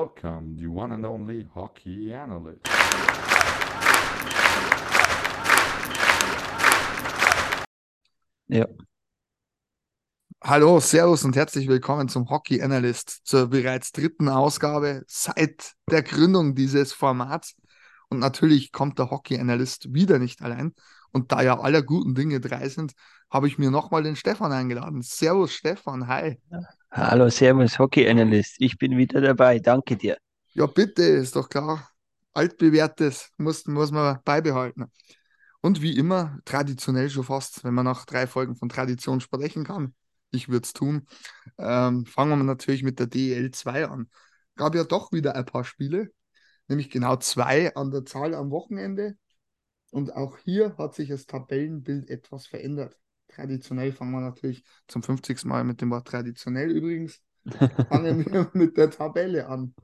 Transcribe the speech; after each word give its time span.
welcome 0.00 0.56
the 0.56 0.66
one 0.66 0.94
and 0.94 1.04
only 1.04 1.46
hockey 1.54 2.10
analyst. 2.14 2.66
Ja. 8.48 8.66
Hallo, 10.42 10.80
Servus 10.80 11.22
und 11.24 11.36
herzlich 11.36 11.68
willkommen 11.68 12.08
zum 12.08 12.30
Hockey 12.30 12.62
Analyst 12.62 13.20
zur 13.24 13.48
bereits 13.48 13.92
dritten 13.92 14.30
Ausgabe 14.30 15.02
seit 15.06 15.74
der 15.90 16.02
Gründung 16.02 16.54
dieses 16.54 16.94
Formats. 16.94 17.56
Und 18.08 18.20
natürlich 18.20 18.72
kommt 18.72 18.98
der 18.98 19.10
Hockey 19.10 19.38
Analyst 19.38 19.92
wieder 19.92 20.18
nicht 20.18 20.40
allein. 20.40 20.74
Und 21.12 21.30
da 21.30 21.42
ja 21.42 21.60
alle 21.60 21.84
guten 21.84 22.14
Dinge 22.14 22.40
drei 22.40 22.70
sind, 22.70 22.94
habe 23.30 23.48
ich 23.48 23.58
mir 23.58 23.70
nochmal 23.70 24.02
den 24.02 24.16
Stefan 24.16 24.50
eingeladen. 24.50 25.02
Servus, 25.02 25.52
Stefan, 25.52 26.08
hi. 26.08 26.40
Hallo, 26.92 27.28
Servus, 27.30 27.78
Hockey 27.78 28.08
Analyst. 28.08 28.56
Ich 28.58 28.76
bin 28.78 28.96
wieder 28.96 29.20
dabei. 29.20 29.58
Danke 29.58 29.96
dir. 29.96 30.18
Ja, 30.54 30.66
bitte, 30.66 31.02
ist 31.02 31.36
doch 31.36 31.48
klar. 31.48 31.88
Altbewährtes 32.32 33.30
muss, 33.36 33.66
muss 33.66 33.90
man 33.92 34.18
beibehalten. 34.24 34.86
Und 35.60 35.82
wie 35.82 35.96
immer, 35.96 36.38
traditionell 36.44 37.10
schon 37.10 37.24
fast, 37.24 37.64
wenn 37.64 37.74
man 37.74 37.84
nach 37.84 38.06
drei 38.06 38.26
Folgen 38.26 38.56
von 38.56 38.68
Tradition 38.68 39.20
sprechen 39.20 39.64
kann, 39.64 39.94
ich 40.30 40.48
würde 40.48 40.64
es 40.64 40.72
tun, 40.72 41.06
ähm, 41.58 42.06
fangen 42.06 42.38
wir 42.38 42.44
natürlich 42.44 42.82
mit 42.82 42.98
der 42.98 43.06
DEL 43.06 43.50
2 43.52 43.88
an. 43.88 44.10
Gab 44.56 44.74
ja 44.74 44.84
doch 44.84 45.12
wieder 45.12 45.34
ein 45.36 45.44
paar 45.44 45.64
Spiele, 45.64 46.12
nämlich 46.68 46.90
genau 46.90 47.16
zwei 47.16 47.74
an 47.74 47.90
der 47.90 48.04
Zahl 48.04 48.34
am 48.34 48.50
Wochenende. 48.50 49.16
Und 49.90 50.14
auch 50.14 50.38
hier 50.38 50.76
hat 50.78 50.94
sich 50.94 51.08
das 51.08 51.26
Tabellenbild 51.26 52.08
etwas 52.10 52.46
verändert. 52.46 52.96
Traditionell 53.30 53.92
fangen 53.92 54.12
wir 54.12 54.20
natürlich 54.20 54.64
zum 54.88 55.02
50. 55.02 55.44
Mal 55.44 55.64
mit 55.64 55.80
dem 55.80 55.90
Wort 55.90 56.06
traditionell 56.08 56.70
übrigens. 56.70 57.20
Fangen 57.88 58.26
wir 58.26 58.50
mit 58.52 58.76
der 58.76 58.90
Tabelle 58.90 59.46
an. 59.46 59.74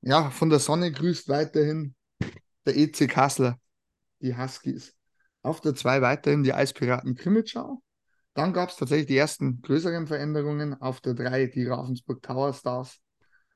Ja, 0.00 0.30
von 0.30 0.50
der 0.50 0.58
Sonne 0.58 0.92
grüßt 0.92 1.28
weiterhin 1.28 1.94
der 2.64 2.76
EC 2.76 3.08
Kassler, 3.08 3.58
die 4.20 4.36
Huskies. 4.36 4.94
Auf 5.42 5.60
der 5.60 5.74
2 5.74 6.00
weiterhin 6.00 6.42
die 6.42 6.54
Eispiraten 6.54 7.14
Krimitschau. 7.14 7.82
Dann 8.32 8.52
gab 8.52 8.70
es 8.70 8.76
tatsächlich 8.76 9.06
die 9.06 9.16
ersten 9.16 9.60
größeren 9.60 10.06
Veränderungen. 10.06 10.80
Auf 10.80 11.00
der 11.00 11.14
3 11.14 11.46
die 11.46 11.66
Ravensburg 11.66 12.22
Tower 12.22 12.52
Stars. 12.54 12.98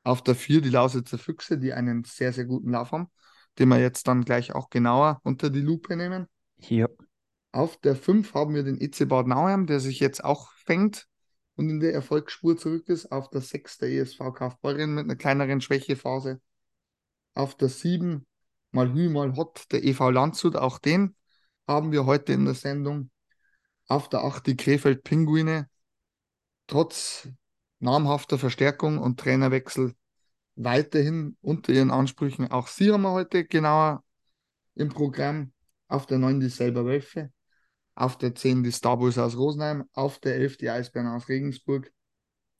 Auf 0.04 0.22
der 0.22 0.34
4 0.34 0.60
die 0.60 0.70
Lausitzer 0.70 1.18
Füchse, 1.18 1.58
die 1.58 1.72
einen 1.72 2.04
sehr, 2.04 2.32
sehr 2.32 2.44
guten 2.44 2.70
Lauf 2.70 2.92
haben, 2.92 3.08
den 3.58 3.68
wir 3.68 3.80
jetzt 3.80 4.06
dann 4.06 4.24
gleich 4.24 4.54
auch 4.54 4.70
genauer 4.70 5.20
unter 5.22 5.50
die 5.50 5.60
Lupe 5.60 5.96
nehmen. 5.96 6.26
Ja. 6.58 6.88
Auf 7.52 7.76
der 7.78 7.96
5 7.96 8.34
haben 8.34 8.54
wir 8.54 8.62
den 8.62 8.80
EC 8.80 9.08
Bad 9.08 9.26
Nauheim, 9.26 9.66
der 9.66 9.80
sich 9.80 10.00
jetzt 10.00 10.22
auch 10.22 10.52
fängt 10.52 11.06
und 11.56 11.70
in 11.70 11.80
der 11.80 11.94
Erfolgsspur 11.94 12.56
zurück 12.56 12.88
ist. 12.88 13.10
Auf 13.10 13.30
der 13.30 13.40
6 13.40 13.78
der 13.78 13.90
ESV 13.90 14.18
Kaufbeuren 14.34 14.94
mit 14.94 15.04
einer 15.04 15.16
kleineren 15.16 15.60
Schwächephase. 15.60 16.40
Auf 17.34 17.56
der 17.56 17.68
7 17.68 18.26
mal 18.70 18.92
Hü, 18.92 19.08
mal 19.08 19.36
Hot, 19.36 19.64
der 19.72 19.84
EV 19.84 20.10
Landshut, 20.10 20.56
auch 20.56 20.78
den 20.78 21.16
haben 21.66 21.92
wir 21.92 22.06
heute 22.06 22.32
in 22.32 22.44
der 22.44 22.54
Sendung. 22.54 23.10
Auf 23.86 24.08
der 24.08 24.24
8 24.24 24.46
die 24.46 24.56
Krefeld 24.56 25.04
Pinguine. 25.04 25.68
Trotz 26.66 27.28
namhafter 27.78 28.38
Verstärkung 28.38 28.98
und 28.98 29.20
Trainerwechsel 29.20 29.94
weiterhin 30.56 31.36
unter 31.40 31.72
ihren 31.72 31.90
Ansprüchen. 31.90 32.50
Auch 32.50 32.66
sie 32.66 32.92
haben 32.92 33.02
wir 33.02 33.12
heute 33.12 33.44
genauer 33.44 34.04
im 34.74 34.88
Programm. 34.88 35.52
Auf 35.86 36.06
der 36.06 36.18
9 36.18 36.40
die 36.40 36.48
Selber 36.50 36.84
Wölfe. 36.84 37.32
Auf 37.98 38.16
der 38.16 38.34
10 38.34 38.62
die 38.62 38.70
Starbulls 38.70 39.18
aus 39.18 39.36
Rosenheim. 39.36 39.84
Auf 39.92 40.20
der 40.20 40.36
11 40.36 40.56
die 40.56 40.70
Eisbären 40.70 41.08
aus 41.08 41.28
Regensburg. 41.28 41.90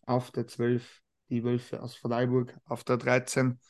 Auf 0.03 0.33
der 0.33 0.49
12 0.49 1.01
die 1.29 1.45
Wölfe 1.45 1.81
aus 1.81 1.95
Freiburg. 1.95 2.59
Auf 2.65 2.83
der 2.83 2.97
13 2.97 3.61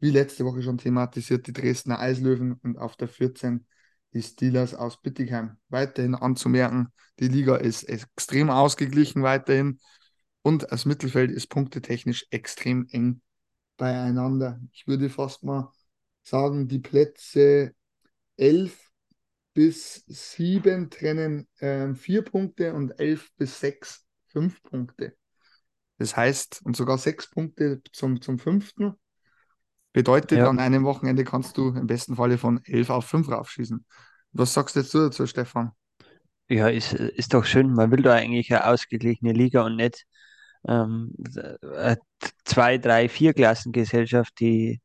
wie 0.00 0.10
letzte 0.10 0.44
Woche 0.44 0.62
schon 0.62 0.76
thematisiert, 0.76 1.46
die 1.46 1.54
Dresdner 1.54 1.98
Eislöwen 1.98 2.52
und 2.62 2.76
auf 2.76 2.94
der 2.94 3.08
14 3.08 3.66
die 4.12 4.20
Steelers 4.20 4.74
aus 4.74 5.00
Bittigheim. 5.00 5.56
Weiterhin 5.70 6.14
anzumerken, 6.14 6.88
die 7.20 7.28
Liga 7.28 7.56
ist 7.56 7.84
extrem 7.84 8.50
ausgeglichen 8.50 9.22
weiterhin 9.22 9.80
und 10.42 10.66
das 10.70 10.84
Mittelfeld 10.84 11.30
ist 11.30 11.46
punktetechnisch 11.46 12.26
extrem 12.28 12.86
eng 12.90 13.22
beieinander. 13.78 14.60
Ich 14.72 14.86
würde 14.86 15.08
fast 15.08 15.42
mal 15.42 15.72
sagen, 16.22 16.68
die 16.68 16.80
Plätze 16.80 17.72
11 18.36 18.83
bis 19.54 20.04
7 20.06 20.90
trennen 20.90 21.48
äh, 21.58 21.94
4 21.94 22.22
Punkte 22.22 22.74
und 22.74 22.98
11 22.98 23.30
bis 23.36 23.60
6 23.60 24.04
5 24.26 24.62
Punkte. 24.62 25.16
Das 25.98 26.16
heißt, 26.16 26.62
und 26.64 26.76
sogar 26.76 26.98
6 26.98 27.30
Punkte 27.30 27.80
zum, 27.92 28.20
zum 28.20 28.38
fünften. 28.38 28.94
Bedeutet, 29.92 30.38
Ja. 30.38 30.48
an 30.50 30.58
einem 30.58 30.84
Wochenende 30.84 31.22
kannst 31.24 31.56
du 31.56 31.68
im 31.68 31.86
besten 31.86 32.16
Falle 32.16 32.36
von 32.36 32.60
11 32.64 32.90
auf 32.90 33.06
5 33.06 33.30
raufschießen. 33.30 33.86
Was 34.32 34.52
sagst 34.52 34.74
jetzt 34.74 34.92
du 34.92 34.98
dazu, 34.98 35.26
Stefan? 35.26 35.70
Ja, 36.48 36.68
ist, 36.68 36.92
ist 36.92 37.32
doch 37.32 37.44
schön. 37.44 37.72
Man 37.72 37.90
will 37.90 38.02
da 38.02 38.14
eigentlich 38.14 38.52
eine 38.52 38.66
ausgeglichene 38.66 39.32
Liga 39.32 39.64
und 39.64 39.76
nicht 39.76 40.04
ähm, 40.68 41.14
eine 41.62 41.98
zwei, 42.44 42.78
drei, 42.78 43.08
vier 43.08 43.34
Klassengesellschaft, 43.34 44.38
die, 44.40 44.80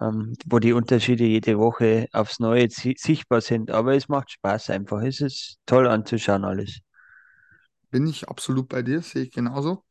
ähm, 0.00 0.34
wo 0.46 0.58
die 0.58 0.72
Unterschiede 0.72 1.24
jede 1.24 1.58
Woche 1.58 2.06
aufs 2.12 2.40
Neue 2.40 2.70
si- 2.70 2.96
sichtbar 2.98 3.40
sind. 3.40 3.70
Aber 3.70 3.94
es 3.94 4.08
macht 4.08 4.30
Spaß 4.32 4.70
einfach. 4.70 5.02
Es 5.02 5.20
ist 5.20 5.58
toll 5.66 5.86
anzuschauen 5.88 6.44
alles. 6.44 6.80
Bin 7.90 8.06
ich 8.06 8.28
absolut 8.28 8.68
bei 8.68 8.82
dir, 8.82 9.02
sehe 9.02 9.22
ich 9.24 9.30
genauso. 9.32 9.84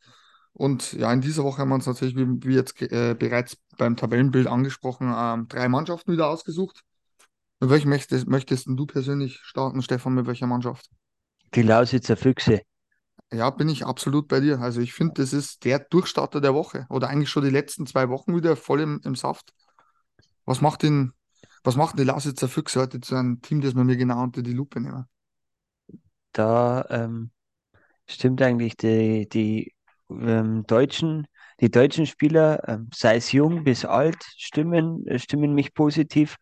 Und 0.53 0.93
ja, 0.93 1.13
in 1.13 1.21
dieser 1.21 1.43
Woche 1.43 1.59
haben 1.61 1.69
wir 1.69 1.75
uns 1.75 1.87
natürlich, 1.87 2.15
wie, 2.15 2.27
wie 2.45 2.55
jetzt 2.55 2.81
äh, 2.81 3.15
bereits 3.17 3.57
beim 3.77 3.95
Tabellenbild 3.97 4.47
angesprochen, 4.47 5.13
ähm, 5.15 5.47
drei 5.49 5.69
Mannschaften 5.69 6.11
wieder 6.13 6.29
ausgesucht. 6.29 6.83
Mit 7.61 7.69
welchem 7.71 7.89
möchtest, 7.89 8.27
möchtest 8.27 8.67
du 8.69 8.85
persönlich 8.87 9.39
starten, 9.43 9.81
Stefan, 9.83 10.15
mit 10.15 10.27
welcher 10.27 10.47
Mannschaft? 10.47 10.89
Die 11.55 11.61
Lausitzer 11.61 12.15
Füchse. 12.15 12.61
Ja, 13.31 13.49
bin 13.49 13.67
ich 13.69 13.85
absolut 13.85 14.27
bei 14.27 14.39
dir. 14.39 14.59
Also 14.61 14.79
ich 14.81 14.93
finde, 14.93 15.15
das 15.21 15.33
ist 15.33 15.65
der 15.65 15.79
Durchstarter 15.79 16.39
der 16.41 16.53
Woche 16.53 16.85
oder 16.89 17.09
eigentlich 17.09 17.29
schon 17.29 17.43
die 17.43 17.49
letzten 17.49 17.85
zwei 17.85 18.09
Wochen 18.09 18.35
wieder 18.35 18.55
voll 18.55 18.81
im, 18.81 19.01
im 19.03 19.15
Saft. 19.15 19.53
Was 20.47 20.61
macht 20.61 20.83
den, 20.83 21.13
was 21.63 21.75
macht 21.75 21.99
die 21.99 22.03
Lausitzer 22.03 22.47
Füchse 22.47 22.79
heute 22.79 23.01
zu 23.01 23.15
einem 23.15 23.41
Team, 23.41 23.59
das 23.59 23.75
wir 23.75 23.83
mir 23.83 23.97
genau 23.97 24.23
unter 24.23 24.41
die 24.41 24.53
Lupe 24.53 24.79
nehmen? 24.79 25.05
Da 26.31 26.85
ähm, 26.89 27.31
stimmt 28.07 28.41
eigentlich 28.41 28.77
die, 28.77 29.27
die 29.27 29.75
ähm, 30.09 30.65
deutschen, 30.65 31.27
die 31.59 31.69
deutschen 31.69 32.05
Spieler, 32.05 32.65
ähm, 32.69 32.89
sei 32.93 33.17
es 33.17 33.33
jung 33.33 33.65
bis 33.65 33.83
alt, 33.83 34.23
stimmen, 34.37 35.03
stimmen 35.19 35.53
mich 35.53 35.73
positiv. 35.73 36.37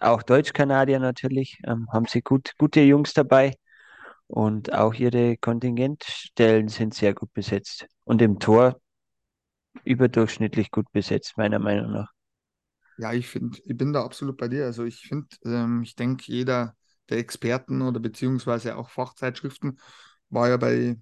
Auch 0.00 0.24
Deutsch-Kanadier 0.24 0.98
natürlich, 0.98 1.60
ähm, 1.64 1.86
haben 1.92 2.06
sie 2.06 2.22
gut, 2.22 2.54
gute 2.58 2.80
Jungs 2.80 3.14
dabei 3.14 3.54
und 4.26 4.72
auch 4.72 4.94
ihre 4.94 5.36
Kontingentstellen 5.36 6.66
sind 6.66 6.92
sehr 6.94 7.14
gut 7.14 7.32
besetzt. 7.32 7.86
Und 8.02 8.20
im 8.20 8.40
Tor 8.40 8.80
überdurchschnittlich 9.84 10.72
gut 10.72 10.90
besetzt, 10.90 11.36
meiner 11.36 11.60
Meinung 11.60 11.92
nach. 11.92 12.15
Ja, 12.98 13.12
ich 13.12 13.28
finde, 13.28 13.58
ich 13.64 13.76
bin 13.76 13.92
da 13.92 14.04
absolut 14.04 14.36
bei 14.38 14.48
dir. 14.48 14.64
Also 14.64 14.84
ich 14.84 15.00
finde, 15.06 15.28
ähm, 15.44 15.82
ich 15.82 15.96
denke, 15.96 16.24
jeder 16.32 16.76
der 17.10 17.18
Experten 17.18 17.82
oder 17.82 18.00
beziehungsweise 18.00 18.76
auch 18.76 18.88
Fachzeitschriften 18.90 19.78
war 20.30 20.48
ja 20.48 20.56
bei 20.56 20.96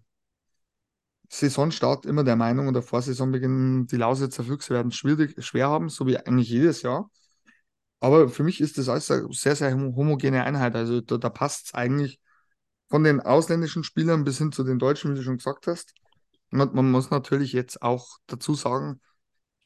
Saisonstart 1.28 2.06
immer 2.06 2.22
der 2.24 2.36
Meinung 2.36 2.68
oder 2.68 2.82
vor 2.82 3.02
Saisonbeginn, 3.02 3.86
die 3.86 3.96
Lausitzer 3.96 4.44
Füchse 4.44 4.70
werden 4.74 4.92
schwierig, 4.92 5.42
schwer 5.44 5.68
haben, 5.68 5.88
so 5.88 6.06
wie 6.06 6.16
eigentlich 6.18 6.48
jedes 6.48 6.82
Jahr. 6.82 7.10
Aber 8.00 8.28
für 8.28 8.44
mich 8.44 8.60
ist 8.60 8.78
das 8.78 8.88
alles 8.88 9.10
eine 9.10 9.28
sehr, 9.32 9.56
sehr 9.56 9.72
homo- 9.74 9.96
homogene 9.96 10.44
Einheit. 10.44 10.76
Also 10.76 11.00
da, 11.00 11.18
da 11.18 11.30
passt 11.30 11.68
es 11.68 11.74
eigentlich 11.74 12.20
von 12.90 13.04
den 13.04 13.20
ausländischen 13.20 13.84
Spielern 13.84 14.24
bis 14.24 14.38
hin 14.38 14.52
zu 14.52 14.64
den 14.64 14.78
Deutschen, 14.78 15.12
wie 15.12 15.16
du 15.18 15.22
schon 15.24 15.38
gesagt 15.38 15.66
hast. 15.68 15.94
Und 16.52 16.74
man 16.74 16.90
muss 16.90 17.10
natürlich 17.10 17.52
jetzt 17.52 17.82
auch 17.82 18.18
dazu 18.26 18.54
sagen, 18.54 19.00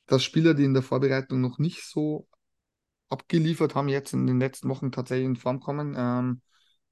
dass 0.08 0.24
Spieler, 0.24 0.54
die 0.54 0.64
in 0.64 0.74
der 0.74 0.84
Vorbereitung 0.84 1.42
noch 1.42 1.58
nicht 1.60 1.84
so 1.84 2.28
abgeliefert 3.10 3.74
haben, 3.74 3.88
jetzt 3.88 4.12
in 4.14 4.26
den 4.26 4.40
letzten 4.40 4.68
Wochen 4.70 4.92
tatsächlich 4.92 5.26
in 5.26 5.36
Form 5.36 5.60
kommen. 5.60 5.94
Ähm, 5.98 6.42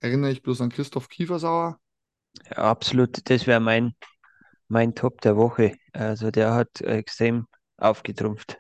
erinnere 0.01 0.33
ich 0.33 0.43
bloß 0.43 0.61
an 0.63 0.71
Christoph 0.71 1.09
Kiefersauer. 1.09 1.81
Ja, 2.51 2.57
absolut, 2.71 3.29
das 3.31 3.47
wäre 3.47 3.61
mein, 3.61 3.95
mein 4.69 4.95
Top 4.95 5.21
der 5.23 5.37
Woche. 5.37 5.77
Also 5.93 6.31
der 6.33 6.55
hat 6.55 6.81
extrem 6.83 7.47
aufgetrumpft. 7.79 8.59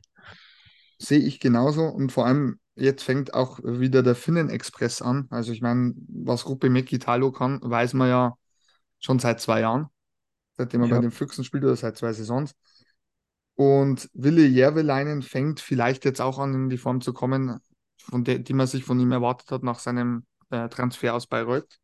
Sehe 0.98 1.18
ich 1.18 1.40
genauso. 1.40 1.82
Und 1.84 2.12
vor 2.12 2.26
allem, 2.26 2.58
jetzt 2.74 3.02
fängt 3.02 3.34
auch 3.34 3.58
wieder 3.62 4.02
der 4.02 4.14
Finnen-Express 4.14 5.02
an. 5.02 5.26
Also 5.30 5.52
ich 5.52 5.60
meine, 5.62 5.94
was 6.08 6.46
Ruppe 6.48 6.70
Mäki-Talo 6.70 7.32
kann, 7.32 7.60
weiß 7.62 7.94
man 7.94 8.08
ja 8.08 8.34
schon 9.00 9.18
seit 9.18 9.40
zwei 9.40 9.60
Jahren. 9.60 9.88
Seitdem 10.56 10.82
er 10.82 10.88
Ja. 10.88 10.90
bei 10.90 11.00
den 11.00 11.10
Füchsen 11.12 11.44
spielt 11.44 11.64
oder 11.64 11.76
seit 11.76 11.96
zwei 11.98 12.12
Saisons. 12.12 12.54
Und 13.56 14.10
Wille 14.12 14.46
Järveleinen 14.46 15.22
fängt 15.22 15.60
vielleicht 15.60 16.04
jetzt 16.04 16.20
auch 16.20 16.38
an, 16.38 16.54
in 16.54 16.68
die 16.68 16.78
Form 16.78 17.00
zu 17.00 17.12
kommen, 17.12 17.58
von 17.98 18.22
der, 18.22 18.38
die 18.38 18.52
man 18.52 18.66
sich 18.66 18.84
von 18.84 19.00
ihm 19.00 19.12
erwartet 19.12 19.50
hat 19.50 19.62
nach 19.62 19.78
seinem 19.78 20.26
äh, 20.50 20.68
Transfer 20.68 21.14
aus 21.14 21.26
Bayreuth. 21.26 21.78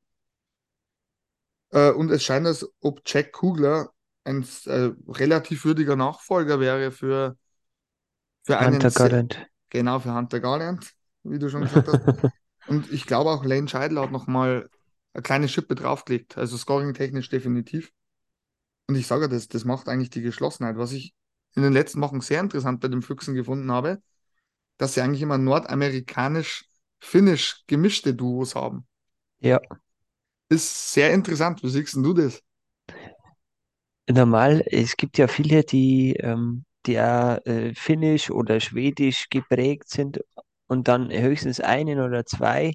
Äh, 1.71 1.91
und 1.91 2.11
es 2.11 2.23
scheint, 2.23 2.47
als 2.47 2.69
ob 2.81 3.01
Jack 3.07 3.33
Kugler 3.33 3.91
ein 4.25 4.47
äh, 4.67 4.91
relativ 5.09 5.65
würdiger 5.65 5.97
Nachfolger 5.97 6.61
wäre 6.61 6.93
für 6.93 7.37
für 8.45 8.59
einen 8.59 8.75
Hunter 8.75 8.91
Garland. 8.91 9.47
genau 9.71 9.99
für 9.99 10.15
Hunter 10.15 10.41
Garland, 10.41 10.93
wie 11.23 11.39
du 11.39 11.49
schon 11.49 11.63
gesagt 11.63 11.89
hast. 11.89 12.33
Und 12.69 12.93
ich 12.93 13.07
glaube 13.07 13.31
auch, 13.31 13.45
Lane 13.45 13.69
Scheidel 13.69 14.01
hat 14.01 14.13
nochmal 14.13 14.69
eine 15.15 15.23
kleine 15.23 15.49
Schippe 15.49 15.75
draufgelegt. 15.75 16.39
Also 16.39 16.57
scoring-technisch 16.57 17.29
definitiv. 17.29 17.93
Und 18.89 18.97
ich 18.97 19.07
sage 19.07 19.29
das, 19.29 19.49
das 19.49 19.65
macht 19.65 19.89
eigentlich 19.89 20.11
die 20.11 20.23
Geschlossenheit. 20.23 20.77
Was 20.77 20.93
ich 20.93 21.15
in 21.57 21.63
den 21.63 21.73
letzten 21.73 22.01
Wochen 22.01 22.21
sehr 22.21 22.41
interessant 22.41 22.81
bei 22.81 22.89
den 22.89 23.03
Füchsen 23.03 23.35
gefunden 23.35 23.71
habe, 23.73 24.03
dass 24.79 24.95
sie 24.95 25.03
eigentlich 25.03 25.23
immer 25.23 25.39
nordamerikanisch-finnisch 25.39 27.65
gemischte 27.69 28.15
Duos 28.15 28.57
haben. 28.57 28.87
Ja, 29.41 29.59
Ist 30.49 30.93
sehr 30.93 31.13
interessant. 31.13 31.63
Wie 31.65 31.69
siehst 31.69 31.95
du 31.97 32.13
das? 32.15 32.41
normal, 34.11 34.63
es 34.67 34.97
gibt 34.97 35.19
ja 35.19 35.29
viele, 35.29 35.63
die, 35.65 36.15
ähm, 36.21 36.65
die 36.87 36.99
auch, 37.01 37.39
äh, 37.47 37.75
finnisch 37.75 38.31
oder 38.31 38.61
schwedisch 38.61 39.29
geprägt 39.31 39.89
sind 39.89 40.21
und 40.67 40.89
dann 40.89 41.11
höchstens 41.11 41.61
einen 41.61 42.01
oder 42.01 42.25
zwei 42.27 42.73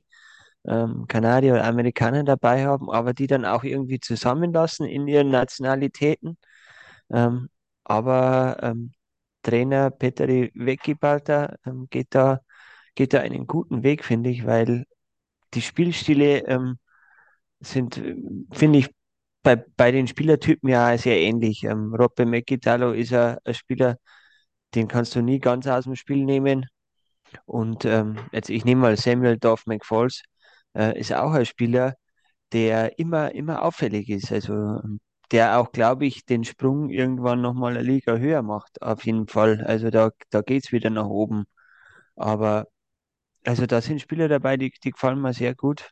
ähm, 0.67 1.05
Kanadier 1.07 1.53
oder 1.53 1.65
Amerikaner 1.65 2.23
dabei 2.23 2.65
haben, 2.67 2.89
aber 2.91 3.13
die 3.13 3.27
dann 3.27 3.45
auch 3.45 3.63
irgendwie 3.63 3.99
zusammenlassen 3.99 4.85
in 4.87 5.07
ihren 5.07 5.29
Nationalitäten. 5.29 6.37
Ähm, 7.11 7.49
aber 7.87 8.57
ähm, 8.61 8.91
Trainer 9.43 9.91
Petteri 9.91 10.51
Wäckibalta 10.55 11.55
ähm, 11.65 11.87
geht 11.89 12.09
da, 12.11 12.41
geht 12.95 13.13
da 13.13 13.21
einen 13.21 13.47
guten 13.47 13.83
Weg, 13.83 14.03
finde 14.05 14.29
ich, 14.29 14.45
weil 14.45 14.85
die 15.53 15.61
Spielstile 15.61 16.45
ähm, 16.47 16.79
sind, 17.59 18.01
finde 18.53 18.79
ich, 18.79 18.89
bei, 19.43 19.55
bei 19.55 19.91
den 19.91 20.07
Spielertypen 20.07 20.69
ja 20.69 20.97
sehr 20.97 21.19
ähnlich. 21.19 21.63
Ähm, 21.63 21.93
Robbe 21.95 22.25
Mekitalo 22.25 22.91
ist 22.93 23.13
ein, 23.13 23.37
ein 23.45 23.53
Spieler, 23.53 23.97
den 24.75 24.87
kannst 24.87 25.15
du 25.15 25.21
nie 25.21 25.39
ganz 25.39 25.67
aus 25.67 25.85
dem 25.85 25.95
Spiel 25.95 26.25
nehmen. 26.25 26.67
Und 27.45 27.85
ähm, 27.85 28.17
jetzt, 28.31 28.49
ich 28.49 28.65
nehme 28.65 28.81
mal 28.81 28.97
Samuel 28.97 29.37
Dorf 29.37 29.65
McFalls, 29.67 30.23
äh, 30.75 30.99
ist 30.99 31.13
auch 31.13 31.31
ein 31.33 31.45
Spieler, 31.45 31.95
der 32.53 32.99
immer, 32.99 33.33
immer 33.35 33.63
auffällig 33.63 34.09
ist. 34.09 34.31
Also 34.31 34.53
ähm, 34.53 34.99
der 35.31 35.59
auch, 35.59 35.71
glaube 35.71 36.05
ich, 36.05 36.25
den 36.25 36.43
Sprung 36.43 36.89
irgendwann 36.89 37.41
nochmal 37.41 37.73
eine 37.77 37.83
Liga 37.83 38.17
höher 38.17 38.41
macht, 38.43 38.81
auf 38.81 39.05
jeden 39.05 39.27
Fall. 39.27 39.63
Also 39.65 39.89
da, 39.89 40.11
da 40.29 40.41
geht 40.41 40.65
es 40.65 40.71
wieder 40.71 40.89
nach 40.89 41.07
oben. 41.07 41.45
Aber 42.15 42.67
also 43.45 43.65
da 43.67 43.81
sind 43.81 44.01
Spieler 44.01 44.27
dabei, 44.29 44.57
die, 44.57 44.71
die 44.83 44.91
gefallen 44.91 45.21
mir 45.21 45.33
sehr 45.33 45.55
gut. 45.55 45.91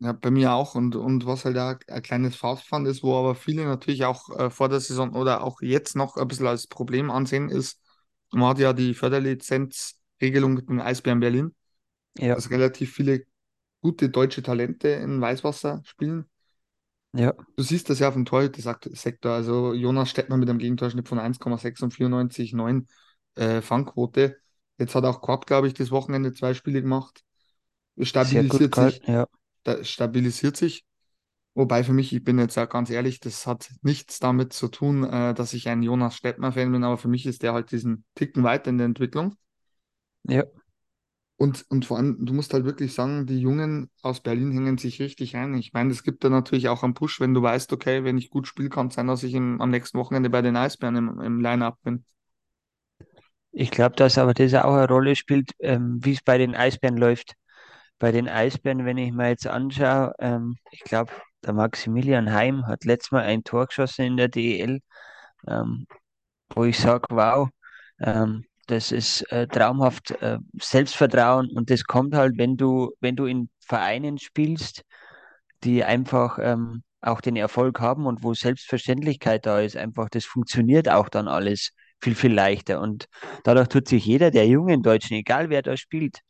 Ja, 0.00 0.12
bei 0.12 0.30
mir 0.30 0.52
auch. 0.52 0.74
Und, 0.74 0.96
und 0.96 1.26
was 1.26 1.44
halt 1.44 1.56
auch 1.58 1.74
ein 1.88 2.02
kleines 2.02 2.36
Faustpfand 2.36 2.88
ist, 2.88 3.02
wo 3.02 3.16
aber 3.18 3.34
viele 3.34 3.64
natürlich 3.64 4.04
auch 4.04 4.28
äh, 4.36 4.50
vor 4.50 4.68
der 4.68 4.80
Saison 4.80 5.14
oder 5.14 5.42
auch 5.44 5.60
jetzt 5.62 5.94
noch 5.96 6.16
ein 6.16 6.26
bisschen 6.28 6.46
als 6.46 6.66
Problem 6.66 7.10
ansehen, 7.10 7.48
ist, 7.48 7.80
man 8.32 8.48
hat 8.50 8.58
ja 8.58 8.72
die 8.72 8.94
Förderlizenzregelung 8.94 10.54
mit 10.54 10.68
dem 10.68 10.80
Eisbären 10.80 11.20
Berlin, 11.20 11.54
Ja, 12.14 12.36
dass 12.36 12.50
relativ 12.50 12.94
viele 12.94 13.24
gute 13.82 14.10
deutsche 14.10 14.42
Talente 14.42 14.88
in 14.90 15.20
Weißwasser 15.20 15.82
spielen. 15.86 16.26
Ja, 17.16 17.34
Du 17.56 17.62
siehst 17.62 17.88
das 17.88 17.98
ja 18.00 18.08
auf 18.08 18.14
dem 18.14 18.26
Torhüter-Sektor. 18.26 19.32
Also 19.32 19.72
Jonas 19.72 20.10
Stettmann 20.10 20.40
mit 20.40 20.50
einem 20.50 20.58
Gegentorschnitt 20.58 21.08
von 21.08 21.18
1,6 21.18 21.82
und 21.82 21.94
94,9 21.94 22.86
äh, 23.36 23.62
Fangquote. 23.62 24.36
Jetzt 24.78 24.94
hat 24.94 25.04
auch 25.04 25.22
Korb, 25.22 25.46
glaube 25.46 25.66
ich, 25.66 25.74
das 25.74 25.90
Wochenende 25.90 26.32
zwei 26.32 26.52
Spiele 26.52 26.82
gemacht. 26.82 27.22
Sehr 27.96 28.04
gut 28.04 28.08
Stabilisiert 28.08 28.74
sich. 28.74 29.00
Ja, 29.06 29.26
stabilisiert 29.82 30.56
sich. 30.56 30.84
Wobei 31.54 31.82
für 31.82 31.94
mich, 31.94 32.12
ich 32.12 32.22
bin 32.22 32.38
jetzt 32.38 32.56
ja 32.56 32.66
ganz 32.66 32.90
ehrlich, 32.90 33.20
das 33.20 33.46
hat 33.46 33.70
nichts 33.80 34.18
damit 34.18 34.52
zu 34.52 34.68
tun, 34.68 35.04
äh, 35.04 35.32
dass 35.32 35.54
ich 35.54 35.68
ein 35.68 35.82
Jonas 35.82 36.14
Stettmann-Fan 36.14 36.70
bin, 36.70 36.84
aber 36.84 36.98
für 36.98 37.08
mich 37.08 37.24
ist 37.24 37.42
der 37.42 37.54
halt 37.54 37.72
diesen 37.72 38.04
Ticken 38.14 38.44
weiter 38.44 38.68
in 38.68 38.76
der 38.76 38.84
Entwicklung. 38.84 39.36
ja. 40.24 40.44
Und, 41.38 41.66
und 41.68 41.84
vor 41.84 41.98
allem, 41.98 42.24
du 42.24 42.32
musst 42.32 42.54
halt 42.54 42.64
wirklich 42.64 42.94
sagen, 42.94 43.26
die 43.26 43.38
Jungen 43.40 43.90
aus 44.02 44.20
Berlin 44.22 44.52
hängen 44.52 44.78
sich 44.78 45.00
richtig 45.00 45.36
ein. 45.36 45.54
Ich 45.54 45.72
meine, 45.74 45.90
es 45.90 46.02
gibt 46.02 46.24
da 46.24 46.30
natürlich 46.30 46.68
auch 46.68 46.82
einen 46.82 46.94
Push, 46.94 47.20
wenn 47.20 47.34
du 47.34 47.42
weißt, 47.42 47.72
okay, 47.74 48.04
wenn 48.04 48.16
ich 48.16 48.30
gut 48.30 48.46
spiele, 48.46 48.70
kann 48.70 48.86
es 48.88 48.94
sein, 48.94 49.06
dass 49.06 49.22
ich 49.22 49.34
im, 49.34 49.60
am 49.60 49.70
nächsten 49.70 49.98
Wochenende 49.98 50.30
bei 50.30 50.40
den 50.40 50.56
Eisbären 50.56 50.96
im, 50.96 51.20
im 51.20 51.40
Line-Up 51.40 51.78
bin. 51.82 52.04
Ich 53.52 53.70
glaube, 53.70 53.96
dass 53.96 54.18
aber 54.18 54.34
das 54.34 54.54
auch 54.54 54.74
eine 54.74 54.88
Rolle 54.88 55.16
spielt, 55.16 55.52
ähm, 55.60 55.98
wie 56.02 56.12
es 56.12 56.22
bei 56.22 56.38
den 56.38 56.54
Eisbären 56.54 56.96
läuft. 56.96 57.34
Bei 57.98 58.12
den 58.12 58.28
Eisbären, 58.28 58.84
wenn 58.84 58.98
ich 58.98 59.12
mir 59.12 59.28
jetzt 59.30 59.46
anschaue, 59.46 60.12
ähm, 60.18 60.56
ich 60.70 60.80
glaube, 60.84 61.12
der 61.44 61.54
Maximilian 61.54 62.32
Heim 62.32 62.66
hat 62.66 62.84
letztes 62.84 63.12
Mal 63.12 63.24
ein 63.24 63.44
Tor 63.44 63.66
geschossen 63.66 64.04
in 64.06 64.16
der 64.18 64.28
DEL, 64.28 64.80
ähm, 65.48 65.86
wo 66.50 66.64
ich 66.64 66.78
sage, 66.78 67.06
wow, 67.10 67.48
ähm, 68.00 68.44
das 68.66 68.92
ist 68.92 69.22
äh, 69.32 69.46
traumhaft 69.46 70.10
äh, 70.22 70.38
Selbstvertrauen 70.60 71.50
und 71.50 71.70
das 71.70 71.84
kommt 71.84 72.14
halt, 72.14 72.38
wenn 72.38 72.56
du, 72.56 72.92
wenn 73.00 73.16
du 73.16 73.26
in 73.26 73.48
Vereinen 73.60 74.18
spielst, 74.18 74.82
die 75.64 75.84
einfach 75.84 76.38
ähm, 76.40 76.82
auch 77.00 77.20
den 77.20 77.36
Erfolg 77.36 77.80
haben 77.80 78.06
und 78.06 78.22
wo 78.22 78.34
Selbstverständlichkeit 78.34 79.46
da 79.46 79.60
ist, 79.60 79.76
einfach 79.76 80.08
das 80.10 80.24
funktioniert 80.24 80.88
auch 80.88 81.08
dann 81.08 81.28
alles 81.28 81.70
viel, 82.00 82.14
viel 82.14 82.32
leichter. 82.32 82.80
Und 82.80 83.06
dadurch 83.44 83.68
tut 83.68 83.88
sich 83.88 84.04
jeder 84.04 84.30
der 84.30 84.46
jungen 84.46 84.82
Deutschen, 84.82 85.16
egal 85.16 85.50
wer 85.50 85.62
da 85.62 85.76
spielt, 85.76 86.20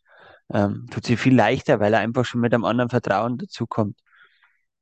ähm, 0.52 0.86
tut 0.90 1.06
sich 1.06 1.18
viel 1.18 1.34
leichter, 1.34 1.80
weil 1.80 1.94
er 1.94 2.00
einfach 2.00 2.24
schon 2.24 2.40
mit 2.40 2.54
einem 2.54 2.64
anderen 2.64 2.90
Vertrauen 2.90 3.38
dazukommt. 3.38 3.98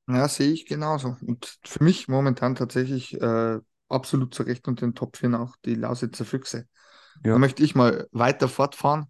Ja, 0.07 0.29
sehe 0.29 0.53
ich 0.53 0.67
genauso. 0.67 1.17
Und 1.23 1.59
für 1.65 1.83
mich 1.83 2.09
momentan 2.09 2.55
tatsächlich 2.55 3.15
äh, 3.21 3.59
absolut 3.89 4.35
zu 4.35 4.43
Recht 4.43 4.69
unter 4.69 4.87
den 4.87 4.95
Top 4.95 5.17
4 5.17 5.33
auch 5.41 5.57
die 5.65 5.75
Lausitzer 5.75 6.25
Füchse. 6.27 6.69
Da 7.31 7.39
Ja, 7.39 7.39
möchte 7.39 7.63
ich 7.65 7.75
mal 7.75 8.09
weiter 8.13 8.49
fortfahren 8.49 9.07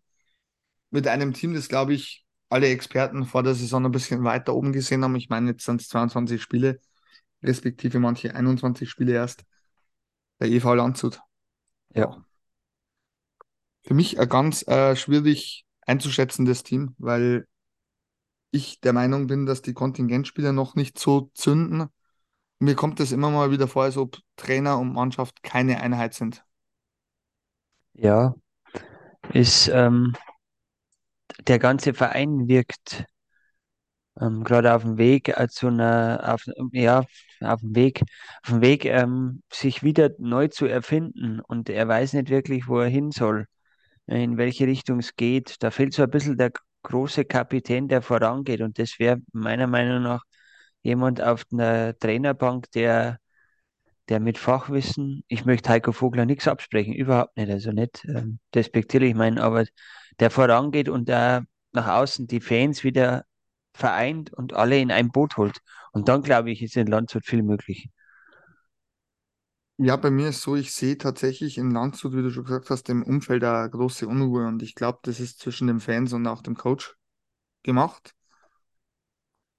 mit 0.91 1.09
einem 1.09 1.33
Team, 1.33 1.55
das, 1.55 1.69
glaube 1.69 1.95
ich, 1.95 2.25
alle 2.49 2.69
Experten 2.69 3.25
vor 3.27 3.43
der 3.43 3.55
Saison 3.55 3.85
ein 3.85 3.93
bisschen 3.93 4.25
weiter 4.25 4.55
oben 4.55 4.73
gesehen 4.73 5.03
haben. 5.05 5.17
Ich 5.17 5.29
meine, 5.29 5.51
jetzt 5.51 5.65
sind 5.65 5.81
es 5.81 5.89
22 5.89 6.41
Spiele, 6.43 6.81
respektive 7.43 8.01
manche 8.01 8.35
21 8.35 8.91
Spiele 8.91 9.13
erst. 9.15 9.45
Der 10.41 10.49
EV 10.49 10.75
Landshut. 10.75 11.21
ja, 11.95 12.07
Ja. 12.07 12.25
Für 13.83 13.95
mich 13.95 14.19
ein 14.19 14.29
ganz 14.29 14.67
äh, 14.67 14.97
schwierig 14.97 15.65
einzuschätzendes 15.87 16.63
Team, 16.65 16.95
weil 16.99 17.47
ich 18.51 18.81
der 18.81 18.93
Meinung 18.93 19.27
bin, 19.27 19.45
dass 19.47 19.63
die 19.63 19.75
Kontingentspieler 19.75 20.53
noch 20.53 20.75
nicht 20.77 20.99
so 20.99 21.31
zünden. 21.35 21.89
Mir 22.61 22.75
kommt 22.77 23.01
es 23.01 23.13
immer 23.13 23.31
mal 23.31 23.51
wieder 23.51 23.69
vor, 23.69 23.85
als 23.85 23.97
ob 23.97 24.19
Trainer 24.37 24.79
und 24.79 24.93
Mannschaft 24.95 25.43
keine 25.43 25.81
Einheit 25.81 26.15
sind. 26.15 26.45
Ja, 27.95 28.35
ist, 29.33 29.69
ähm, 29.69 30.15
der 31.47 31.59
ganze 31.59 31.95
Verein 31.95 32.49
wirkt 32.49 33.07
ähm, 34.21 34.45
gerade 34.45 34.75
auf 34.75 34.83
dem 34.83 34.99
Weg 34.99 35.29
äh, 35.29 35.49
zu 35.49 35.69
einer, 35.69 36.21
auf, 36.35 36.45
ja, 36.73 37.05
auf 37.41 37.61
dem 37.61 37.75
Weg, 37.75 38.03
auf 38.43 38.51
dem 38.51 38.61
Weg, 38.63 38.85
ähm, 38.85 39.43
sich 39.53 39.83
wieder 39.83 40.11
neu 40.19 40.49
zu 40.49 40.67
erfinden 40.67 41.41
und 41.41 41.69
er 41.69 41.89
weiß 41.89 42.13
nicht 42.15 42.31
wirklich, 42.31 42.69
wo 42.69 42.81
er 42.81 42.89
hin 42.89 43.11
soll, 43.11 43.47
in 44.07 44.37
welche 44.39 44.67
Richtung 44.67 45.01
es 45.01 45.17
geht. 45.17 45.57
Da 45.63 45.71
fehlt 45.71 45.95
so 45.95 46.03
ein 46.03 46.11
bisschen 46.11 46.37
der 46.37 46.53
große 46.83 47.25
Kapitän, 47.25 47.89
der 47.89 48.03
vorangeht 48.03 48.61
und 48.61 48.79
das 48.79 48.99
wäre 48.99 49.19
meiner 49.33 49.67
Meinung 49.67 50.03
nach 50.03 50.23
jemand 50.83 51.23
auf 51.23 51.45
einer 51.53 51.97
Trainerbank, 51.99 52.71
der, 52.73 53.19
der 54.09 54.21
mit 54.21 54.39
Fachwissen, 54.39 55.25
ich 55.29 55.45
möchte 55.45 55.71
Heiko 55.71 55.93
Vogler 55.93 56.27
nichts 56.27 56.49
absprechen, 56.49 56.93
überhaupt 56.95 57.37
nicht, 57.37 57.51
also 57.51 57.73
nicht 57.73 58.05
ähm, 58.07 58.39
despektierlich 58.55 59.15
meinen, 59.15 59.39
aber 59.39 59.65
der 60.21 60.31
vorangeht 60.31 60.89
und 60.89 61.09
da 61.09 61.43
nach 61.73 61.89
außen 61.89 62.27
die 62.27 62.41
Fans 62.41 62.85
wieder 62.85 63.25
vereint 63.75 64.33
und 64.33 64.53
alle 64.55 64.79
in 64.79 64.91
ein 64.93 65.11
Boot 65.11 65.37
holt. 65.37 65.59
Und 65.93 66.09
dann, 66.09 66.23
glaube 66.23 66.51
ich, 66.51 66.63
ist 66.63 66.77
in 66.77 66.87
Landshut 66.87 67.27
viel 67.27 67.43
möglich. 67.43 67.89
Ja, 69.77 69.97
bei 69.97 70.11
mir 70.11 70.29
ist 70.29 70.43
so, 70.43 70.55
ich 70.57 70.73
sehe 70.73 70.99
tatsächlich 70.99 71.59
in 71.59 71.71
Landshut, 71.73 72.13
wie 72.15 72.23
du 72.23 72.31
schon 72.31 72.45
gesagt 72.45 72.71
hast, 72.71 72.89
im 72.91 73.03
Umfeld 73.03 73.43
eine 73.43 73.69
große 73.71 74.07
Unruhe 74.07 74.47
und 74.47 74.63
ich 74.63 74.75
glaube, 74.77 75.01
das 75.03 75.19
ist 75.19 75.41
zwischen 75.41 75.67
den 75.67 75.81
Fans 75.81 76.13
und 76.13 76.27
auch 76.29 76.43
dem 76.43 76.55
Coach 76.57 76.95
gemacht. 77.65 78.15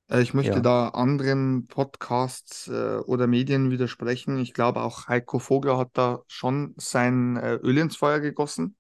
Äh, 0.10 0.22
Ich 0.22 0.34
möchte 0.34 0.62
Ja, 0.62 0.64
da 0.64 0.90
anderen 0.90 1.68
Podcasts 1.68 2.68
äh, 2.68 2.98
oder 3.06 3.28
Medien 3.28 3.72
widersprechen. 3.72 4.38
Ich 4.40 4.54
glaube, 4.54 4.82
auch 4.82 5.08
Heiko 5.08 5.40
Vogler 5.40 5.78
hat 5.78 5.92
da 5.94 6.22
schon 6.28 6.74
sein 6.78 7.38
äh, 7.38 7.56
Öl 7.56 7.78
ins 7.78 7.96
Feuer 7.98 8.20
gegossen. 8.20 8.76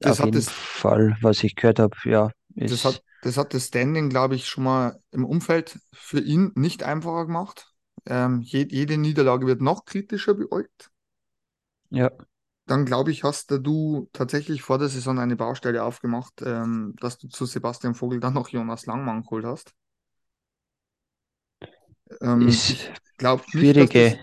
Das 0.00 0.20
auf 0.20 0.20
hat 0.20 0.34
jeden 0.34 0.36
das, 0.36 0.56
Fall, 0.80 1.16
was 1.20 1.42
ich 1.44 1.54
gehört 1.54 1.78
habe, 1.78 1.96
ja, 2.04 2.30
das 2.66 2.84
hat, 2.84 3.02
das 3.20 3.36
hat 3.36 3.54
das 3.54 3.66
Standing, 3.68 4.08
glaube 4.10 4.34
ich, 4.36 4.46
schon 4.48 4.64
mal 4.64 5.02
im 5.10 5.24
Umfeld 5.24 5.78
für 5.92 6.20
ihn 6.20 6.52
nicht 6.54 6.82
einfacher 6.82 7.26
gemacht. 7.26 7.72
Ähm, 8.06 8.40
je, 8.42 8.66
jede 8.70 8.98
Niederlage 8.98 9.46
wird 9.46 9.60
noch 9.60 9.84
kritischer 9.84 10.34
beäugt. 10.34 10.90
ja, 11.90 12.10
Dann 12.66 12.84
glaube 12.84 13.12
ich, 13.12 13.22
hast 13.22 13.50
du 13.50 14.08
tatsächlich 14.12 14.62
vor 14.62 14.78
der 14.78 14.88
Saison 14.88 15.18
eine 15.18 15.36
Baustelle 15.36 15.84
aufgemacht, 15.84 16.42
ähm, 16.44 16.94
dass 17.00 17.16
du 17.18 17.28
zu 17.28 17.46
Sebastian 17.46 17.94
Vogel 17.94 18.18
dann 18.20 18.34
noch 18.34 18.48
Jonas 18.48 18.86
Langmann 18.86 19.22
geholt 19.22 19.44
hast. 19.44 19.72
Ähm, 22.20 22.48
ist 22.48 22.70
ich 22.70 22.90
glaube 23.18 23.42
dass 23.42 23.52
das, 23.52 23.60
schwierige 23.60 24.18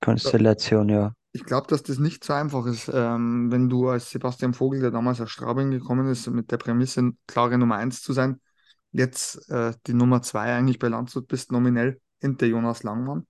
Konstellation, 0.00 0.88
ja. 0.88 1.14
Ich 1.32 1.44
glaube, 1.44 1.68
dass 1.68 1.82
das 1.82 1.98
nicht 1.98 2.24
so 2.24 2.32
einfach 2.32 2.66
ist, 2.66 2.90
ähm, 2.92 3.52
wenn 3.52 3.68
du 3.68 3.88
als 3.88 4.10
Sebastian 4.10 4.52
Vogel, 4.52 4.80
der 4.80 4.90
damals 4.90 5.20
aus 5.20 5.30
Straubing 5.30 5.70
gekommen 5.70 6.08
ist, 6.10 6.26
mit 6.28 6.50
der 6.50 6.56
Prämisse, 6.56 7.12
klare 7.26 7.56
Nummer 7.56 7.76
eins 7.76 8.02
zu 8.02 8.12
sein, 8.12 8.40
jetzt 8.92 9.48
äh, 9.48 9.72
die 9.86 9.94
Nummer 9.94 10.22
zwei 10.22 10.52
eigentlich 10.52 10.78
bei 10.78 10.88
Landshut 10.88 11.28
bist, 11.28 11.52
nominell 11.52 12.00
hinter 12.20 12.46
Jonas 12.46 12.82
Langmann. 12.82 13.26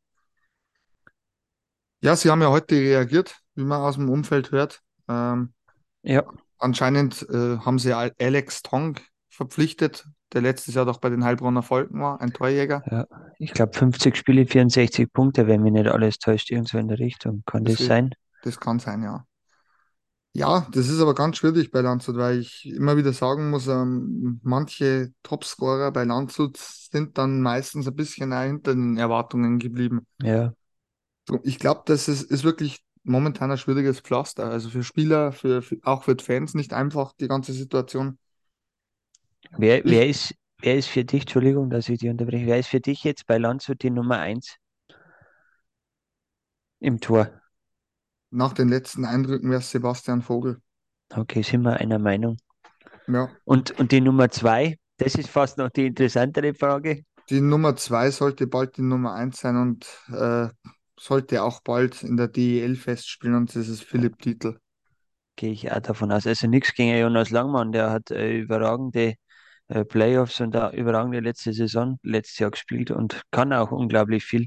Ja, 2.02 2.16
sie 2.16 2.30
haben 2.30 2.42
ja 2.42 2.50
heute 2.50 2.76
reagiert, 2.76 3.36
wie 3.54 3.64
man 3.64 3.80
aus 3.80 3.96
dem 3.96 4.08
Umfeld 4.10 4.50
hört. 4.52 4.82
Ähm, 5.08 5.52
Ja, 6.02 6.24
anscheinend 6.58 7.22
äh, 7.30 7.58
haben 7.58 7.78
sie 7.78 7.92
Al- 7.92 8.14
Alex 8.20 8.62
Tong 8.62 8.98
verpflichtet, 9.28 10.06
der 10.32 10.42
letztes 10.42 10.74
Jahr 10.74 10.84
doch 10.86 10.98
bei 10.98 11.10
den 11.10 11.24
Heilbronner 11.24 11.62
Volken 11.62 12.00
war, 12.00 12.20
ein 12.20 12.32
Torjäger. 12.32 12.88
ja. 12.90 13.06
Ich 13.38 13.52
glaube 13.54 13.72
50 13.72 14.16
Spiele, 14.16 14.46
64 14.46 15.10
Punkte, 15.12 15.46
wenn 15.46 15.62
mich 15.62 15.72
nicht 15.72 15.88
alles 15.88 16.18
täuscht, 16.18 16.50
irgendwo 16.50 16.76
in 16.78 16.88
der 16.88 16.98
Richtung. 16.98 17.42
Kann 17.46 17.64
das 17.64 17.78
Das, 17.78 17.86
sein? 17.86 18.14
das 18.42 18.60
kann 18.60 18.78
sein, 18.78 19.02
ja. 19.02 19.26
Ja, 20.32 20.68
das 20.72 20.88
ist 20.88 21.00
aber 21.00 21.14
ganz 21.14 21.38
schwierig 21.38 21.72
bei 21.72 21.80
Landshut, 21.80 22.16
weil 22.16 22.38
ich 22.38 22.64
immer 22.66 22.96
wieder 22.96 23.12
sagen 23.12 23.50
muss, 23.50 23.66
ähm, 23.66 24.38
manche 24.44 25.12
Topscorer 25.24 25.90
bei 25.90 26.04
Landshut 26.04 26.56
sind 26.56 27.18
dann 27.18 27.40
meistens 27.40 27.88
ein 27.88 27.96
bisschen 27.96 28.32
hinter 28.40 28.74
den 28.74 28.96
Erwartungen 28.96 29.58
geblieben. 29.58 30.06
Ja. 30.22 30.54
Ich 31.42 31.58
glaube, 31.58 31.82
das 31.86 32.08
ist, 32.08 32.22
ist 32.22 32.44
wirklich 32.44 32.80
momentan 33.02 33.50
ein 33.50 33.58
schwieriges 33.58 34.00
Pflaster. 34.00 34.46
Also 34.50 34.68
für 34.70 34.82
Spieler, 34.82 35.32
für, 35.32 35.62
für, 35.62 35.78
auch 35.82 36.04
für 36.04 36.16
Fans 36.18 36.54
nicht 36.54 36.72
einfach 36.72 37.12
die 37.18 37.28
ganze 37.28 37.52
Situation. 37.52 38.18
Wer, 39.56 39.84
wer 39.84 40.08
ist, 40.08 40.34
wer 40.60 40.76
ist 40.76 40.88
für 40.88 41.04
dich, 41.04 41.20
Entschuldigung, 41.22 41.70
dass 41.70 41.88
ich 41.88 42.00
dich 42.00 42.10
unterbreche, 42.10 42.46
wer 42.46 42.58
ist 42.58 42.68
für 42.68 42.80
dich 42.80 43.04
jetzt 43.04 43.26
bei 43.26 43.38
Landshut 43.38 43.80
die 43.82 43.90
Nummer 43.90 44.18
eins 44.18 44.56
im 46.80 47.00
Tor? 47.00 47.30
nach 48.32 48.52
den 48.54 48.68
letzten 48.68 49.04
Eindrücken 49.04 49.50
wäre 49.50 49.60
es 49.60 49.70
Sebastian 49.70 50.22
Vogel. 50.22 50.60
Okay, 51.16 51.42
sind 51.42 51.62
wir 51.62 51.76
einer 51.76 51.98
Meinung. 52.00 52.36
Ja, 53.06 53.36
Und, 53.44 53.78
und 53.78 53.92
die 53.92 54.00
Nummer 54.00 54.30
zwei, 54.30 54.76
das 54.98 55.14
ist 55.14 55.28
fast 55.28 55.58
noch 55.58 55.70
die 55.70 55.86
interessantere 55.86 56.54
Frage. 56.54 57.04
die 57.30 57.40
Nummer 57.40 57.76
zwei 57.76 58.10
sollte 58.10 58.46
bald 58.46 58.76
die 58.76 58.82
Nummer 58.82 59.14
eins 59.14 59.40
sein 59.40 59.56
und 59.56 59.86
äh, 60.08 60.48
sollte 61.00 61.42
auch 61.42 61.60
bald 61.62 62.02
in 62.02 62.16
der 62.18 62.28
DEL 62.28 62.76
festspielen 62.76 63.34
und 63.34 63.56
das 63.56 63.68
ist 63.68 63.82
Philipp 63.82 64.18
Titel. 64.18 64.58
Gehe 65.36 65.52
ich 65.52 65.72
auch 65.72 65.80
davon 65.80 66.12
aus. 66.12 66.26
Also 66.26 66.46
nichts 66.46 66.74
gegen 66.74 66.96
Jonas 66.98 67.30
Langmann, 67.30 67.72
der 67.72 67.90
hat 67.90 68.10
äh, 68.10 68.36
überragende 68.38 69.14
äh, 69.68 69.84
Playoffs 69.84 70.40
und 70.40 70.54
eine 70.54 70.76
überragende 70.76 71.20
letzte 71.20 71.54
Saison 71.54 71.98
letztes 72.02 72.38
Jahr 72.38 72.50
gespielt 72.50 72.90
und 72.90 73.22
kann 73.30 73.52
auch 73.54 73.72
unglaublich 73.72 74.24
viel. 74.24 74.46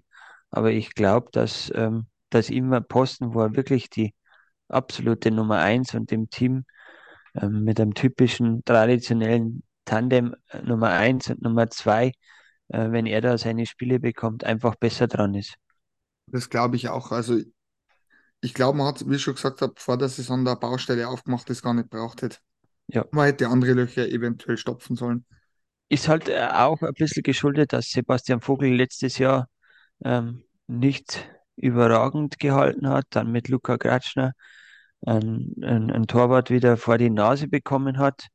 Aber 0.51 0.71
ich 0.71 0.93
glaube, 0.93 1.29
dass, 1.31 1.71
ähm, 1.73 2.05
dass 2.29 2.51
ihm 2.51 2.71
ein 2.71 2.85
Posten, 2.87 3.33
wo 3.33 3.41
er 3.41 3.55
wirklich 3.55 3.89
die 3.89 4.13
absolute 4.67 5.31
Nummer 5.31 5.57
eins 5.59 5.95
und 5.95 6.11
im 6.11 6.29
Team 6.29 6.65
ähm, 7.35 7.63
mit 7.63 7.79
einem 7.79 7.95
typischen 7.95 8.63
traditionellen 8.63 9.63
Tandem 9.85 10.35
äh, 10.49 10.61
Nummer 10.61 10.91
eins 10.91 11.29
und 11.31 11.41
Nummer 11.41 11.69
zwei, 11.71 12.11
äh, 12.67 12.91
wenn 12.91 13.07
er 13.07 13.21
da 13.21 13.39
seine 13.39 13.65
Spiele 13.65 13.99
bekommt, 13.99 14.43
einfach 14.43 14.75
besser 14.75 15.07
dran 15.07 15.33
ist. 15.33 15.55
Das 16.27 16.49
glaube 16.49 16.75
ich 16.75 16.89
auch. 16.89 17.11
Also 17.11 17.39
ich 18.41 18.53
glaube, 18.53 18.77
man 18.77 18.87
hat, 18.87 19.07
wie 19.07 19.15
ich 19.15 19.21
schon 19.21 19.35
gesagt 19.35 19.61
habe, 19.61 19.73
vor 19.77 19.97
der 19.97 20.09
Saison 20.09 20.43
der 20.43 20.55
Baustelle 20.55 21.07
aufgemacht, 21.07 21.49
das 21.49 21.61
gar 21.61 21.73
nicht 21.73 21.89
braucht 21.89 22.21
hätte. 22.21 22.37
Ja. 22.87 23.05
Man 23.11 23.25
hätte 23.25 23.47
andere 23.47 23.73
Löcher 23.73 24.07
eventuell 24.07 24.57
stopfen 24.57 24.95
sollen. 24.95 25.25
Ist 25.89 26.07
halt 26.07 26.27
äh, 26.27 26.49
auch 26.51 26.81
ein 26.81 26.93
bisschen 26.93 27.23
geschuldet, 27.23 27.71
dass 27.71 27.89
Sebastian 27.89 28.41
Vogel 28.41 28.73
letztes 28.73 29.17
Jahr 29.17 29.47
ähm, 30.03 30.43
nicht 30.67 31.29
überragend 31.55 32.39
gehalten 32.39 32.89
hat, 32.89 33.05
dann 33.11 33.31
mit 33.31 33.47
Luca 33.47 33.77
Gratschner 33.77 34.33
ein, 35.05 35.53
ein, 35.61 35.91
ein 35.91 36.07
Torwart 36.07 36.49
wieder 36.49 36.77
vor 36.77 36.97
die 36.97 37.09
Nase 37.09 37.47
bekommen 37.47 37.97
hat, 37.97 38.27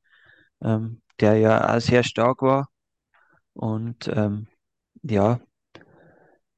ähm, 0.62 1.02
der 1.21 1.37
ja 1.37 1.76
auch 1.76 1.80
sehr 1.80 2.02
stark 2.02 2.42
war. 2.42 2.68
Und 3.54 4.09
ähm, 4.09 4.47
ja, 5.02 5.40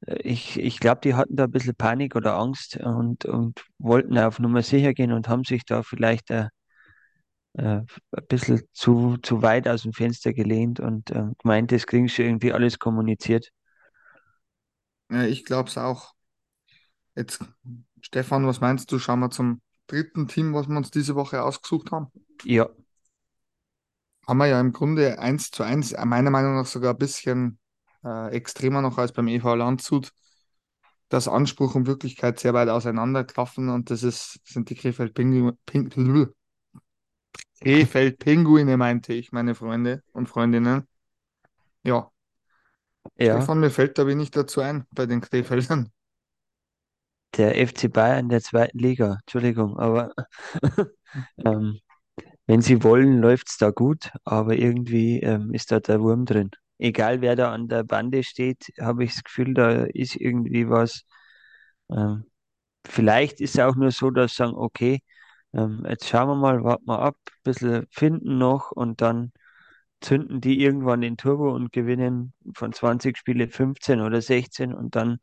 ich, 0.06 0.58
ich 0.58 0.80
glaube, 0.80 1.00
die 1.02 1.14
hatten 1.14 1.36
da 1.36 1.44
ein 1.44 1.50
bisschen 1.50 1.74
Panik 1.74 2.16
oder 2.16 2.36
Angst 2.36 2.76
und, 2.78 3.24
und 3.24 3.64
wollten 3.78 4.18
auf 4.18 4.38
Nummer 4.38 4.62
sicher 4.62 4.94
gehen 4.94 5.12
und 5.12 5.28
haben 5.28 5.44
sich 5.44 5.64
da 5.64 5.82
vielleicht 5.82 6.30
äh, 6.30 6.48
äh, 7.54 7.62
ein 7.62 7.86
bisschen 8.28 8.62
zu, 8.72 9.16
zu 9.22 9.42
weit 9.42 9.68
aus 9.68 9.82
dem 9.82 9.92
Fenster 9.92 10.32
gelehnt 10.32 10.80
und 10.80 11.10
äh, 11.10 11.24
gemeint, 11.38 11.72
das 11.72 11.86
kriegen 11.86 12.08
sie 12.08 12.22
irgendwie 12.22 12.52
alles 12.52 12.78
kommuniziert. 12.78 13.50
Ja, 15.10 15.24
ich 15.24 15.44
glaube 15.44 15.68
es 15.68 15.76
auch. 15.78 16.14
Jetzt, 17.16 17.44
Stefan, 18.02 18.46
was 18.46 18.60
meinst 18.60 18.90
du? 18.92 18.98
Schauen 18.98 19.20
wir 19.20 19.30
zum 19.30 19.60
dritten 19.86 20.28
Team, 20.28 20.54
was 20.54 20.68
wir 20.68 20.76
uns 20.76 20.90
diese 20.90 21.14
Woche 21.14 21.42
ausgesucht 21.44 21.92
haben. 21.92 22.10
Ja, 22.44 22.70
Haben 24.26 24.38
wir 24.38 24.46
ja 24.46 24.60
im 24.60 24.72
Grunde 24.72 25.18
eins 25.18 25.50
zu 25.50 25.62
eins, 25.62 25.92
meiner 26.04 26.30
Meinung 26.30 26.54
nach 26.54 26.66
sogar 26.66 26.94
ein 26.94 26.98
bisschen 26.98 27.58
äh, 28.04 28.30
extremer 28.34 28.82
noch 28.82 28.98
als 28.98 29.12
beim 29.12 29.28
EV 29.28 29.54
Landshut, 29.54 30.12
dass 31.08 31.28
Anspruch 31.28 31.74
und 31.74 31.86
Wirklichkeit 31.86 32.38
sehr 32.38 32.54
weit 32.54 32.68
auseinanderklaffen 32.68 33.68
und 33.68 33.90
das 33.90 34.02
ist, 34.02 34.40
sind 34.44 34.70
die 34.70 34.74
Krefeld 34.74 35.14
Pinguine, 35.14 35.56
Ping, 35.66 35.90
Krefeld 37.60 38.18
Pinguine, 38.18 38.76
meinte 38.76 39.12
ich, 39.12 39.32
meine 39.32 39.54
Freunde 39.54 40.02
und 40.12 40.28
Freundinnen. 40.28 40.86
Ja, 41.82 42.10
ja. 43.16 43.36
Stefan, 43.36 43.60
mir 43.60 43.70
fällt 43.70 43.98
da 43.98 44.06
wenig 44.06 44.30
dazu 44.30 44.60
ein 44.60 44.86
bei 44.94 45.06
den 45.06 45.20
Krefeldern. 45.20 45.90
Der 47.36 47.54
FC 47.66 47.92
Bayern 47.92 48.28
der 48.28 48.40
zweiten 48.40 48.78
Liga, 48.78 49.18
Entschuldigung, 49.20 49.78
aber 49.78 50.12
ähm, 51.44 51.78
wenn 52.46 52.60
sie 52.60 52.82
wollen, 52.82 53.18
läuft 53.18 53.48
es 53.48 53.58
da 53.58 53.70
gut, 53.70 54.10
aber 54.24 54.56
irgendwie 54.56 55.20
ähm, 55.20 55.54
ist 55.54 55.70
da 55.70 55.80
der 55.80 56.00
Wurm 56.00 56.24
drin. 56.24 56.50
Egal 56.80 57.20
wer 57.22 57.36
da 57.36 57.52
an 57.52 57.68
der 57.68 57.84
Bande 57.84 58.24
steht, 58.24 58.72
habe 58.80 59.04
ich 59.04 59.14
das 59.14 59.24
Gefühl, 59.24 59.54
da 59.54 59.84
ist 59.84 60.16
irgendwie 60.16 60.68
was. 60.70 61.04
Ähm, 61.90 62.24
vielleicht 62.86 63.40
ist 63.40 63.54
es 63.56 63.60
auch 63.60 63.76
nur 63.76 63.90
so, 63.92 64.10
dass 64.10 64.36
sagen, 64.36 64.54
okay, 64.54 65.00
ähm, 65.54 65.84
jetzt 65.88 66.08
schauen 66.08 66.28
wir 66.28 66.36
mal, 66.36 66.64
warten 66.64 66.86
wir 66.88 67.00
ab, 67.00 67.16
ein 67.26 67.32
bisschen 67.44 67.86
finden 67.90 68.38
noch 68.38 68.72
und 68.72 69.00
dann 69.02 69.32
zünden 70.00 70.40
die 70.40 70.60
irgendwann 70.62 71.02
den 71.02 71.16
Turbo 71.18 71.52
und 71.54 71.72
gewinnen 71.72 72.34
von 72.54 72.72
20 72.72 73.18
Spiele 73.18 73.48
15 73.48 74.00
oder 74.00 74.22
16 74.22 74.74
und 74.74 74.96
dann 74.96 75.18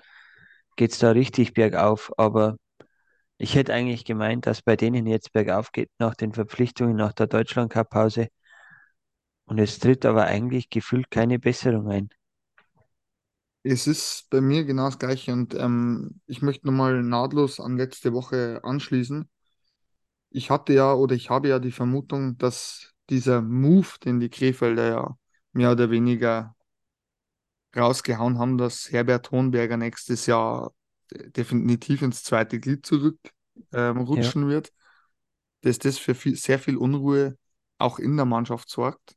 geht 0.78 0.92
es 0.94 1.00
da 1.00 1.12
richtig 1.12 1.54
bergauf. 1.54 2.12
Aber 2.18 2.58
ich 3.38 3.56
hätte 3.56 3.74
eigentlich 3.74 4.06
gemeint, 4.06 4.46
dass 4.48 4.62
bei 4.62 4.76
denen 4.76 5.08
jetzt 5.08 5.34
bergauf 5.34 5.72
geht 5.72 5.92
nach 6.00 6.16
den 6.16 6.34
Verpflichtungen 6.34 6.96
nach 6.96 7.14
der 7.14 7.28
Deutschland-Cup-Pause. 7.28 8.30
Und 9.48 9.58
es 9.58 9.80
tritt 9.80 10.06
aber 10.06 10.26
eigentlich 10.28 10.70
gefühlt 10.70 11.10
keine 11.10 11.40
Besserung 11.40 11.90
ein. 11.90 12.10
Es 13.64 13.86
ist 13.86 14.30
bei 14.32 14.42
mir 14.42 14.64
genau 14.66 14.86
das 14.86 14.98
Gleiche 15.00 15.32
und 15.34 15.54
ähm, 15.54 16.22
ich 16.26 16.42
möchte 16.42 16.66
nochmal 16.68 17.04
nahtlos 17.04 17.60
an 17.60 17.78
letzte 17.78 18.14
Woche 18.14 18.62
anschließen. 18.64 19.30
Ich 20.30 20.50
hatte 20.50 20.74
ja 20.74 20.94
oder 20.94 21.16
ich 21.16 21.30
habe 21.30 21.50
ja 21.50 21.60
die 21.60 21.72
Vermutung, 21.72 22.38
dass 22.38 22.94
dieser 23.10 23.42
Move, 23.42 23.88
den 24.04 24.20
die 24.20 24.30
Krefelder 24.30 24.88
ja 24.90 25.18
mehr 25.54 25.72
oder 25.72 25.90
weniger 25.92 26.56
rausgehauen 27.76 28.40
haben, 28.40 28.58
dass 28.58 28.92
Herbert 28.92 29.32
Hohenberger 29.32 29.78
nächstes 29.78 30.26
Jahr 30.26 30.74
definitiv 31.12 32.02
ins 32.02 32.24
zweite 32.24 32.60
Glied 32.60 32.86
zurück 32.86 33.20
ähm, 33.74 34.00
Ja, 34.14 34.34
rutschen 34.38 34.48
wird, 34.50 34.74
dass 35.64 35.80
das 35.80 36.00
für 36.00 36.16
viel, 36.16 36.38
sehr 36.38 36.60
viel 36.60 36.78
Unruhe 36.78 37.38
auch 37.80 38.00
in 38.00 38.18
der 38.18 38.28
Mannschaft 38.28 38.70
sorgt 38.72 39.17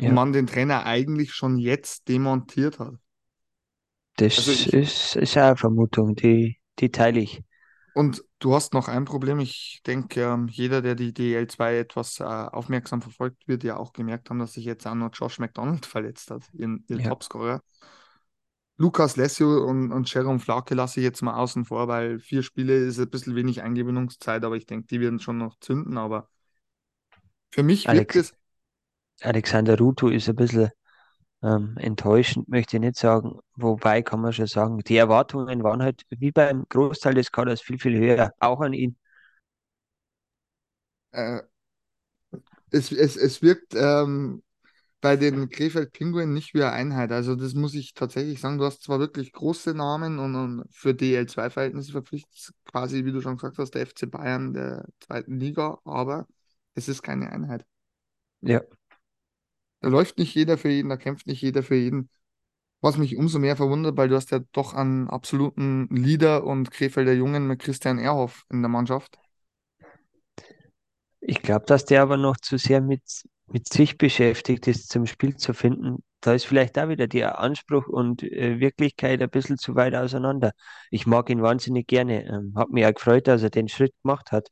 und 0.00 0.12
ja. 0.12 0.14
man 0.14 0.32
den 0.32 0.46
Trainer 0.46 0.84
eigentlich 0.86 1.32
schon 1.34 1.58
jetzt 1.58 2.08
demontiert 2.08 2.78
hat. 2.78 2.94
Also 4.36 4.50
Das 4.50 4.52
ich, 4.52 4.72
ist, 4.74 5.16
ist 5.16 5.36
eine 5.38 5.56
Vermutung, 5.56 6.14
die, 6.14 6.58
die 6.78 6.90
teile 6.90 7.20
ich. 7.20 7.42
und 7.92 8.22
du 8.40 8.54
hast 8.54 8.74
noch 8.74 8.88
ein 8.88 9.04
Problem. 9.06 9.40
Ich 9.40 9.80
denke, 9.86 10.22
ähm, 10.22 10.48
jeder, 10.48 10.82
der 10.82 10.94
die 10.94 11.12
DL2 11.12 11.78
etwas 11.78 12.20
äh, 12.20 12.24
aufmerksam 12.24 13.00
verfolgt, 13.02 13.48
wird 13.48 13.64
ja 13.64 13.76
auch 13.78 13.92
gemerkt 13.92 14.28
haben, 14.30 14.38
dass 14.38 14.52
sich 14.54 14.64
jetzt 14.64 14.86
auch 14.86 14.94
noch 14.94 15.10
Josh 15.14 15.38
McDonald 15.38 15.86
verletzt 15.86 16.30
hat, 16.30 16.42
ihren, 16.52 16.84
ihr 16.88 17.02
Ja, 17.02 17.02
Topscorer. 17.02 17.62
Lukas 18.78 19.16
Lessio 19.16 19.64
und, 19.66 19.92
und 19.92 20.12
Jerome 20.12 20.38
Flake 20.38 20.74
lasse 20.74 21.00
ich 21.00 21.04
jetzt 21.04 21.22
mal 21.22 21.34
außen 21.34 21.64
vor, 21.66 21.88
weil 21.88 22.18
vier 22.20 22.42
Spiele 22.42 22.74
ist 22.76 22.98
ein 22.98 23.08
bisschen 23.10 23.34
wenig 23.34 23.62
Eingewöhnungszeit, 23.62 24.44
aber 24.44 24.56
ich 24.56 24.66
denke, 24.66 24.86
die 24.88 25.00
werden 25.00 25.18
schon 25.20 25.38
noch 25.38 25.58
zünden. 25.60 25.96
Aber 25.98 26.28
für 27.50 27.62
mich 27.62 27.90
wirkt 27.90 28.14
Alex, 28.14 28.16
es, 28.16 28.34
Alexander 29.22 29.78
Ruto 29.78 30.08
ist 30.08 30.28
ein 30.28 30.36
bisschen 30.36 30.70
ähm, 31.42 31.76
enttäuschend, 31.78 32.48
möchte 32.48 32.76
ich 32.78 32.82
nicht 32.82 32.96
sagen. 32.98 33.40
Wobei 33.56 34.02
kann 34.02 34.20
man 34.22 34.32
schon 34.34 34.46
sagen, 34.48 34.80
die 34.80 34.96
Erwartungen 34.98 35.62
waren 35.64 35.82
halt 35.82 36.02
wie 36.10 36.32
beim 36.32 36.66
Großteil 36.68 37.14
des 37.14 37.32
Kaders 37.32 37.62
viel, 37.62 37.78
viel 37.78 37.98
höher, 37.98 38.32
auch 38.40 38.60
an 38.60 38.72
ihn. 38.74 38.96
äh, 41.12 41.40
es, 42.70 42.92
es, 42.92 43.16
es 43.16 43.42
wirkt 43.42 43.74
ähm, 43.74 44.42
bei 45.00 45.16
den 45.16 45.48
Krefeld 45.50 45.92
Pinguinen 45.92 46.34
nicht 46.34 46.54
wie 46.54 46.62
eine 46.62 46.72
Einheit. 46.72 47.12
Also 47.12 47.36
das 47.36 47.54
muss 47.54 47.74
ich 47.74 47.94
tatsächlich 47.94 48.40
sagen. 48.40 48.58
Du 48.58 48.64
hast 48.64 48.82
zwar 48.84 49.00
wirklich 49.00 49.32
große 49.32 49.74
Namen 49.74 50.18
und, 50.18 50.34
und 50.36 50.64
für 50.72 50.94
DL2-Verhältnisse 50.94 51.92
verpflichtet, 51.92 52.52
quasi, 52.66 53.04
wie 53.04 53.12
du 53.12 53.20
schon 53.20 53.36
gesagt 53.36 53.58
hast, 53.58 53.72
der 53.72 53.82
FC 53.82 54.06
Bayern 54.06 54.54
der 54.54 54.86
zweiten 55.00 55.38
Liga, 55.38 55.78
aber 55.84 56.26
es 56.74 56.88
ist 56.88 57.02
keine 57.02 57.30
Einheit. 57.32 57.66
Ja, 58.40 58.60
Da 59.80 59.88
läuft 59.88 60.18
nicht 60.18 60.34
jeder 60.34 60.58
für 60.58 60.68
jeden, 60.70 60.88
da 60.88 60.96
kämpft 60.96 61.26
nicht 61.26 61.42
jeder 61.42 61.62
für 61.62 61.76
jeden. 61.76 62.10
Was 62.80 62.98
mich 62.98 63.16
umso 63.16 63.38
mehr 63.38 63.56
verwundert, 63.56 63.96
weil 63.96 64.08
du 64.08 64.16
hast 64.16 64.30
ja 64.30 64.40
doch 64.52 64.74
einen 64.74 65.08
absoluten 65.08 65.88
Leader 65.90 66.44
und 66.44 66.70
Krefelder 66.70 67.14
Jungen 67.14 67.46
mit 67.46 67.60
Christian 67.60 67.98
Ehrhoff 67.98 68.44
in 68.50 68.62
der 68.62 68.68
Mannschaft. 68.68 69.18
ich 71.26 71.42
glaube, 71.42 71.66
dass 71.66 71.84
der 71.84 72.02
aber 72.02 72.16
noch 72.16 72.36
zu 72.36 72.56
sehr 72.56 72.80
mit, 72.80 73.02
mit 73.48 73.72
sich 73.72 73.98
beschäftigt 73.98 74.66
ist, 74.68 74.88
zum 74.90 75.06
Spiel 75.06 75.36
zu 75.36 75.54
finden. 75.54 76.04
Da 76.20 76.34
ist 76.34 76.46
vielleicht 76.46 76.76
da 76.76 76.88
wieder 76.88 77.08
der 77.08 77.40
Anspruch 77.40 77.88
und 77.88 78.22
äh, 78.22 78.60
Wirklichkeit 78.60 79.20
ein 79.22 79.30
bisschen 79.30 79.58
zu 79.58 79.74
weit 79.74 79.94
auseinander. 79.94 80.52
Ich 80.90 81.06
mag 81.06 81.28
ihn 81.30 81.42
wahnsinnig 81.42 81.86
gerne. 81.88 82.24
Ähm, 82.26 82.54
hat 82.56 82.70
mich 82.70 82.86
auch 82.86 82.94
gefreut, 82.94 83.26
dass 83.26 83.42
er 83.42 83.50
den 83.50 83.68
Schritt 83.68 83.94
gemacht 84.02 84.32
hat. 84.32 84.48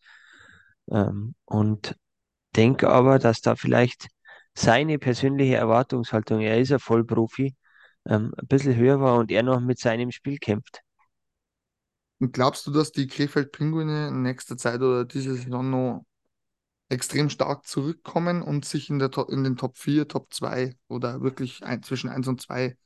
Ähm, 0.90 1.34
und 1.44 1.96
denke 2.56 2.90
aber, 2.90 3.18
dass 3.18 3.40
da 3.40 3.56
vielleicht 3.56 4.08
seine 4.54 4.98
persönliche 4.98 5.56
Erwartungshaltung, 5.56 6.40
er 6.40 6.58
ist 6.58 6.72
ein 6.72 6.78
Vollprofi, 6.78 7.54
ähm, 8.06 8.32
ein 8.36 8.46
bisschen 8.46 8.76
höher 8.76 9.00
war 9.00 9.18
und 9.18 9.30
er 9.30 9.42
noch 9.42 9.60
mit 9.60 9.78
seinem 9.78 10.10
Spiel 10.10 10.38
kämpft. 10.38 10.80
Und 12.20 12.32
glaubst 12.32 12.66
du, 12.66 12.70
dass 12.70 12.92
die 12.92 13.06
Krefeld 13.06 13.52
Pinguine 13.52 14.08
in 14.08 14.22
nächster 14.22 14.56
Zeit 14.56 14.80
oder 14.80 15.04
diese 15.04 15.34
Saison 15.34 15.68
noch 15.70 16.06
extrem 16.88 17.28
stark 17.30 17.66
zurückkommen 17.66 18.42
und 18.42 18.64
sich 18.64 18.88
in, 18.90 18.98
der, 18.98 19.10
in 19.28 19.44
den 19.44 19.56
Top 19.56 19.76
4, 19.76 20.06
Top 20.06 20.32
2 20.32 20.76
oder 20.88 21.22
wirklich 21.22 21.64
ein, 21.64 21.82
zwischen 21.82 22.08
1 22.08 22.28
und 22.28 22.40
2 22.40 22.76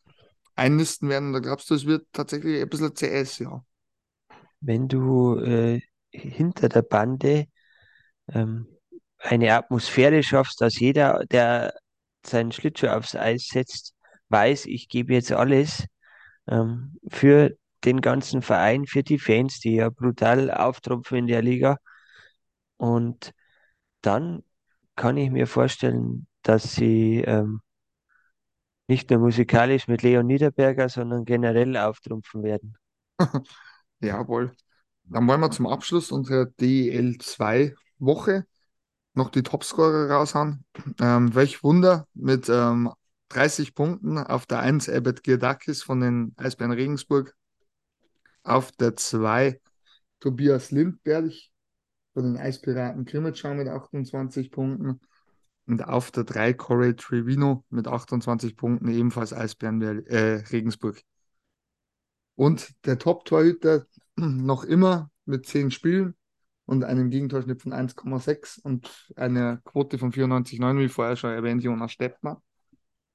einnisten 0.55 1.09
werden? 1.09 1.31
Oder 1.31 1.41
glaubst 1.41 1.71
du, 1.71 1.75
es 1.75 1.87
wird 1.87 2.07
tatsächlich 2.13 2.61
ein 2.63 2.69
bisschen 2.69 2.95
CS, 2.95 3.39
ja? 3.39 3.65
Wenn 4.61 4.89
du 4.89 5.39
äh, 5.39 5.81
hinter 6.11 6.69
der 6.69 6.83
Bande 6.83 7.47
ähm, 8.29 8.67
eine 9.19 9.55
Atmosphäre 9.55 10.23
schaffst, 10.23 10.61
dass 10.61 10.79
jeder, 10.79 11.25
der 11.27 11.75
seinen 12.25 12.53
Schlittschuh 12.53 12.89
aufs 12.89 13.17
Eis 13.17 13.49
setzt, 13.49 13.95
weiß, 14.29 14.67
ich 14.67 14.89
gebe 14.89 15.15
jetzt 15.15 15.33
alles 15.33 15.87
ähm, 16.49 16.99
für 17.09 17.57
den 17.85 18.01
ganzen 18.01 18.43
Verein, 18.43 18.87
für 18.87 19.03
die 19.03 19.19
Fans, 19.19 19.61
die 19.61 19.77
ja 19.77 19.91
brutal 19.91 20.51
auftrumpfen 20.51 21.19
in 21.19 21.27
der 21.27 21.43
Liga. 21.43 21.79
Und 22.77 23.33
dann 24.03 24.43
kann 24.97 25.17
ich 25.17 25.31
mir 25.31 25.47
vorstellen, 25.47 26.27
dass 26.43 26.75
sie 26.75 27.21
ähm, 27.21 27.61
nicht 28.89 29.11
nur 29.11 29.21
musikalisch 29.21 29.87
mit 29.87 30.03
Leon 30.03 30.27
Niederberger, 30.27 30.89
sondern 30.89 31.25
generell 31.25 31.77
auftrumpfen 31.77 32.43
werden. 32.43 32.77
Jawohl. 34.01 34.53
Dann 35.05 35.27
wollen 35.27 35.41
wir 35.41 35.51
zum 35.51 35.67
Abschluss 35.67 36.13
unserer 36.13 36.45
DL2-Woche 36.61 38.45
noch 39.19 39.29
die 39.31 39.43
Topscorer 39.43 40.11
raushauen. 40.11 40.65
Ähm, 41.01 41.35
welch 41.35 41.63
Wunder 41.63 42.07
mit 42.15 42.49
ähm, 42.49 42.91
30 43.29 43.75
Punkten 43.75 44.17
auf 44.17 44.47
der 44.47 44.61
1 44.61 44.89
Ebert 44.89 45.23
Girdakis 45.23 45.83
von 45.83 46.01
den 46.01 46.33
Eisbären 46.39 46.73
Regensburg, 46.73 47.35
auf 48.43 48.73
der 48.73 48.97
2 48.97 49.61
Tobias 50.21 50.71
Lindberg 50.71 51.33
von 52.15 52.25
den 52.25 52.37
Eispiraten 52.39 53.05
Krimitschau 53.05 53.55
mit 53.55 53.69
28 53.69 54.51
Punkten 54.51 55.01
und 55.67 55.85
auf 55.85 56.11
der 56.11 56.25
3 56.25 56.55
Corey 56.55 56.97
Trevino 56.97 57.65
mit 57.69 57.87
28 57.87 58.57
Punkten, 58.57 58.89
ebenfalls 58.89 59.35
Eisbären 59.35 59.83
äh, 60.07 60.45
Regensburg. 60.51 61.03
Und 62.37 62.73
der 62.87 62.99
Top-Torhüter 62.99 63.85
noch 64.17 64.65
immer 64.65 65.11
mit 65.27 65.45
10 65.45 65.71
Spielen 65.71 66.15
und 66.69 66.85
einem 66.85 67.09
Gegentorschnitt 67.09 67.63
von 67.63 67.73
1,6 67.73 68.61
und 68.61 69.11
einer 69.17 69.57
Quote 69.65 69.97
von 69.97 70.13
94,9, 70.13 70.79
wie 70.79 70.89
vorher 70.89 71.17
schon 71.17 71.31
erwähnt, 71.31 71.63
Jonas 71.63 71.93
Steppmer. 71.93 72.43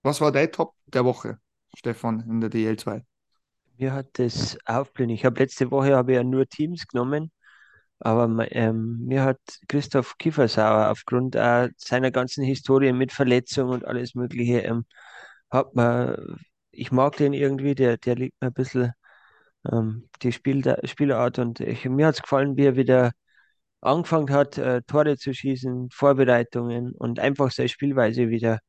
Was 0.02 0.22
war 0.22 0.32
dein 0.32 0.52
Top 0.52 0.74
der 0.88 1.06
Woche, 1.06 1.38
Stefan, 1.78 2.22
in 2.28 2.42
der 2.42 2.50
DL2? 2.50 3.04
Mir 3.78 3.94
hat 3.94 4.08
das 4.14 4.58
aufblühen. 4.66 5.12
Ich 5.12 5.24
habe 5.24 5.40
letzte 5.40 5.70
Woche 5.70 5.96
habe 5.96 6.14
ja 6.14 6.24
nur 6.24 6.48
Teams 6.50 6.88
genommen, 6.88 7.32
aber 8.00 8.52
ähm, 8.52 9.06
mir 9.06 9.24
hat 9.24 9.40
Christoph 9.68 10.18
Kiefersauer 10.18 10.90
aufgrund 10.90 11.36
äh, 11.36 11.70
seiner 11.78 12.10
ganzen 12.10 12.44
Historie 12.44 12.92
mit 12.92 13.12
Verletzungen 13.12 13.72
und 13.72 13.86
alles 13.86 14.16
Mögliche, 14.16 14.62
ähm, 14.62 14.86
hat 15.52 15.76
man, 15.76 16.40
ich 16.72 16.92
mag 16.92 17.18
den 17.18 17.34
irgendwie, 17.34 17.76
der, 17.76 17.98
der 17.98 18.16
liegt 18.16 18.42
mir 18.42 18.48
ein 18.48 18.54
bisschen 18.54 18.94
ähm, 19.72 20.10
die 20.24 20.32
Spiel, 20.32 20.76
Spielart 20.86 21.38
und 21.38 21.60
ich, 21.60 21.86
mir 21.86 22.08
hat 22.08 22.16
es 22.16 22.24
gefallen, 22.24 22.58
wie 22.58 22.66
er 22.66 22.76
wieder 22.76 23.12
angefangen 23.84 24.32
hat, 24.32 24.58
äh, 24.58 24.82
Tore 24.84 25.18
zu 25.18 25.34
schießen, 25.34 25.90
Vorbereitungen 25.92 26.94
und 26.94 27.20
einfach 27.20 27.52
seine 27.52 27.70
Spielweise 27.70 28.30
wieder 28.30 28.60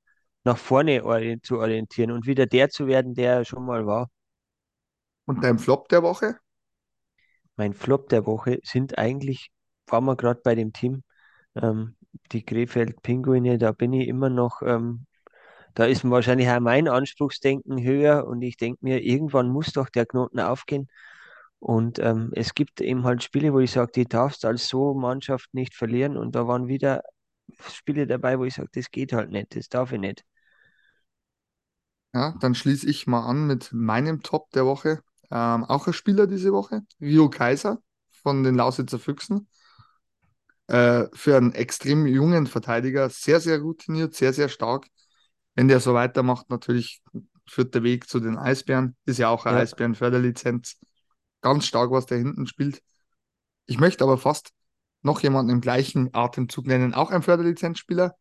nach 0.44 0.58
vorne 0.58 1.04
ori 1.04 1.38
zu 1.42 1.58
orientieren 1.58 2.10
und 2.10 2.26
wieder 2.26 2.46
der 2.46 2.68
zu 2.68 2.86
werden, 2.86 3.14
der 3.14 3.34
er 3.36 3.44
schon 3.44 3.64
mal 3.64 3.86
war. 3.86 4.08
Und 5.26 5.42
dein 5.42 5.58
Flop 5.58 5.88
der 5.88 6.02
Woche? 6.02 6.36
Mein 7.56 7.72
Flop 7.72 8.08
der 8.08 8.26
Woche 8.26 8.58
sind 8.62 8.98
eigentlich, 8.98 9.50
waren 9.86 10.04
wir 10.04 10.16
gerade 10.16 10.40
bei 10.42 10.54
dem 10.54 10.72
Team, 10.72 11.02
ähm, 11.54 11.96
die 12.32 12.44
Krefeld 12.44 13.02
Pinguine, 13.02 13.58
da 13.58 13.72
bin 13.72 13.92
ich 13.92 14.08
immer 14.08 14.28
noch, 14.28 14.60
ähm, 14.62 15.06
da 15.74 15.86
ist 15.86 16.08
wahrscheinlich 16.08 16.48
auch 16.48 16.60
mein 16.60 16.88
Anspruchsdenken 16.88 17.82
höher 17.82 18.26
und 18.26 18.42
ich 18.42 18.56
denke 18.56 18.84
mir, 18.84 19.02
irgendwann 19.02 19.48
muss 19.48 19.72
doch 19.72 19.88
der 19.88 20.06
Knoten 20.06 20.40
aufgehen. 20.40 20.88
Und 21.64 21.98
ähm, 21.98 22.30
es 22.34 22.54
gibt 22.54 22.80
eben 22.80 23.04
halt 23.04 23.22
Spiele, 23.22 23.52
wo 23.54 23.60
ich 23.60 23.72
sage, 23.72 23.92
die 23.94 24.06
darfst 24.06 24.44
als 24.44 24.68
so 24.68 24.94
Mannschaft 24.94 25.52
nicht 25.54 25.74
verlieren. 25.74 26.16
Und 26.16 26.34
da 26.36 26.46
waren 26.46 26.68
wieder 26.68 27.02
Spiele 27.72 28.06
dabei, 28.06 28.38
wo 28.38 28.44
ich 28.44 28.54
sage, 28.54 28.70
das 28.74 28.90
geht 28.90 29.12
halt 29.14 29.30
nicht, 29.30 29.56
das 29.56 29.68
darf 29.68 29.92
ich 29.92 30.00
nicht. 30.00 30.24
Ja, 32.12 32.34
dann 32.40 32.54
schließe 32.54 32.88
ich 32.88 33.06
mal 33.06 33.26
an 33.26 33.46
mit 33.46 33.72
meinem 33.72 34.22
Top 34.22 34.50
der 34.52 34.66
Woche. 34.66 35.02
Ähm, 35.30 35.64
auch 35.64 35.86
ein 35.86 35.92
Spieler 35.92 36.26
diese 36.26 36.52
Woche, 36.52 36.82
Rio 37.00 37.28
Kaiser 37.28 37.78
von 38.22 38.44
den 38.44 38.54
Lausitzer 38.54 38.98
Füchsen. 38.98 39.48
Äh, 40.66 41.06
für 41.12 41.36
einen 41.36 41.52
extrem 41.52 42.06
jungen 42.06 42.46
Verteidiger, 42.46 43.10
sehr, 43.10 43.40
sehr 43.40 43.60
routiniert, 43.60 44.14
sehr, 44.14 44.32
sehr 44.32 44.48
stark. 44.48 44.86
Wenn 45.54 45.68
der 45.68 45.80
so 45.80 45.94
weitermacht, 45.94 46.50
natürlich 46.50 47.02
führt 47.48 47.74
der 47.74 47.82
Weg 47.82 48.08
zu 48.08 48.20
den 48.20 48.38
Eisbären. 48.38 48.96
Ist 49.04 49.18
ja 49.18 49.28
auch 49.28 49.46
eine 49.46 49.58
Ja. 49.58 49.62
Eisbären-Förderlizenz. 49.62 50.78
Ganz 51.44 51.66
stark, 51.66 51.90
was 51.90 52.06
der 52.06 52.18
hinten 52.18 52.46
spielt. 52.46 52.82
Ich 53.66 53.78
möchte 53.78 54.04
aber 54.04 54.18
fast 54.18 54.52
noch 55.02 55.20
jemanden 55.20 55.52
im 55.52 55.60
gleichen 55.60 56.14
Atemzug 56.14 56.66
nennen, 56.66 56.94
auch 56.94 57.10
ein 57.10 57.22
Förderlizenzspieler. 57.22 58.16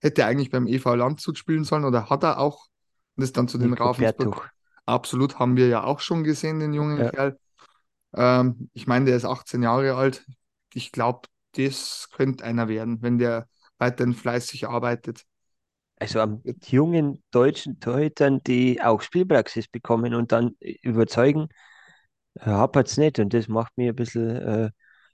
Hätte 0.00 0.26
eigentlich 0.26 0.50
beim 0.50 0.66
EV 0.66 0.94
Landshut 0.94 1.38
spielen 1.38 1.64
sollen 1.64 1.84
oder 1.84 2.10
hat 2.10 2.22
er 2.22 2.38
auch. 2.38 2.66
Und 3.16 3.24
ist 3.24 3.36
dann 3.36 3.48
zu 3.48 3.58
den 3.58 3.72
Ravensburg. 3.74 4.50
Absolut, 4.86 5.38
haben 5.38 5.56
wir 5.56 5.68
ja 5.68 5.84
auch 5.84 6.00
schon 6.00 6.24
gesehen, 6.24 6.60
den 6.60 6.72
jungen 6.72 6.98
Ja. 6.98 7.10
Kerl. 7.10 7.38
Ähm, 8.14 8.70
ich 8.72 8.86
meine, 8.86 9.06
der 9.06 9.16
ist 9.16 9.24
18 9.24 9.62
Jahre 9.62 9.94
alt. 9.94 10.24
Ich 10.74 10.92
glaube, 10.92 11.28
das 11.52 12.08
könnte 12.12 12.44
einer 12.44 12.68
werden, 12.68 13.02
wenn 13.02 13.18
der 13.18 13.48
weiterhin 13.78 14.14
fleißig 14.14 14.68
arbeitet. 14.68 15.24
Also 15.96 16.20
an 16.20 16.42
jungen 16.66 17.22
deutschen 17.30 17.78
Torhütern, 17.78 18.40
die 18.46 18.80
auch 18.82 19.02
Spielpraxis 19.02 19.68
bekommen 19.68 20.14
und 20.14 20.32
dann 20.32 20.56
überzeugen, 20.82 21.48
hapert 22.40 22.88
es 22.88 22.96
nicht. 22.96 23.18
Und 23.18 23.34
das 23.34 23.48
macht 23.48 23.76
mir 23.76 23.92
ein 23.92 23.96
bisschen, 23.96 24.36
äh, 24.36 24.70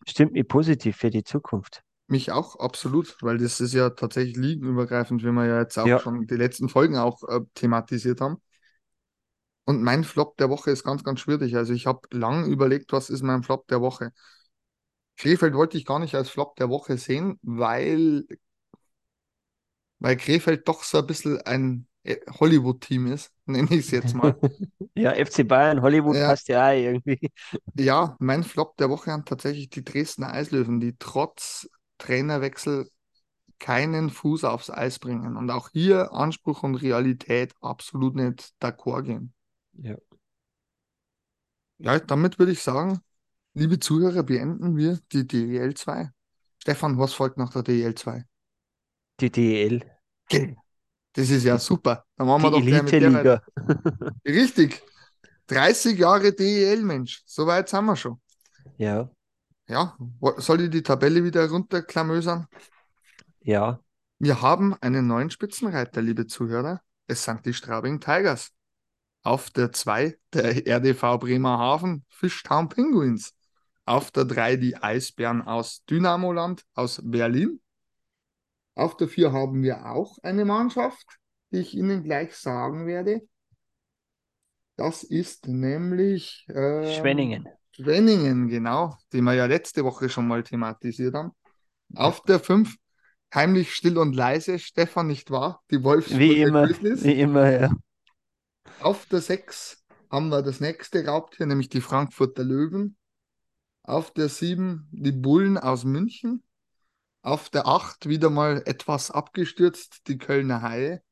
stimmt 0.07 0.33
mich 0.33 0.47
positiv 0.49 0.97
für 0.97 1.11
die 1.11 1.25
Zukunft. 1.25 1.83
Mich 2.09 2.31
auch 2.31 2.57
absolut, 2.61 3.17
weil 3.21 3.39
das 3.39 3.61
ist 3.61 3.73
ja 3.75 3.91
tatsächlich 3.91 4.37
ligenübergreifend, 4.37 5.23
wie 5.25 5.33
wir 5.33 5.45
ja 5.47 5.61
jetzt 5.61 5.77
auch 5.79 5.89
Ja. 5.89 5.99
schon 5.99 6.27
die 6.27 6.37
letzten 6.37 6.69
Folgen 6.69 6.97
auch 6.97 7.23
äh, 7.29 7.41
thematisiert 7.55 8.21
haben. 8.21 8.41
Und 9.65 9.83
mein 9.83 10.05
Flop 10.05 10.37
der 10.39 10.49
Woche 10.51 10.71
ist 10.71 10.85
ganz, 10.85 11.03
ganz 11.05 11.21
schwierig. 11.21 11.57
Also 11.57 11.73
ich 11.73 11.87
habe 11.87 12.01
lang 12.13 12.47
überlegt, 12.47 12.93
was 12.93 13.11
ist 13.11 13.23
mein 13.23 13.43
Flop 13.43 13.67
der 13.69 13.81
Woche. 13.81 14.13
Krefeld 15.19 15.53
wollte 15.55 15.77
ich 15.77 15.85
gar 15.85 15.99
nicht 15.99 16.15
als 16.15 16.31
Flop 16.31 16.57
der 16.57 16.69
Woche 16.71 16.97
sehen, 16.99 17.39
weil, 17.43 18.25
weil 19.99 20.17
Krefeld 20.17 20.67
doch 20.69 20.83
so 20.83 20.99
ein 20.99 21.07
bisschen 21.07 21.41
ein 21.43 21.87
Hollywood-Team 22.41 23.07
ist, 23.13 23.33
nenne 23.47 23.69
ich 23.71 23.87
es 23.87 23.91
jetzt 23.91 24.15
mal. 24.15 24.39
Ja, 24.95 25.13
FC 25.15 25.45
Bayern, 25.45 25.83
Hollywood 25.83 26.17
Ja. 26.17 26.23
passt 26.23 26.49
ja 26.49 26.69
auch 26.69 26.73
irgendwie. 26.75 27.31
Ja, 27.79 28.17
mein 28.21 28.43
Flop 28.45 28.77
der 28.79 28.91
Woche 28.91 29.13
haben 29.13 29.25
tatsächlich 29.25 29.69
die 29.71 29.85
Dresdner 29.85 30.33
Eislöwen, 30.33 30.81
die 30.81 30.97
trotz 30.99 31.69
Trainerwechsel 31.99 32.91
keinen 33.61 34.11
Fuß 34.11 34.45
aufs 34.45 34.71
Eis 34.71 34.99
bringen 35.01 35.37
und 35.37 35.51
auch 35.51 35.71
hier 35.73 36.13
Anspruch 36.13 36.63
und 36.65 36.77
Realität 36.77 37.55
absolut 37.61 38.17
nicht 38.17 38.55
d'accord 38.63 39.05
gehen. 39.05 39.35
Ja. 39.75 39.97
Ja, 41.79 41.99
damit 41.99 42.39
würde 42.39 42.53
ich 42.53 42.63
sagen, 42.63 43.01
liebe 43.55 43.79
Zuhörer, 43.81 44.23
beenden 44.23 44.77
wir 44.77 45.01
die 45.13 45.27
DEL 45.27 45.75
2. 45.75 46.11
Stefan, 46.63 46.99
was 46.99 47.15
folgt 47.15 47.39
nach 47.39 47.53
der 47.53 47.63
DEL 47.63 47.95
2? 47.95 48.25
Die 49.21 49.31
DEL. 49.31 49.81
Okay. 50.25 50.57
Das 51.17 51.31
ist 51.31 51.45
ja 51.45 51.59
super. 51.59 52.05
Dann 52.17 52.27
machen 52.27 52.43
wir 52.43 52.51
Die 52.51 52.57
doch 52.61 52.67
gleich 52.67 52.83
mit 52.83 53.25
der. 53.25 53.43
Richtig. 54.27 54.83
30 55.47 55.99
Jahre 55.99 56.33
DEL, 56.33 56.83
Mensch. 56.83 57.23
So 57.27 57.47
weit 57.47 57.69
sind 57.69 57.85
wir 57.87 57.97
schon. 57.97 58.21
Ja, 58.79 59.11
Ja, 59.69 59.97
soll 60.39 60.63
ich 60.63 60.71
die 60.71 60.83
Tabelle 60.83 61.25
wieder 61.25 61.49
runterklamösern? 61.49 62.47
ja, 63.43 63.81
Wir 64.19 64.41
haben 64.43 64.75
einen 64.81 65.07
neuen 65.07 65.31
Spitzenreiter, 65.31 66.03
liebe 66.03 66.27
Zuhörer. 66.27 66.81
Es 67.07 67.25
sind 67.25 67.45
die 67.47 67.55
Straubing 67.55 68.01
Tigers. 68.01 68.51
Auf 69.23 69.51
der 69.51 69.73
2 69.73 70.17
der 70.33 70.67
RDV 70.67 71.19
Bremerhaven 71.19 72.05
Fishtown 72.09 72.69
Penguins. 72.69 73.35
Auf 73.85 74.11
der 74.11 74.25
3 74.25 74.57
die 74.57 74.77
Eisbären 74.77 75.43
aus 75.43 75.85
Dynamoland 75.89 76.65
aus 76.75 77.01
Berlin. 77.03 77.61
Auf 78.77 78.97
der 78.97 79.09
4 79.09 79.33
haben 79.33 79.63
wir 79.63 79.87
auch 79.87 80.19
eine 80.23 80.45
Mannschaft, 80.45 81.19
die 81.51 81.59
ich 81.59 81.75
Ihnen 81.75 82.05
gleich 82.05 82.37
sagen 82.37 82.87
werde. 82.87 83.27
Das 84.77 85.03
ist 85.03 85.49
nämlich 85.49 86.47
ähm, 86.51 86.85
Schwenningen. 86.93 87.49
Schwenningen, 87.73 88.49
genau, 88.49 88.95
die 89.13 89.23
wir 89.23 89.33
ja 89.33 89.47
letzte 89.47 89.83
Woche 89.83 90.11
schon 90.11 90.29
mal 90.29 90.43
thematisiert 90.43 91.15
haben. 91.15 91.33
Auf 91.95 92.23
der 92.23 92.39
5 92.39 92.77
heimlich 93.35 93.75
still 93.75 93.97
und 93.97 94.15
leise, 94.15 94.59
Stefan, 94.59 95.07
nicht 95.07 95.31
wahr? 95.31 95.63
Die 95.71 95.81
Wie 95.81 95.85
Wolfsburger 95.85 96.47
immer, 96.47 96.69
wie 96.69 97.21
immer, 97.21 97.51
ja. 97.51 97.71
Auf 98.81 99.07
der 99.07 99.21
6 99.21 99.85
haben 100.11 100.29
wir 100.29 100.43
das 100.43 100.61
nächste 100.61 101.07
Raubtier, 101.07 101.47
nämlich 101.47 101.71
die 101.71 101.81
Frankfurter 101.81 102.45
Löwen. 102.45 102.97
Auf 103.83 104.13
der 104.13 104.29
7 104.29 104.87
die 104.93 105.13
Bullen 105.13 105.57
aus 105.57 105.85
München. 105.85 106.43
Auf 107.27 107.51
der 107.51 107.67
8 107.67 108.09
wieder 108.09 108.31
mal 108.31 108.63
etwas 108.67 109.11
abgestürzt, 109.11 110.07
die 110.07 110.17
Kölner 110.17 110.63
Haie. 110.63 111.03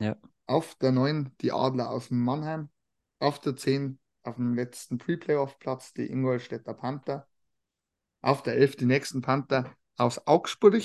Ja. 0.00 0.16
Auf 0.46 0.74
der 0.74 0.90
9 0.90 1.30
die 1.42 1.52
Adler 1.52 1.90
aus 1.90 2.10
Mannheim. 2.10 2.70
Auf 3.20 3.38
der 3.38 3.54
10 3.54 4.00
auf 4.24 4.34
dem 4.34 4.54
letzten 4.54 4.98
Pre-Playoff-Platz 4.98 5.92
die 5.92 6.10
Ingolstädter 6.10 6.74
Panther. 6.74 7.28
Auf 8.20 8.42
der 8.42 8.54
11 8.54 8.76
die 8.78 8.86
nächsten 8.86 9.22
Panther 9.22 9.72
aus 9.96 10.26
Augsburg. 10.26 10.82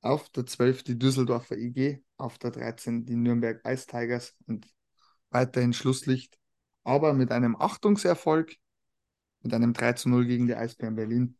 Auf 0.00 0.28
der 0.30 0.46
12 0.46 0.82
die 0.82 0.98
Düsseldorfer 0.98 1.56
IG. 1.56 2.02
Auf 2.16 2.38
der 2.38 2.50
13 2.50 3.06
die 3.06 3.14
Nürnberg 3.14 3.64
Ice 3.64 3.86
Tigers 3.86 4.34
und 4.48 4.66
weiterhin 5.30 5.74
Schlusslicht. 5.74 6.40
Aber 6.82 7.14
mit 7.14 7.30
einem 7.30 7.54
Achtungserfolg, 7.54 8.56
mit 9.42 9.54
einem 9.54 9.74
3 9.74 9.92
zu 9.92 10.08
0 10.08 10.26
gegen 10.26 10.48
die 10.48 10.56
Eisbären 10.56 10.96
Berlin, 10.96 11.38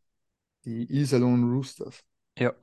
die 0.65 0.91
Iserlohn 0.91 1.49
Roosters. 1.51 2.03
Ja. 2.37 2.53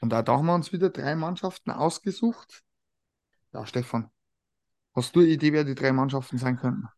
Und 0.00 0.10
da, 0.10 0.22
da 0.22 0.36
haben 0.36 0.46
wir 0.46 0.54
uns 0.54 0.72
wieder 0.72 0.90
drei 0.90 1.14
Mannschaften 1.16 1.70
ausgesucht. 1.70 2.62
Ja, 3.52 3.66
Stefan, 3.66 4.10
hast 4.94 5.16
du 5.16 5.20
eine 5.20 5.28
Idee, 5.30 5.52
wer 5.52 5.64
die 5.64 5.74
drei 5.74 5.92
Mannschaften 5.92 6.38
sein 6.38 6.56
könnten? 6.56 6.88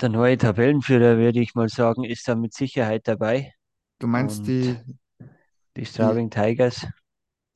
Der 0.00 0.08
neue 0.08 0.38
Tabellenführer, 0.38 1.18
würde 1.18 1.40
ich 1.40 1.54
mal 1.54 1.68
sagen, 1.68 2.04
ist 2.04 2.28
da 2.28 2.34
mit 2.36 2.54
Sicherheit 2.54 3.08
dabei. 3.08 3.54
Du 3.98 4.06
meinst 4.06 4.40
Und 4.40 4.46
die, 4.48 4.76
Die 5.76 5.84
Straubing 5.86 6.30
Tigers. 6.30 6.86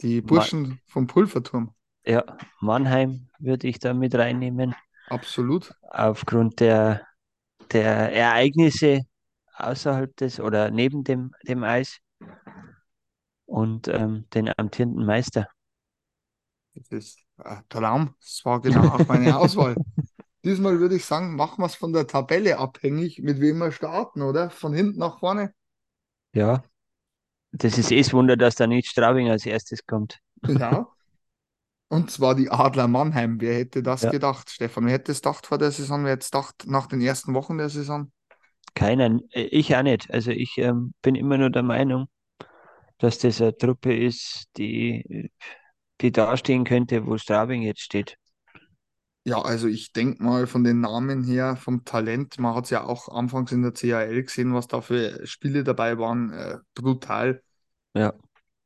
die 0.03 0.20
Burschen 0.20 0.81
vom 0.87 1.07
Pulverturm? 1.07 1.74
Ja, 2.05 2.24
Mannheim 2.61 3.29
würde 3.38 3.68
ich 3.68 3.79
da 3.79 3.94
mit 3.94 4.14
reinnehmen, 4.14 4.74
Absolut. 5.11 5.74
aufgrund 5.83 6.61
der, 6.61 7.07
der 7.72 8.12
Ereignisse 8.12 9.03
außerhalb 9.55 10.16
des 10.16 10.40
oder 10.40 10.70
neben 10.70 11.05
dem, 11.05 11.33
dem 11.46 11.64
Eis 11.64 11.98
und 13.46 13.88
ähm, 13.88 14.26
den 14.35 14.50
amtierenden 14.57 15.07
Meister. 15.07 15.48
Das 16.74 16.88
ist 16.90 17.18
ein 17.38 17.62
Traum. 17.68 18.14
Das 18.20 18.40
war 18.44 18.61
genau 18.61 18.88
auch 18.88 19.09
meine 19.09 19.37
Auswahl. 19.37 19.76
Diesmal 20.44 20.78
würde 20.78 20.96
ich 20.96 21.04
sagen, 21.04 21.35
machen 21.35 21.61
wir 21.61 21.66
es 21.66 21.74
von 21.74 21.92
der 21.92 22.07
Tabelle 22.07 22.59
abhängig, 22.59 23.20
mit 23.20 23.40
wem 23.40 23.59
wir 23.59 23.72
starten, 23.72 24.22
oder? 24.22 24.50
Von 24.50 24.72
hinten 24.72 24.98
nach 24.98 25.18
vorne. 25.18 25.52
Ja, 26.33 26.62
das 27.52 27.78
ist 27.78 27.90
eh 27.90 27.98
das 28.02 28.12
Wunder, 28.12 28.37
dass 28.37 28.54
da 28.54 28.66
nicht 28.66 28.88
Straubing 28.88 29.31
als 29.31 29.46
erstes 29.46 29.85
kommt. 29.87 30.18
Ja. 30.46 30.87
Und 31.88 32.11
zwar 32.11 32.35
die 32.35 32.50
Adler 32.50 32.87
Mannheim. 32.87 33.40
Wer 33.40 33.54
hätte 33.54 33.83
das 33.83 34.02
Ja. 34.02 34.11
gedacht, 34.11 34.50
Stefan? 34.50 34.85
Wer 34.87 34.92
hätte 34.92 35.12
es 35.12 35.22
gedacht 35.22 35.46
vor 35.46 35.59
der 35.59 35.70
Saison? 35.70 36.04
Wer 36.04 36.12
hätte 36.12 36.24
es 36.24 36.31
gedacht 36.31 36.66
nach 36.66 36.87
den 36.87 37.00
ersten 37.00 37.35
Wochen 37.35 37.57
der 37.59 37.70
Saison? 37.70 38.12
Keiner, 38.74 39.18
äh, 39.31 39.42
ich 39.42 39.74
auch 39.76 39.83
nicht. 39.83 40.11
Also 40.11 40.31
ich 40.31 40.59
ähm, 40.59 40.94
bin 41.02 41.14
immer 41.14 41.38
nur 41.38 41.50
der 41.50 41.62
Meinung, 41.62 42.09
dass 42.98 43.18
das 43.18 43.40
eine 43.40 43.57
Truppe 43.57 43.96
ist, 43.96 44.46
die, 44.57 45.31
die 46.00 46.12
dastehen 46.12 46.64
könnte, 46.64 47.07
wo 47.07 47.18
Straubing 47.18 47.62
jetzt 47.62 47.81
steht. 47.81 48.16
Ja, 49.24 49.42
also 49.42 49.68
ich 49.68 49.92
denke 49.92 50.22
mal 50.22 50.46
von 50.46 50.64
den 50.64 50.81
Namen 50.81 51.22
her, 51.22 51.57
vom 51.57 51.85
Talent, 51.85 52.38
man 52.38 52.54
hat 52.54 52.64
es 52.64 52.70
ja 52.70 52.85
auch 52.85 53.09
anfangs 53.09 53.52
in 53.52 53.62
der 53.62 53.74
CHL 53.74 54.22
gesehen, 54.22 54.54
was 54.54 54.68
da 54.68 54.81
für 54.81 55.26
Spiele 55.26 55.64
dabei 55.64 55.98
waren, 55.98 56.33
äh, 56.33 56.59
brutal. 56.74 57.42
Ja. 57.94 58.14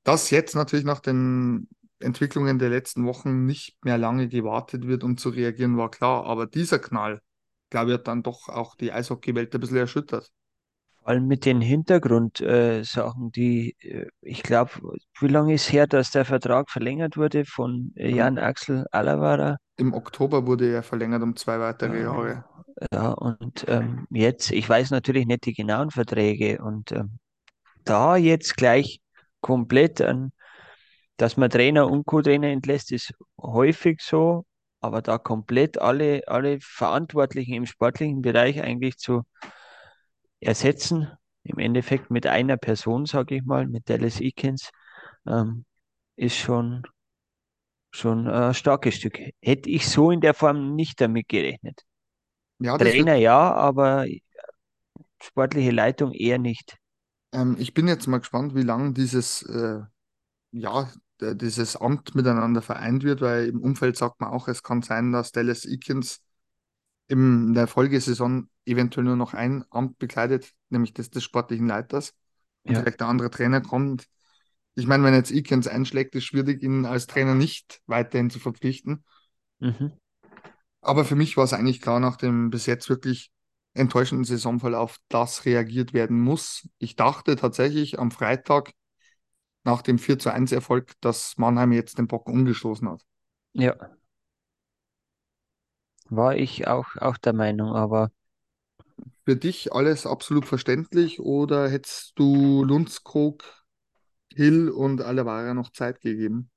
Dass 0.05 0.31
jetzt 0.31 0.55
natürlich 0.55 0.85
nach 0.85 1.01
den 1.01 1.69
Entwicklungen 1.99 2.59
der 2.59 2.69
letzten 2.69 3.07
Wochen 3.07 3.45
nicht 3.45 3.77
mehr 3.85 3.99
lange 3.99 4.29
gewartet 4.29 4.87
wird, 4.87 5.03
um 5.03 5.17
zu 5.17 5.31
reagieren, 5.31 5.77
war 5.77 5.91
klar. 5.91 6.27
Aber 6.27 6.47
dieser 6.47 6.79
Knall, 6.79 7.21
glaube 7.73 7.93
ich, 7.93 7.99
hat 7.99 8.09
dann 8.09 8.23
doch 8.25 8.49
auch 8.51 8.77
die 8.77 8.93
Eishockeywelt 8.93 9.55
ein 9.55 9.61
bisschen 9.61 9.79
erschüttert. 9.79 10.33
Vor 11.01 11.09
allem 11.11 11.27
mit 11.29 11.45
den 11.45 11.61
Hintergrundsachen, 11.61 13.29
äh, 13.29 13.31
die, 13.31 13.77
äh, 13.81 14.07
ich 14.21 14.43
glaube, 14.43 14.71
wie 15.21 15.29
lange 15.29 15.55
ist 15.55 15.71
her, 15.73 15.87
dass 15.87 16.11
der 16.11 16.25
Vertrag 16.25 16.71
verlängert 16.71 17.17
wurde 17.17 17.45
von 17.45 17.93
äh, 17.97 18.11
Mhm. 18.11 18.15
Jan 18.15 18.39
Axel 18.39 18.87
Alavara? 18.91 19.59
Im 19.77 19.93
Oktober 19.93 20.47
wurde 20.47 20.73
er 20.73 20.83
verlängert 20.83 21.23
um 21.23 21.37
zwei 21.37 21.61
weitere 21.61 22.01
Ja. 22.01 22.01
Jahre. 22.01 22.45
Ja, 22.93 23.11
und 23.13 23.65
ähm, 23.69 24.07
jetzt, 24.11 24.51
ich 24.53 24.69
weiß 24.69 24.91
natürlich 24.91 25.27
nicht 25.27 25.47
die 25.47 25.55
genauen 25.55 25.91
Verträge 25.91 26.63
und 26.63 26.93
ähm, 26.93 27.19
da 27.85 28.17
jetzt 28.17 28.57
gleich 28.57 29.01
komplett 29.41 30.01
an, 30.03 30.33
dass 31.19 31.37
man 31.37 31.51
Trainer 31.51 31.91
und 31.91 32.07
Co-Trainer 32.07 32.49
entlässt, 32.49 32.93
ist 32.93 33.15
häufig 33.41 34.01
so, 34.03 34.45
aber 34.83 35.01
da 35.01 35.17
komplett 35.17 35.81
alle, 35.81 36.23
alle 36.27 36.59
Verantwortlichen 36.61 37.55
im 37.55 37.67
sportlichen 37.67 38.21
Bereich 38.21 38.61
eigentlich 38.61 38.99
zu 38.99 39.23
ersetzen, 40.41 41.09
im 41.45 41.59
Endeffekt 41.59 42.11
mit 42.11 42.27
einer 42.27 42.57
Person, 42.57 43.07
sage 43.07 43.37
ich 43.37 43.45
mal, 43.45 43.67
mit 43.67 43.89
Dallas 43.89 44.21
Eakins, 44.21 44.71
ähm, 45.27 45.65
ist 46.17 46.37
schon, 46.37 46.83
schon 47.93 48.27
ein 48.29 48.55
starkes 48.55 48.97
Stück. 48.97 49.19
Hätte 49.41 49.71
ich 49.71 49.89
so 49.89 50.11
in 50.11 50.21
der 50.21 50.35
Form 50.35 50.75
nicht 50.75 51.01
damit 51.01 51.29
gerechnet. 51.29 51.83
Ja, 52.59 52.77
das 52.77 52.87
wird 52.87 52.97
Trainer 52.97 53.15
ja, 53.17 53.53
aber 53.55 54.07
sportliche 55.23 55.71
Leitung 55.71 56.13
eher 56.13 56.39
nicht. 56.39 56.77
Ähm, 57.33 57.57
ich 57.59 57.73
bin 57.73 57.87
jetzt 57.87 58.09
mal 58.09 58.19
gespannt, 58.19 58.55
wie 58.55 58.63
lange 58.63 58.93
dieses, 58.93 59.43
äh, 59.43 59.81
ja, 60.53 60.91
dieses 61.35 61.77
Amt 61.77 62.15
miteinander 62.15 62.63
vereint 62.63 63.05
wird, 63.05 63.21
weil 63.21 63.47
im 63.47 63.61
Umfeld 63.61 63.97
sagt 63.97 64.21
man 64.21 64.31
auch, 64.31 64.49
es 64.49 64.63
kann 64.63 64.83
sein, 64.83 65.13
dass 65.13 65.33
Dallas 65.33 65.65
Eakins 65.65 66.21
in 67.09 67.55
der 67.55 67.67
Folgesaison 67.67 68.49
eventuell 68.65 69.05
nur 69.05 69.17
noch 69.17 69.35
ein 69.35 69.65
Amt 69.71 69.99
bekleidet, 69.99 70.53
nämlich 70.71 70.95
das 70.95 71.11
des 71.11 71.25
sportlichen 71.25 71.67
Leiters 71.67 72.15
und 72.63 72.75
Ja. 72.75 72.81
vielleicht 72.81 73.01
der 73.01 73.09
andere 73.09 73.31
Trainer 73.31 73.61
kommt. 73.61 74.07
Ich 74.75 74.87
meine, 74.87 75.05
wenn 75.05 75.15
jetzt 75.15 75.31
Eakins 75.31 75.67
einschlägt, 75.69 76.15
ist 76.15 76.25
schwierig, 76.25 76.63
ihn 76.63 76.87
als 76.87 77.07
Trainer 77.07 77.35
nicht 77.35 77.81
weiterhin 77.87 78.31
zu 78.31 78.39
verpflichten. 78.39 79.05
Mhm. 79.61 79.93
Aber 80.81 81.05
für 81.05 81.15
mich 81.15 81.37
war 81.37 81.45
es 81.45 81.53
eigentlich 81.53 81.81
klar, 81.81 82.01
nach 82.01 82.17
dem 82.17 82.51
bis 82.51 82.67
jetzt 82.67 82.89
wirklich 82.89 83.31
enttäuschenden 83.75 84.25
Saisonverlauf, 84.25 84.99
dass 85.09 85.45
reagiert 85.45 85.93
werden 85.93 86.21
muss. 86.21 86.69
Ich 86.79 86.97
dachte 86.97 87.37
tatsächlich 87.37 87.99
am 87.99 88.11
Freitag 88.11 88.73
nach 89.65 89.83
dem 89.83 89.99
4 89.99 90.19
zu 90.19 90.31
1 90.33 90.53
Erfolg, 90.53 90.93
dass 91.01 91.37
Mannheim 91.39 91.73
jetzt 91.73 91.99
den 91.99 92.09
Bock 92.09 92.29
umgestoßen 92.29 92.89
hat. 92.89 93.05
Ja. 93.55 93.93
War 96.11 96.37
ich 96.37 96.69
auch, 96.69 96.95
auch 96.99 97.17
der 97.17 97.33
Meinung, 97.33 97.75
aber 97.75 98.13
Für 99.25 99.37
dich 99.37 99.73
alles 99.73 100.07
absolut 100.07 100.47
verständlich 100.47 101.19
oder 101.21 101.69
hättest 101.69 102.13
du 102.19 102.65
Lundskog, 102.65 103.65
Hill 104.35 104.71
und 104.71 105.03
Alavara 105.03 105.55
noch 105.55 105.71
Zeit 105.73 106.01
gegeben? 106.01 106.51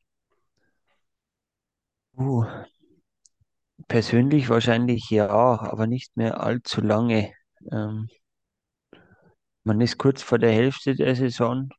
uh, 2.18 2.66
persönlich 3.88 4.50
wahrscheinlich 4.50 5.10
ja, 5.10 5.28
aber 5.30 5.88
nicht 5.88 6.16
mehr 6.18 6.40
allzu 6.42 6.82
lange. 6.82 7.34
Ähm, 7.72 8.10
man 9.66 9.82
ist 9.82 9.98
kurz 9.98 10.22
vor 10.22 10.40
der 10.40 10.54
Hälfte 10.54 10.96
der 10.96 11.14
Saison, 11.14 11.70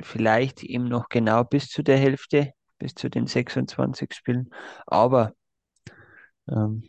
vielleicht 0.00 0.62
eben 0.62 0.88
noch 0.88 1.08
genau 1.08 1.44
bis 1.44 1.68
zu 1.68 1.82
der 1.82 1.98
Hälfte, 1.98 2.52
bis 2.78 2.94
zu 2.94 3.08
den 3.08 3.26
26 3.26 4.14
Spielen, 4.14 4.50
aber 4.86 5.34
ähm, 6.48 6.88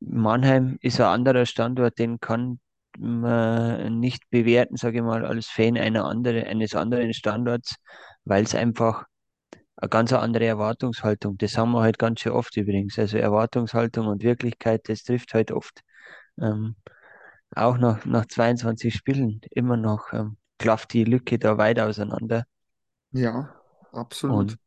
Mannheim 0.00 0.78
ist 0.80 1.00
ein 1.00 1.06
anderer 1.06 1.46
Standort, 1.46 1.98
den 1.98 2.20
kann 2.20 2.60
man 2.98 4.00
nicht 4.00 4.28
bewerten, 4.30 4.76
sage 4.76 4.98
ich 4.98 5.04
mal, 5.04 5.24
als 5.24 5.46
Fan 5.46 5.76
einer 5.76 6.04
andere, 6.04 6.46
eines 6.46 6.74
anderen 6.74 7.12
Standorts, 7.14 7.76
weil 8.24 8.44
es 8.44 8.54
einfach 8.54 9.04
eine 9.76 9.88
ganz 9.88 10.12
andere 10.12 10.46
Erwartungshaltung. 10.46 11.38
Das 11.38 11.56
haben 11.56 11.72
wir 11.72 11.82
halt 11.82 11.98
ganz 11.98 12.20
schön 12.20 12.32
oft 12.32 12.56
übrigens. 12.56 12.98
Also 12.98 13.18
Erwartungshaltung 13.18 14.08
und 14.08 14.22
Wirklichkeit, 14.24 14.88
das 14.88 15.04
trifft 15.04 15.34
halt 15.34 15.52
oft. 15.52 15.82
Ähm, 16.40 16.76
auch 17.54 17.78
nach, 17.78 18.04
nach 18.04 18.26
22 18.26 18.94
Spielen 18.94 19.40
immer 19.50 19.76
noch 19.76 20.12
ähm, 20.12 20.37
klafft 20.58 20.92
die 20.92 21.04
Lücke 21.04 21.38
da 21.38 21.58
weit 21.58 21.80
auseinander. 21.80 22.44
Ja, 23.12 23.54
absolut. 23.92 24.52
Und 24.52 24.58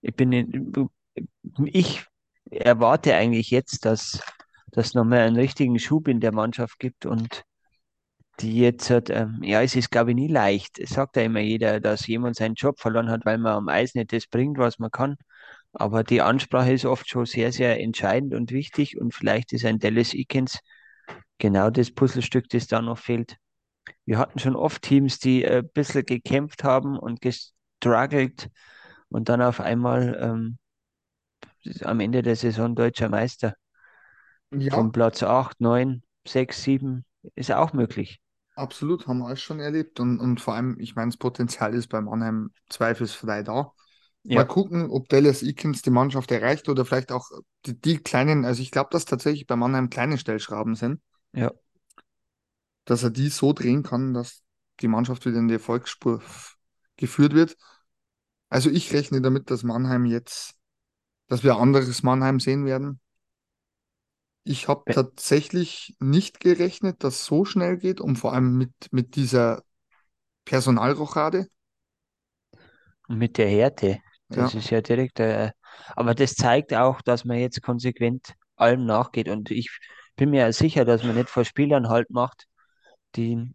ich 0.00 0.14
bin 0.14 0.32
in, 0.32 0.72
ich 1.66 2.04
erwarte 2.50 3.14
eigentlich 3.14 3.50
jetzt, 3.50 3.84
dass 3.84 4.20
dass 4.74 4.94
nochmal 4.94 5.20
einen 5.20 5.36
richtigen 5.36 5.78
Schub 5.78 6.08
in 6.08 6.20
der 6.20 6.32
Mannschaft 6.32 6.78
gibt 6.78 7.04
und 7.04 7.44
die 8.40 8.58
jetzt 8.58 8.90
hat, 8.90 9.10
ähm, 9.10 9.40
ja, 9.42 9.62
es 9.62 9.76
ist 9.76 9.90
glaube 9.90 10.10
ich 10.10 10.16
nie 10.16 10.28
leicht. 10.28 10.78
Es 10.78 10.90
sagt 10.90 11.16
ja 11.16 11.22
immer 11.22 11.40
jeder, 11.40 11.80
dass 11.80 12.06
jemand 12.06 12.36
seinen 12.36 12.54
Job 12.54 12.80
verloren 12.80 13.10
hat, 13.10 13.24
weil 13.26 13.38
man 13.38 13.52
am 13.52 13.68
Eis 13.68 13.94
nicht 13.94 14.12
das 14.12 14.26
bringt, 14.26 14.58
was 14.58 14.78
man 14.78 14.90
kann. 14.90 15.16
Aber 15.72 16.04
die 16.04 16.22
Ansprache 16.22 16.72
ist 16.72 16.84
oft 16.86 17.08
schon 17.08 17.26
sehr, 17.26 17.52
sehr 17.52 17.80
entscheidend 17.80 18.34
und 18.34 18.50
wichtig 18.52 19.00
und 19.00 19.14
vielleicht 19.14 19.52
ist 19.52 19.64
ein 19.64 19.78
Dallas 19.78 20.14
Eakins 20.14 20.58
genau 21.38 21.70
das 21.70 21.90
Puzzlestück, 21.92 22.48
das 22.50 22.66
da 22.66 22.82
noch 22.82 22.98
fehlt. 22.98 23.36
Wir 24.04 24.18
hatten 24.18 24.38
schon 24.38 24.56
oft 24.56 24.82
Teams, 24.82 25.18
die 25.18 25.46
ein 25.46 25.68
bisschen 25.68 26.04
gekämpft 26.06 26.64
haben 26.64 26.98
und 26.98 27.20
gestruggelt 27.20 28.50
und 29.08 29.28
dann 29.28 29.42
auf 29.42 29.60
einmal 29.60 30.18
ähm, 30.20 30.58
am 31.84 32.00
Ende 32.00 32.22
der 32.22 32.36
Saison 32.36 32.74
deutscher 32.74 33.08
Meister. 33.08 33.54
Ja, 34.50 34.82
Von 34.82 34.90
Platz 34.90 35.22
8, 35.22 35.60
9, 35.60 36.02
6, 36.26 36.64
7 36.64 37.04
ist 37.36 37.52
auch 37.52 37.72
möglich. 37.72 38.20
absolut, 38.54 39.06
haben 39.06 39.18
wir 39.18 39.26
alles 39.28 39.40
schon 39.42 39.60
erlebt. 39.60 40.00
Und, 40.00 40.18
und 40.20 40.40
vor 40.40 40.54
allem, 40.54 40.78
ich 40.80 40.94
meine, 40.94 41.10
das 41.10 41.16
Potenzial 41.18 41.74
ist 41.74 41.88
bei 41.88 42.00
Mannheim 42.00 42.50
zweifelsfrei 42.68 43.42
da. 43.42 43.72
Mal 44.32 44.44
Ja, 44.44 44.46
gucken, 44.46 44.90
ob 44.90 45.08
Dallas 45.10 45.42
Eakins 45.42 45.82
die 45.82 45.90
Mannschaft 45.90 46.30
erreicht 46.32 46.68
oder 46.68 46.84
vielleicht 46.86 47.12
auch 47.12 47.30
die, 47.66 47.80
die 47.80 47.98
kleinen, 47.98 48.44
also 48.46 48.62
ich 48.62 48.70
glaube, 48.70 48.90
dass 48.92 49.04
tatsächlich 49.06 49.46
bei 49.46 49.56
Mannheim 49.56 49.90
kleine 49.90 50.18
Stellschrauben 50.18 50.74
sind, 50.76 51.00
ja. 51.32 51.52
Dass 52.84 53.02
er 53.02 53.10
die 53.10 53.28
so 53.28 53.52
drehen 53.52 53.82
kann, 53.82 54.14
dass 54.14 54.42
die 54.80 54.88
Mannschaft 54.88 55.26
wieder 55.26 55.38
in 55.38 55.48
die 55.48 55.54
Erfolgsspur 55.54 56.22
geführt 56.96 57.34
wird. 57.34 57.56
Also 58.50 58.70
ich 58.70 58.92
rechne 58.92 59.22
damit, 59.22 59.50
dass 59.50 59.62
Mannheim 59.64 60.06
jetzt, 60.06 60.54
dass 61.28 61.44
wir 61.44 61.54
ein 61.56 61.62
anderes 61.62 62.02
Mannheim 62.04 62.40
sehen 62.40 62.66
werden. 62.66 63.00
Ich 64.44 64.68
habe 64.68 64.84
Be- 64.86 64.94
tatsächlich 64.94 65.96
nicht 66.00 66.40
gerechnet, 66.40 67.02
dass 67.04 67.14
es 67.16 67.24
so 67.26 67.44
schnell 67.44 67.76
geht 67.78 68.00
und 68.00 68.16
vor 68.16 68.32
allem 68.32 68.56
mit, 68.58 68.72
mit 68.92 69.16
dieser 69.16 69.62
Personalrochade. 70.46 71.48
Und 73.08 73.18
mit 73.18 73.38
der 73.38 73.48
Härte, 73.48 73.98
das 74.30 74.54
Ja, 74.54 74.54
ist 74.54 74.70
ja 74.70 74.80
direkt, 74.80 75.20
äh, 75.20 75.50
aber 75.96 76.14
das 76.14 76.34
zeigt 76.34 76.72
auch, 76.74 77.00
dass 77.02 77.24
man 77.24 77.38
jetzt 77.38 77.62
konsequent 77.62 78.34
allem 78.56 78.84
nachgeht. 78.86 79.28
Und 79.28 79.50
ich 79.50 79.70
bin 80.16 80.30
mir 80.30 80.52
sicher, 80.52 80.84
dass 80.84 81.02
man 81.02 81.16
nicht 81.16 81.28
vor 81.30 81.44
Spielern 81.44 81.88
halt 81.88 82.10
macht, 82.10 82.46
die, 83.16 83.54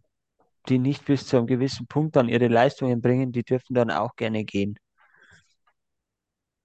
die 0.68 0.78
nicht 0.78 1.06
bis 1.06 1.26
zu 1.26 1.38
einem 1.38 1.46
gewissen 1.48 1.86
Punkt 1.88 2.16
dann 2.16 2.28
ihre 2.30 2.48
Leistungen 2.48 3.00
bringen, 3.02 3.32
die 3.32 3.44
dürfen 3.44 3.74
dann 3.74 3.90
auch 3.92 4.16
gerne 4.16 4.44
gehen. 4.44 4.78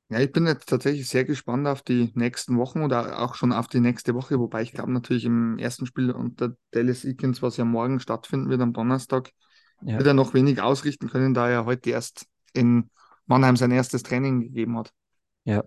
ja, 0.10 0.20
ich 0.20 0.32
bin 0.32 0.46
jetzt 0.48 0.70
tatsächlich 0.70 1.08
sehr 1.10 1.26
gespannt 1.26 1.68
auf 1.68 1.82
die 1.82 2.12
nächsten 2.16 2.58
Wochen 2.58 2.82
oder 2.84 3.20
auch 3.20 3.36
schon 3.36 3.52
auf 3.52 3.68
die 3.68 3.80
nächste 3.80 4.14
Woche, 4.16 4.40
wobei 4.40 4.62
ich 4.62 4.74
glaube 4.74 4.92
natürlich 4.92 5.26
im 5.26 5.58
ersten 5.58 5.86
Spiel 5.86 6.12
unter 6.12 6.56
Dallas 6.72 7.04
Eakins, 7.06 7.42
was 7.42 7.58
ja 7.58 7.66
morgen 7.66 8.00
stattfinden 8.00 8.50
wird 8.50 8.62
am 8.62 8.74
Donnerstag, 8.74 9.32
Ja, 9.82 9.98
wird 9.98 10.08
er 10.08 10.14
noch 10.14 10.34
wenig 10.34 10.62
ausrichten 10.62 11.10
können, 11.10 11.34
da 11.34 11.50
er 11.50 11.66
heute 11.66 11.90
erst 11.92 12.28
in 12.54 12.90
Mannheim 13.26 13.58
sein 13.58 13.72
erstes 13.72 14.04
Training 14.04 14.42
gegeben 14.42 14.78
hat. 14.78 14.94
ja. 15.46 15.64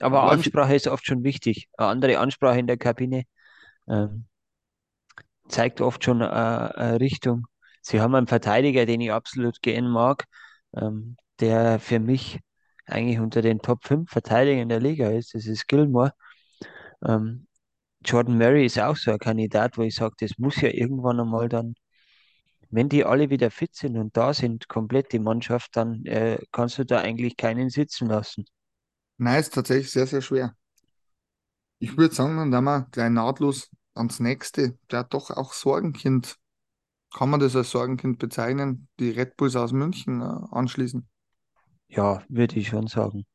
Aber 0.00 0.24
Aber 0.28 0.28
Ansprache 0.28 0.74
ist 0.74 0.88
oft 0.88 1.06
schon 1.06 1.24
wichtig. 1.24 1.68
Eine 1.76 1.88
andere 1.88 2.18
Ansprache 2.18 2.58
in 2.58 2.66
der 2.66 2.76
Kabine 2.78 3.24
ähm, 3.88 4.26
zeigt 5.50 5.80
oft 5.80 6.04
schon 6.04 6.20
äh, 6.20 6.24
eine 6.24 7.00
Richtung. 7.00 7.46
Sie 7.82 8.00
haben 8.00 8.14
einen 8.14 8.26
Verteidiger, 8.26 8.86
den 8.86 9.00
ich 9.00 9.12
absolut 9.12 9.62
gern 9.62 9.88
mag, 9.88 10.24
ähm, 10.76 11.16
der 11.40 11.80
für 11.80 12.00
mich 12.00 12.40
eigentlich 12.86 13.20
unter 13.20 13.42
den 13.42 13.60
Top 13.60 13.84
5 13.84 14.10
Verteidigern 14.10 14.68
der 14.68 14.80
Liga 14.80 15.10
ist. 15.10 15.34
Das 15.34 15.46
ist 15.46 15.68
Gilmore. 15.68 16.12
Ähm, 17.06 17.46
Jordan 18.04 18.38
Murray 18.38 18.66
ist 18.66 18.78
auch 18.78 18.96
so 18.96 19.12
ein 19.12 19.18
Kandidat, 19.18 19.76
wo 19.78 19.82
ich 19.82 19.94
sage, 19.94 20.14
das 20.20 20.38
muss 20.38 20.60
ja 20.60 20.70
irgendwann 20.70 21.20
einmal 21.20 21.48
dann, 21.48 21.74
wenn 22.70 22.88
die 22.88 23.04
alle 23.04 23.30
wieder 23.30 23.50
fit 23.50 23.74
sind 23.74 23.96
und 23.96 24.16
da 24.16 24.32
sind, 24.32 24.68
komplett 24.68 25.12
die 25.12 25.18
Mannschaft, 25.18 25.76
dann 25.76 26.04
äh, 26.06 26.38
kannst 26.52 26.78
du 26.78 26.84
da 26.84 27.00
eigentlich 27.00 27.36
keinen 27.36 27.68
sitzen 27.68 28.08
lassen. 28.08 28.44
nein, 29.18 29.40
ist 29.40 29.54
tatsächlich 29.54 29.90
sehr, 29.90 30.06
sehr 30.06 30.22
schwer. 30.22 30.54
Ich 31.78 31.96
würde 31.96 32.14
sagen, 32.14 32.36
dann 32.36 32.50
gehen 32.50 32.64
wir 32.64 32.88
gleich 32.90 33.10
nahtlos 33.10 33.70
ans 34.00 34.20
nächste. 34.20 34.78
Der 34.92 35.04
doch 35.04 35.30
auch 35.30 35.52
Sorgenkind. 35.54 36.38
Kann 37.14 37.30
man 37.30 37.40
das 37.40 37.56
als 37.56 37.70
Sorgenkind 37.70 38.18
bezeichnen? 38.20 38.88
Die 39.00 39.10
Red 39.10 39.36
Bulls 39.38 39.56
aus 39.56 39.72
München 39.72 40.20
äh, 40.22 40.24
anschließen. 40.52 41.08
Ja, 41.88 42.24
würde 42.30 42.58
ich 42.58 42.68
schon 42.68 42.86
sagen. 42.86 43.26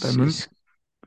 Bei 0.00 0.12
Es, 0.12 0.16
München, 0.18 0.44
es, 0.44 0.50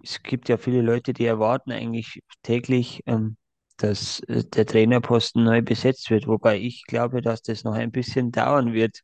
es 0.04 0.24
gibt 0.24 0.50
ja 0.50 0.58
viele 0.58 0.82
Leute, 0.82 1.14
die 1.14 1.26
erwarten 1.26 1.72
eigentlich 1.72 2.22
täglich, 2.44 3.02
ähm, 3.08 3.38
dass 3.78 4.22
äh, 4.22 4.44
der 4.46 4.66
Trainerposten 4.66 5.44
neu 5.44 5.62
besetzt 5.64 6.10
wird, 6.12 6.28
wobei 6.28 6.60
ich 6.60 6.86
glaube, 6.88 7.22
dass 7.22 7.42
das 7.44 7.64
noch 7.64 7.74
ein 7.76 7.92
bisschen 7.92 8.32
dauern 8.34 8.74
wird. 8.74 9.02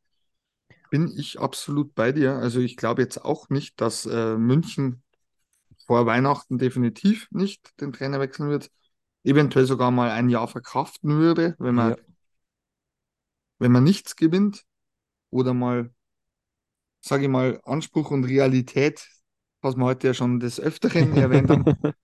bin 0.89 1.11
ich 1.17 1.39
absolut 1.39 1.95
bei 1.95 2.11
dir. 2.11 2.35
Also 2.35 2.59
ich 2.59 2.77
glaube 2.77 3.01
jetzt 3.01 3.23
auch 3.23 3.49
nicht, 3.49 3.79
dass 3.81 4.05
äh, 4.05 4.35
München 4.37 5.03
vor 5.87 6.05
Weihnachten 6.05 6.57
definitiv 6.59 7.27
nicht 7.31 7.79
den 7.81 7.93
Trainer 7.93 8.19
wechseln 8.19 8.49
wird. 8.49 8.71
Eventuell 9.23 9.65
sogar 9.65 9.91
mal 9.91 10.11
ein 10.11 10.29
Jahr 10.29 10.47
verkraften 10.47 11.17
würde, 11.19 11.55
wenn 11.59 11.75
man, 11.75 11.93
Ja, 11.93 11.97
wenn 13.59 13.71
man 13.71 13.83
nichts 13.85 14.15
gewinnt 14.17 14.65
oder 15.31 15.53
mal, 15.53 15.91
sage 17.01 17.23
ich 17.23 17.29
mal, 17.29 17.59
Anspruch 17.65 18.11
und 18.11 18.23
Realität, 18.25 19.07
was 19.61 19.75
wir 19.75 19.85
heute 19.85 20.07
ja 20.07 20.13
schon 20.13 20.39
des 20.39 20.59
Öfteren 20.59 21.15
erwähnt 21.15 21.49
haben, 21.49 21.65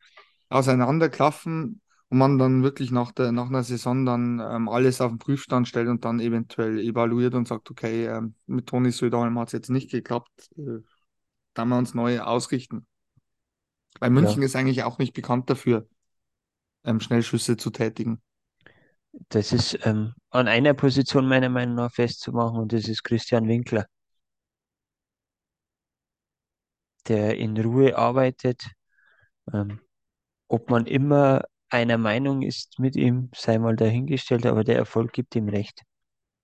auseinanderklaffen 0.50 1.82
und 2.10 2.18
man 2.18 2.38
dann 2.40 2.64
wirklich 2.64 2.92
nach 2.92 3.12
der, 3.12 3.32
nach 3.32 3.48
einer 3.50 3.64
Saison 3.64 4.06
dann 4.06 4.40
ähm, 4.40 4.70
alles 4.70 5.02
auf 5.02 5.12
den 5.12 5.20
Prüfstand 5.20 5.68
stellt 5.68 5.90
und 5.90 6.06
dann 6.06 6.20
eventuell 6.20 6.80
evaluiert 6.80 7.36
und 7.36 7.48
sagt, 7.48 7.72
okay, 7.72 8.08
ähm, 8.08 8.36
mit 8.48 8.68
Toni 8.68 8.92
Söderholm 8.92 9.40
hat 9.40 9.48
es 9.50 9.54
jetzt 9.54 9.70
nicht 9.70 9.92
geklappt, 9.92 10.52
äh, 10.58 10.82
dann 11.54 11.70
wir 11.70 11.78
uns 11.78 11.94
neu 11.94 12.22
ausrichten. 12.22 12.88
Weil 14.00 14.10
ja, 14.16 14.16
München 14.16 14.42
ist 14.44 14.56
eigentlich 14.56 14.84
auch 14.84 14.98
nicht 14.98 15.14
bekannt 15.14 15.50
dafür, 15.52 15.88
ähm, 16.88 17.00
Schnellschüsse 17.02 17.58
zu 17.58 17.70
tätigen. 17.72 18.22
das 19.30 19.54
ist 19.54 19.80
ähm, 19.86 20.14
an 20.32 20.48
einer 20.50 20.74
Position 20.74 21.28
meiner 21.30 21.48
Meinung 21.50 21.76
nach 21.76 21.94
festzumachen 21.94 22.60
und 22.60 22.74
das 22.74 22.88
ist 22.90 23.04
Christian 23.04 23.48
Winkler, 23.48 23.86
der 27.08 27.38
in 27.38 27.58
Ruhe 27.58 27.98
arbeitet. 27.98 28.68
Ähm, 29.54 29.80
ob 30.50 30.70
man 30.72 30.86
immer 30.88 31.44
einer 31.70 31.98
Meinung 32.00 32.42
ist 32.44 32.80
mit 32.80 32.96
ihm, 32.98 33.30
sei 33.36 33.60
mal 33.60 33.76
dahingestellt, 33.78 34.46
aber 34.48 34.64
der 34.66 34.78
Erfolg 34.78 35.14
gibt 35.14 35.36
ihm 35.36 35.50
recht. 35.50 35.84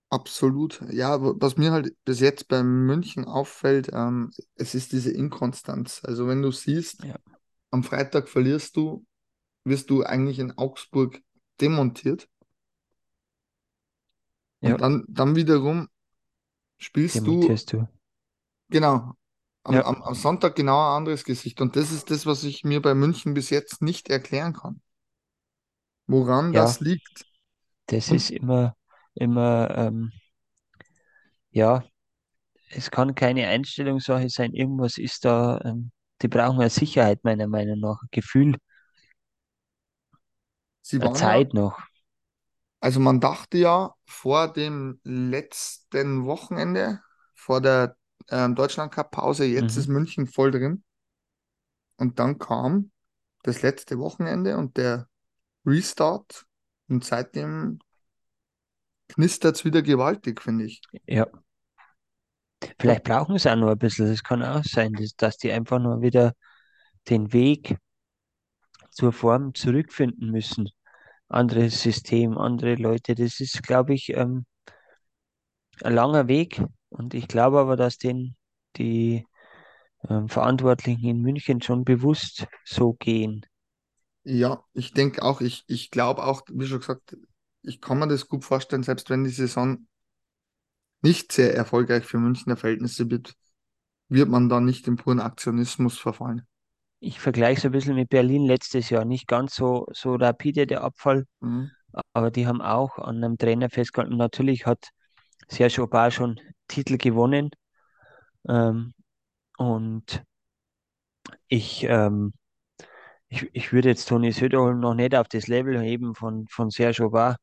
Absolut. 0.10 0.79
Ja, 0.91 1.17
was 1.41 1.58
mir 1.58 1.71
halt 1.71 1.95
bis 2.06 2.19
jetzt 2.19 2.47
bei 2.47 2.62
München 2.62 3.25
auffällt, 3.25 3.89
ähm, 3.93 4.32
es 4.56 4.75
ist 4.75 4.91
diese 4.91 5.12
Inkonstanz. 5.12 6.01
Also 6.03 6.27
wenn 6.27 6.41
du 6.43 6.51
siehst, 6.51 7.03
Ja, 7.03 7.17
am 7.71 7.84
Freitag 7.84 8.29
verlierst 8.29 8.77
du, 8.77 9.06
wirst 9.65 9.89
du 9.89 10.04
eigentlich 10.04 10.39
in 10.39 10.58
Augsburg 10.58 11.21
demontiert 11.62 12.30
ja, 14.62 14.76
und 14.76 14.82
dann, 14.82 15.06
dann 15.08 15.36
wiederum 15.36 15.88
spielst 16.80 17.28
du, 17.28 17.58
du. 17.71 17.88
genau, 18.69 19.13
am, 19.63 19.76
Ja, 19.76 19.84
am, 19.84 20.02
am 20.04 20.15
Sonntag 20.15 20.56
genau 20.56 20.78
ein 20.78 20.97
anderes 20.97 21.23
Gesicht. 21.23 21.62
Und 21.62 21.76
das 21.76 21.91
ist 21.91 22.10
das, 22.12 22.26
was 22.26 22.43
ich 22.43 22.63
mir 22.63 22.82
bei 22.82 22.93
München 22.95 23.34
bis 23.34 23.49
jetzt 23.49 23.82
nicht 23.82 24.10
erklären 24.10 24.54
kann, 24.54 24.82
woran 26.08 26.54
ja, 26.54 26.56
das 26.56 26.80
liegt. 26.80 27.26
das 27.88 28.12
Und 28.12 28.12
ist 28.12 28.30
immer, 28.32 28.76
immer, 29.15 29.69
ähm, 29.78 30.12
ja, 31.52 31.84
es 32.71 32.91
kann 32.91 33.15
keine 33.15 33.47
Einstellungssache 33.47 34.30
sein. 34.30 34.54
Irgendwas 34.54 34.97
ist 34.97 35.26
da, 35.26 35.62
ähm, 35.65 35.91
die 36.21 36.28
brauchen 36.28 36.60
eine 36.62 36.69
Sicherheit, 36.69 37.23
meiner 37.23 37.47
Meinung 37.47 37.80
nach, 37.82 38.02
ein 38.04 38.10
Gefühl, 38.12 38.58
sie 40.84 41.02
waren 41.02 41.24
ja 41.24 41.41
Zeit 41.41 41.54
noch. 41.56 41.80
Also 42.80 43.00
man 43.00 43.19
dachte 43.19 43.58
ja 43.58 43.96
vor 44.06 44.52
dem 44.52 45.00
letzten 45.04 46.26
Wochenende, 46.26 47.02
vor 47.36 47.62
der 47.62 47.96
ähm, 48.30 48.56
Deutschland-Cup-Pause, 48.56 49.46
jetzt 49.46 49.78
ist 49.78 49.88
Mhm. 49.88 49.93
München 49.93 50.28
voll 50.28 50.52
drin. 50.52 50.84
Und 51.98 52.19
dann 52.19 52.38
kam 52.39 52.91
das 53.43 53.62
letzte 53.62 53.98
Wochenende 54.00 54.58
und 54.58 54.78
der 54.78 55.10
Restart. 55.65 56.46
Und 56.89 57.06
seitdem 57.06 57.80
knistert 59.08 59.56
es 59.56 59.63
wieder 59.65 59.82
gewaltig, 59.82 60.41
finde 60.41 60.65
ich. 60.65 60.82
Ja, 61.08 61.28
Vielleicht 62.80 63.04
brauchen 63.04 63.38
sie 63.38 63.50
auch 63.52 63.56
nur 63.56 63.72
ein 63.72 63.78
bisschen. 63.78 64.08
Das 64.08 64.24
kann 64.24 64.43
auch 64.43 64.63
sein, 64.63 64.93
dass, 64.93 65.15
dass 65.15 65.38
die 65.38 65.52
einfach 65.52 65.80
nur 65.80 66.02
wieder 66.02 66.34
den 67.10 67.34
Weg 67.34 67.78
zur 68.93 69.13
Form 69.13 69.53
zurückfinden 69.53 70.32
müssen. 70.32 70.69
Anderes 71.27 71.82
System, 71.82 72.38
andere 72.38 72.75
Leute. 72.75 73.15
Das 73.15 73.39
ist, 73.39 73.63
glaube 73.63 73.93
ich, 73.93 74.10
ähm, 74.10 74.45
ein 75.82 75.93
langer 75.93 76.27
Weg. 76.27 76.62
Und 76.89 77.13
ich 77.13 77.27
glaube 77.27 77.60
aber, 77.60 77.75
dass 77.75 77.97
den 77.97 78.36
die 78.77 79.25
ähm, 80.10 80.29
Verantwortlichen 80.29 81.06
in 81.06 81.21
München 81.21 81.62
schon 81.62 81.84
bewusst 81.84 82.47
so 82.65 82.93
gehen. 82.93 83.45
Ja, 84.23 84.63
ich 84.73 84.93
denke 84.93 85.21
auch, 85.23 85.41
ich, 85.41 85.63
ich 85.67 85.91
glaube 85.91 86.23
auch, 86.23 86.43
wie 86.51 86.65
schon 86.65 86.79
gesagt, 86.79 87.17
ich 87.62 87.82
kann 87.82 87.99
mir 87.99 88.08
das 88.08 88.27
gut 88.27 88.43
vorstellen, 88.43 88.84
selbst 88.84 89.10
wenn 89.10 89.23
die 89.23 89.29
Saison 89.29 89.88
nicht 91.01 91.32
sehr 91.32 91.53
erfolgreich 91.56 92.06
für 92.06 92.17
Münchner 92.17 92.56
Verhältnisse 92.58 93.10
wird, 93.10 93.36
wird 94.10 94.29
man 94.29 94.49
da 94.49 94.60
nicht 94.60 94.88
im 94.88 94.95
puren 94.95 95.19
Aktionismus 95.19 95.97
verfallen. 95.97 96.47
Ich 97.06 97.20
vergleiche 97.20 97.58
es 97.60 97.66
ein 97.66 97.72
bisschen 97.74 97.96
mit 97.96 98.08
Berlin 98.10 98.46
letztes 98.46 98.89
Jahr. 98.89 99.04
Nicht 99.04 99.28
ganz 99.28 99.56
so, 99.56 99.86
so 99.92 100.16
rapide 100.16 100.66
der 100.66 100.84
Abfall, 100.84 101.26
Mhm. 101.42 101.70
aber 102.13 102.32
die 102.32 102.48
haben 102.48 102.62
auch 102.62 102.98
an 102.98 103.18
einem 103.24 103.38
Trainer 103.38 103.70
festgehalten. 103.70 104.16
Natürlich 104.16 104.66
hat 104.66 104.89
Serge 105.50 105.84
Aubin 105.84 106.12
schon 106.12 106.39
Titel 106.70 106.98
gewonnen. 106.98 107.52
Ähm, 108.48 108.94
und 109.58 110.24
ich, 111.48 111.84
ähm, 111.84 112.34
ich, 113.30 113.50
ich 113.54 113.74
würde 113.74 113.89
jetzt 113.89 114.08
Toni 114.10 114.32
Söderholm 114.32 114.80
noch 114.80 114.94
nicht 114.96 115.16
auf 115.16 115.28
das 115.28 115.48
Level 115.48 115.80
heben 115.82 116.16
von, 116.16 116.48
von 116.50 116.70
Serge 116.70 117.06
Aubin, 117.06 117.36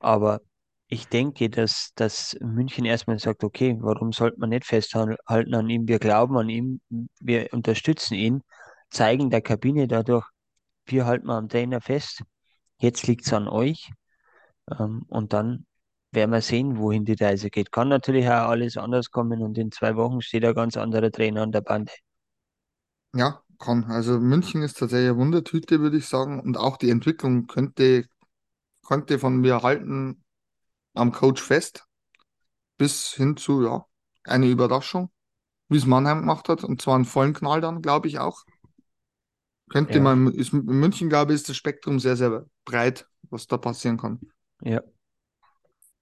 aber 0.00 0.40
ich 0.88 1.08
denke, 1.08 1.50
dass, 1.50 1.92
dass 1.96 2.36
München 2.40 2.84
erstmal 2.84 3.18
sagt, 3.18 3.44
okay, 3.44 3.76
warum 3.80 4.12
sollte 4.12 4.40
man 4.40 4.50
nicht 4.50 4.66
festhalten 4.66 5.54
an 5.54 5.70
ihm? 5.70 5.88
Wir 5.88 5.98
glauben 5.98 6.36
an 6.38 6.48
ihn, 6.50 6.80
wir 7.20 7.48
unterstützen 7.52 8.14
ihn, 8.14 8.42
zeigen 8.92 9.30
der 9.30 9.42
Kabine 9.42 9.88
dadurch, 9.88 10.26
wir 10.86 11.06
halten 11.06 11.30
am 11.30 11.48
Trainer 11.48 11.80
fest. 11.80 12.22
Jetzt 12.78 13.06
liegt 13.06 13.26
es 13.26 13.32
an 13.32 13.48
euch. 13.48 13.90
Ähm, 14.78 15.04
und 15.08 15.32
dann 15.32 15.66
werden 16.12 16.30
wir 16.30 16.42
sehen, 16.42 16.78
wohin 16.78 17.04
die 17.04 17.14
Reise 17.14 17.50
geht. 17.50 17.72
Kann 17.72 17.88
natürlich 17.88 18.26
auch 18.26 18.48
alles 18.50 18.76
anders 18.76 19.10
kommen 19.10 19.42
und 19.42 19.56
in 19.58 19.70
zwei 19.72 19.96
Wochen 19.96 20.20
steht 20.20 20.44
ein 20.44 20.54
ganz 20.54 20.76
anderer 20.76 21.10
Trainer 21.10 21.42
an 21.42 21.52
der 21.52 21.62
Bande. 21.62 21.92
Ja, 23.14 23.42
kann. 23.58 23.84
Also 23.84 24.18
München 24.20 24.62
ist 24.62 24.78
tatsächlich 24.78 25.10
eine 25.10 25.18
Wundertüte, 25.18 25.80
würde 25.80 25.96
ich 25.96 26.06
sagen. 26.06 26.40
Und 26.40 26.58
auch 26.58 26.76
die 26.76 26.90
Entwicklung 26.90 27.46
könnte, 27.46 28.06
könnte 28.84 29.18
von 29.18 29.38
mir 29.38 29.62
halten 29.62 30.24
am 30.94 31.12
Coach 31.12 31.40
fest, 31.40 31.86
bis 32.76 33.12
hin 33.12 33.36
zu, 33.36 33.62
ja, 33.64 33.86
eine 34.24 34.46
Überraschung, 34.48 35.10
wie 35.68 35.78
es 35.78 35.86
Mannheim 35.86 36.20
gemacht 36.20 36.48
hat. 36.48 36.64
Und 36.64 36.82
zwar 36.82 36.96
einen 36.96 37.06
vollen 37.06 37.32
Knall 37.32 37.60
dann, 37.60 37.80
glaube 37.80 38.08
ich 38.08 38.18
auch. 38.18 38.44
Könnte 39.72 39.98
Ja. 39.98 40.04
man, 40.04 40.32
ist, 40.34 40.52
in 40.52 40.64
München, 40.64 41.08
glaube 41.08 41.32
ich, 41.32 41.36
ist 41.40 41.48
das 41.48 41.56
Spektrum 41.56 41.98
sehr, 41.98 42.16
sehr 42.16 42.46
breit, 42.64 43.08
was 43.30 43.46
da 43.46 43.56
passieren 43.58 43.96
kann. 43.98 44.20
Ja, 44.62 44.82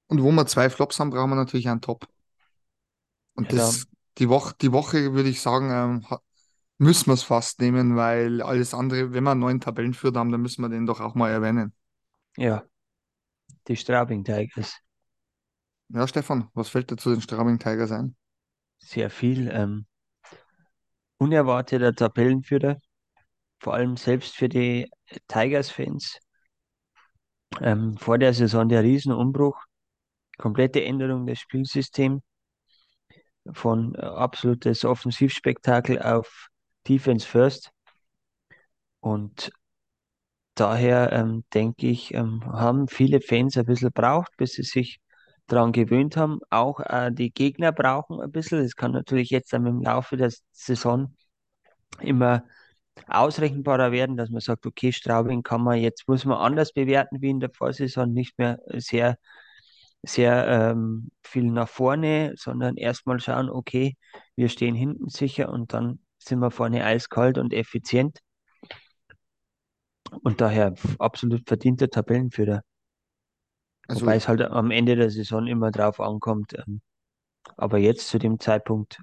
Und 0.09 0.23
wo 0.23 0.31
wir 0.31 0.45
zwei 0.47 0.69
Flops 0.69 1.01
haben, 1.01 1.09
brauchen 1.09 1.31
wir 1.31 1.37
natürlich 1.37 1.69
einen 1.69 1.81
Top. 1.81 2.07
Und 3.35 3.53
Ja, 3.53 3.59
das, 3.59 3.87
die 4.19 4.29
Woche, 4.29 4.55
die 4.61 4.73
Woche 4.73 5.13
würde 5.15 5.29
ich 5.29 5.41
sagen, 5.41 5.71
ähm, 5.71 6.07
müssen 6.79 7.09
wir 7.09 7.15
es 7.15 7.23
fast 7.23 7.61
nehmen, 7.61 7.97
weil 7.97 8.43
alles 8.43 8.75
andere, 8.75 9.13
wenn 9.13 9.25
wir 9.25 9.33
einen 9.33 9.41
neuen 9.41 9.61
Tabellenführer 9.61 10.19
haben, 10.21 10.33
dann 10.33 10.43
müssen 10.43 10.63
wir 10.63 10.69
den 10.69 10.87
doch 10.87 11.01
auch 11.01 11.15
mal 11.15 11.31
erwähnen. 11.31 11.75
ja. 12.37 12.67
Die 13.69 13.77
Straubing 13.77 14.23
Tigers. 14.23 14.77
Ja, 15.89 16.07
Stefan, 16.09 16.49
was 16.55 16.69
fällt 16.71 16.91
dir 16.91 16.97
zu 16.97 17.11
den 17.11 17.21
Straubing 17.21 17.59
Tigers 17.59 17.93
ein? 17.93 18.17
Sehr 18.79 19.09
viel. 19.11 19.49
Ähm, 19.49 19.87
unerwarteter 21.19 21.95
Tabellenführer. 21.95 22.81
Vor 23.61 23.75
allem 23.75 23.97
selbst 23.97 24.37
für 24.37 24.49
die 24.49 24.91
Tigers-Fans. 25.29 26.19
Ähm, 27.61 27.97
vor 27.99 28.17
der 28.19 28.33
Saison 28.33 28.69
der 28.69 28.83
Riesenumbruch. 28.83 29.61
Komplette 30.39 30.83
Änderung 30.83 31.27
des 31.27 31.41
Spielsystems. 31.41 32.23
Von 33.53 33.95
äh, 33.95 34.01
absolutes 34.01 34.85
Offensivspektakel 34.85 36.01
auf 36.01 36.49
Defense 36.89 37.27
First. 37.27 37.71
Und 39.01 39.53
daher 40.55 41.13
ähm, 41.13 41.45
denke 41.53 41.89
ich, 41.89 42.15
ähm, 42.15 42.45
haben 42.45 42.89
viele 42.89 43.21
Fans 43.21 43.59
ein 43.59 43.67
bisschen 43.67 43.93
braucht, 43.93 44.37
bis 44.39 44.53
sie 44.53 44.63
sich 44.63 45.01
daran 45.47 45.73
gewöhnt 45.73 46.17
haben. 46.17 46.41
Auch 46.49 46.81
äh, 46.81 47.11
die 47.13 47.31
Gegner 47.31 47.73
brauchen 47.73 48.21
ein 48.21 48.31
bisschen. 48.31 48.61
Es 48.61 48.77
kann 48.77 48.93
natürlich 48.93 49.31
jetzt 49.31 49.53
dann 49.53 49.67
im 49.67 49.83
Laufe 49.83 50.17
der 50.17 50.33
Saison 50.53 51.15
immer 52.01 52.45
ausrechenbarer 53.07 53.93
werden, 53.93 54.17
dass 54.17 54.31
man 54.31 54.41
sagt, 54.41 54.67
okay, 54.67 54.93
Straubing 54.93 55.43
kann 55.43 55.63
man 55.63 55.79
jetzt, 55.79 56.09
muss 56.09 56.25
man 56.25 56.39
anders 56.39 56.73
bewerten 56.73 57.21
wie 57.21 57.31
in 57.31 57.41
der 57.41 57.51
Vorsaison, 57.51 58.13
nicht 58.13 58.39
mehr 58.39 58.59
sehr, 58.67 59.17
sehr 60.03 60.47
ähm, 60.49 61.11
viel 61.23 61.45
nach 61.45 61.69
vorne, 61.69 62.35
sondern 62.37 62.77
erstmal 62.77 63.21
schauen, 63.21 63.51
okay, 63.51 63.97
wir 64.37 64.49
stehen 64.49 64.75
hinten 64.75 65.09
sicher 65.09 65.51
und 65.51 65.73
dann 65.73 66.01
sind 66.19 66.41
wir 66.41 66.51
vorne 66.51 66.85
eiskalt 66.85 67.39
und 67.39 67.53
effizient. 67.53 68.19
Und 70.23 70.41
daher 70.41 70.75
absolut 70.99 71.47
verdienter 71.47 71.89
Tabellenführer. 71.89 72.63
Also, 73.87 74.03
Wobei 74.03 74.17
es 74.17 74.29
halt 74.29 74.43
am 74.43 74.71
Ende 74.71 74.97
der 74.97 75.11
Saison 75.11 75.47
immer 75.47 75.71
drauf 75.71 76.01
ankommt. 76.01 76.55
Ähm, 76.55 76.81
aber 77.57 77.79
jetzt 77.79 78.09
zu 78.09 78.19
dem 78.19 78.39
Zeitpunkt 78.39 79.01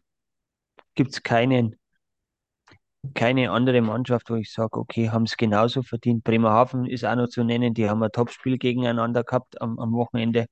gibt 0.95 1.11
es 1.11 1.23
keinen, 1.23 1.75
keine 3.13 3.51
andere 3.51 3.81
Mannschaft, 3.81 4.29
wo 4.29 4.35
ich 4.35 4.51
sage, 4.51 4.79
okay, 4.79 5.09
haben 5.09 5.23
es 5.23 5.37
genauso 5.37 5.83
verdient. 5.83 6.23
Bremerhaven 6.23 6.85
ist 6.85 7.05
auch 7.05 7.15
noch 7.15 7.27
zu 7.27 7.43
nennen, 7.43 7.73
die 7.73 7.89
haben 7.89 8.03
ein 8.03 8.11
Topspiel 8.11 8.57
gegeneinander 8.57 9.23
gehabt 9.23 9.61
am, 9.61 9.79
am 9.79 9.93
Wochenende. 9.93 10.47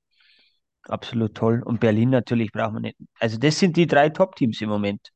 Absolut 0.84 1.34
toll. 1.34 1.62
Und 1.64 1.80
Berlin 1.80 2.10
natürlich 2.10 2.52
braucht 2.52 2.72
man 2.74 2.82
nicht. 2.82 2.96
Also 3.18 3.38
das 3.38 3.58
sind 3.58 3.76
die 3.76 3.86
drei 3.86 4.08
Top-Teams 4.08 4.60
im 4.60 4.68
Moment. 4.68 5.10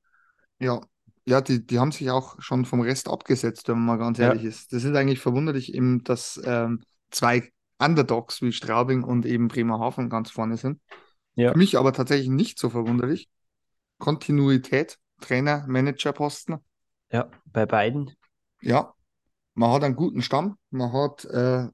ja, 0.58 0.80
ja, 1.26 1.40
die, 1.40 1.64
die 1.64 1.78
haben 1.78 1.92
sich 1.92 2.10
auch 2.10 2.40
schon 2.40 2.64
vom 2.64 2.80
Rest 2.80 3.08
abgesetzt, 3.08 3.68
wenn 3.68 3.76
man 3.76 3.86
mal 3.86 3.98
ganz 4.04 4.18
Ja. 4.18 4.26
ehrlich 4.28 4.44
ist. 4.44 4.72
Das 4.72 4.84
ist 4.84 4.94
eigentlich 4.96 5.20
verwunderlich, 5.20 5.74
eben, 5.74 6.02
dass 6.04 6.40
ähm, 6.44 6.82
zwei 7.10 7.50
Underdogs 7.78 8.42
wie 8.42 8.52
Straubing 8.52 9.04
und 9.04 9.26
eben 9.26 9.48
Bremerhaven 9.48 10.10
ganz 10.10 10.30
vorne 10.30 10.56
sind. 10.56 10.80
Ja. 11.34 11.52
Für 11.52 11.58
mich 11.58 11.78
aber 11.78 11.92
tatsächlich 11.92 12.28
nicht 12.28 12.58
so 12.58 12.70
verwunderlich. 12.70 13.28
Kontinuität, 13.98 14.98
Trainer, 15.20 15.64
Managerposten. 15.68 16.58
Ja, 17.12 17.30
bei 17.46 17.66
beiden. 17.66 18.10
Ja, 18.62 18.94
man 19.54 19.72
hat 19.72 19.84
einen 19.84 19.96
guten 19.96 20.22
Stamm. 20.22 20.58
Man 20.70 20.92
hat, 20.92 21.24
äh, 21.26 21.68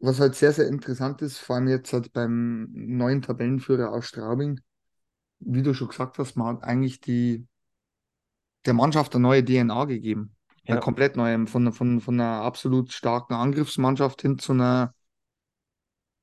was 0.00 0.20
halt 0.20 0.34
sehr, 0.34 0.52
sehr 0.52 0.68
interessant 0.68 1.22
ist, 1.22 1.38
vor 1.38 1.56
allem 1.56 1.68
jetzt 1.68 1.92
halt 1.92 2.12
beim 2.12 2.68
neuen 2.72 3.22
Tabellenführer 3.22 3.92
aus 3.92 4.06
Straubing, 4.06 4.60
wie 5.40 5.62
du 5.62 5.74
schon 5.74 5.88
gesagt 5.88 6.18
hast, 6.18 6.36
man 6.36 6.56
hat 6.58 6.64
eigentlich 6.64 7.00
die, 7.00 7.46
der 8.66 8.74
Mannschaft 8.74 9.14
eine 9.14 9.22
neue 9.22 9.42
DNA 9.44 9.84
gegeben. 9.84 10.34
Eine 10.66 10.78
Ja. 10.78 10.80
komplett 10.80 11.16
neue, 11.16 11.46
von, 11.46 11.72
von, 11.72 12.00
von 12.00 12.20
einer 12.20 12.42
absolut 12.42 12.92
starken 12.92 13.34
Angriffsmannschaft 13.34 14.22
hin 14.22 14.38
zu 14.38 14.52
einer 14.52 14.94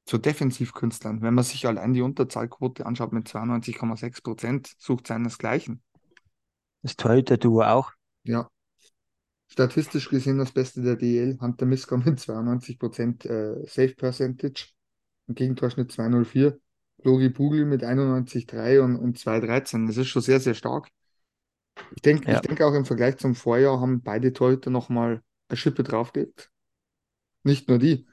zu 0.05 0.17
Defensivkünstlern. 0.17 1.21
Wenn 1.21 1.33
man 1.33 1.43
sich 1.43 1.65
allein 1.67 1.93
die 1.93 2.01
Unterzahlquote 2.01 2.85
anschaut 2.85 3.11
mit 3.11 3.27
92,6 3.27 4.21
Prozent, 4.21 4.73
sucht 4.77 5.07
seinesgleichen. 5.07 5.81
Das 6.83 6.95
Torhüter-Duo 6.95 7.63
auch. 7.63 7.93
Ja. 8.23 8.49
Statistisch 9.47 10.09
gesehen 10.09 10.37
das 10.39 10.51
Beste 10.51 10.81
der 10.81 10.95
DL. 10.95 11.37
Hunter 11.39 11.65
Miska 11.65 11.95
mit 11.97 12.19
92% 12.19 13.25
äh, 13.25 13.65
Save 13.67 13.93
Percentage. 13.95 14.69
Im 15.27 15.35
Gegentorschnitt 15.35 15.91
204. 15.91 16.59
Logi 17.03 17.29
Bugel 17.29 17.65
mit 17.65 17.83
91,3 17.83 18.79
und, 18.81 18.95
und 18.97 19.17
2,13. 19.19 19.87
Das 19.87 19.97
ist 19.97 20.07
schon 20.07 20.21
sehr, 20.21 20.39
sehr 20.39 20.53
stark. 20.55 20.89
Ich 21.95 22.01
denke 22.01 22.27
Ja. 22.27 22.35
ich 22.35 22.41
denk 22.41 22.61
auch 22.61 22.73
im 22.73 22.85
Vergleich 22.85 23.17
zum 23.17 23.35
Vorjahr 23.35 23.79
haben 23.79 24.01
beide 24.01 24.33
Torhüter 24.33 24.69
nochmal 24.69 25.21
eine 25.49 25.57
Schippe 25.57 25.83
draufgelegt. 25.83 26.51
Nicht 27.43 27.69
nur 27.69 27.79
die. 27.79 28.07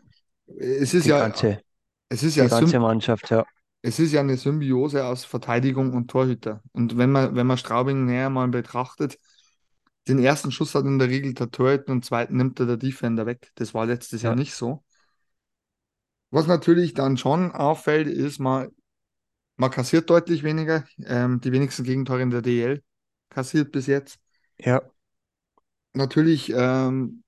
Es 0.58 0.94
ist 0.94 1.04
Die 1.04 1.08
ja, 1.08 1.18
ganze, 1.18 1.62
es 2.08 2.22
ist 2.22 2.36
die 2.36 2.42
ja 2.42 2.48
ganze 2.48 2.78
Mannschaft, 2.80 3.30
ja. 3.30 3.44
Es 3.82 3.98
ist 3.98 4.12
ja 4.12 4.20
eine 4.20 4.36
Symbiose 4.36 5.04
aus 5.06 5.24
Verteidigung 5.24 5.94
und 5.94 6.08
Torhüter. 6.10 6.62
Und 6.72 6.98
wenn 6.98 7.10
man, 7.12 7.34
wenn 7.34 7.46
man 7.46 7.58
Straubing 7.58 8.04
näher 8.06 8.30
mal 8.30 8.48
betrachtet, 8.48 9.18
den 10.08 10.18
ersten 10.18 10.52
Schuss 10.52 10.74
hat 10.74 10.84
in 10.86 10.98
der 10.98 11.08
Regel 11.08 11.34
der 11.34 11.50
Torhüter 11.50 11.92
und 11.92 11.98
den 12.00 12.02
zweiten 12.02 12.36
nimmt 12.36 12.60
er 12.60 12.66
der 12.66 12.76
Defender 12.76 13.26
weg. 13.26 13.50
Das 13.56 13.74
war 13.74 13.86
letztes 13.86 14.22
Jahr 14.22 14.34
Ja. 14.34 14.38
nicht 14.38 14.54
so. 14.54 14.84
Was 16.30 16.46
natürlich 16.46 16.94
dann 16.94 17.16
schon 17.16 17.52
auffällt, 17.52 18.06
ist, 18.06 18.38
man, 18.38 18.70
man 19.56 19.70
kassiert 19.70 20.10
deutlich 20.10 20.42
weniger. 20.44 20.84
Ähm, 21.04 21.40
die 21.40 21.52
wenigsten 21.52 21.84
Gegentore 21.84 22.22
in 22.22 22.30
der 22.30 22.42
DL 22.42 22.82
kassiert 23.30 23.72
bis 23.72 23.86
jetzt. 23.86 24.20
Ja, 24.58 24.80
Natürlich, 25.94 26.50
ähm, 26.54 27.22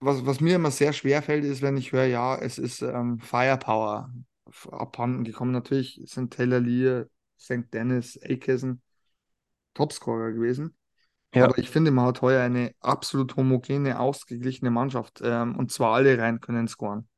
was, 0.00 0.24
was 0.26 0.40
mir 0.40 0.56
immer 0.56 0.70
sehr 0.70 0.92
schwer 0.92 1.22
fällt, 1.22 1.44
ist, 1.44 1.62
wenn 1.62 1.76
ich 1.76 1.92
höre, 1.92 2.04
ja, 2.06 2.36
es 2.36 2.58
ist 2.58 2.82
ähm, 2.82 3.18
Firepower 3.20 4.10
abhanden 4.70 5.24
gekommen. 5.24 5.52
Natürlich 5.52 6.00
sind 6.06 6.32
Taylor 6.34 6.60
Lear, 6.60 7.06
St. 7.38 7.72
Dennis, 7.72 8.18
Akeson 8.22 8.82
Topscorer 9.74 10.32
gewesen. 10.32 10.76
Ja, 11.34 11.48
Aber 11.48 11.58
ich 11.58 11.70
finde, 11.70 11.90
man 11.92 12.06
hat 12.06 12.22
heuer 12.22 12.42
eine 12.44 12.74
absolut 12.80 13.36
homogene, 13.36 14.00
ausgeglichene 14.00 14.70
Mannschaft. 14.70 15.20
Ähm, 15.24 15.56
und 15.58 15.72
zwar 15.72 15.94
alle 15.94 16.18
rein 16.18 16.40
können 16.40 16.68
scoren. 16.68 17.08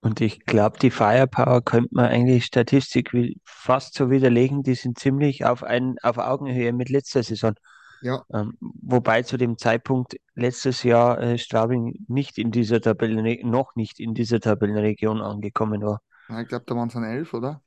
und 0.00 0.20
ich 0.20 0.40
glaube, 0.46 0.78
die 0.78 0.90
Firepower 0.90 1.62
könnte 1.62 1.88
man 1.92 2.06
eigentlich 2.06 2.44
Statistik 2.44 3.12
wie- 3.12 3.40
fast 3.44 3.94
so 3.94 4.10
widerlegen. 4.10 4.62
Die 4.62 4.74
sind 4.74 4.98
ziemlich 4.98 5.44
auf, 5.44 5.62
ein, 5.64 5.96
auf 6.02 6.18
Augenhöhe 6.18 6.72
mit 6.72 6.90
letzter 6.90 7.22
Saison. 7.22 7.54
Ja, 8.00 8.26
Ähm, 8.32 8.54
wobei 8.60 9.22
zu 9.22 9.36
dem 9.38 9.58
Zeitpunkt 9.58 10.16
letztes 10.34 10.82
Jahr 10.84 11.20
äh, 11.20 11.38
Straubing 11.38 12.04
nicht 12.08 12.38
in 12.38 12.50
dieser 12.52 12.80
Tabellen, 12.80 13.50
noch 13.50 13.76
nicht 13.76 14.00
in 14.00 14.14
dieser 14.14 14.40
Tabellenregion 14.40 15.20
angekommen 15.22 15.82
war. 15.82 16.02
Ja, 16.28 16.40
ich 16.42 16.48
glaube, 16.48 16.64
da 16.66 16.74
waren 16.76 16.88
es 16.88 16.94
dann 16.94 17.04
elf, 17.04 17.34
oder? 17.34 17.62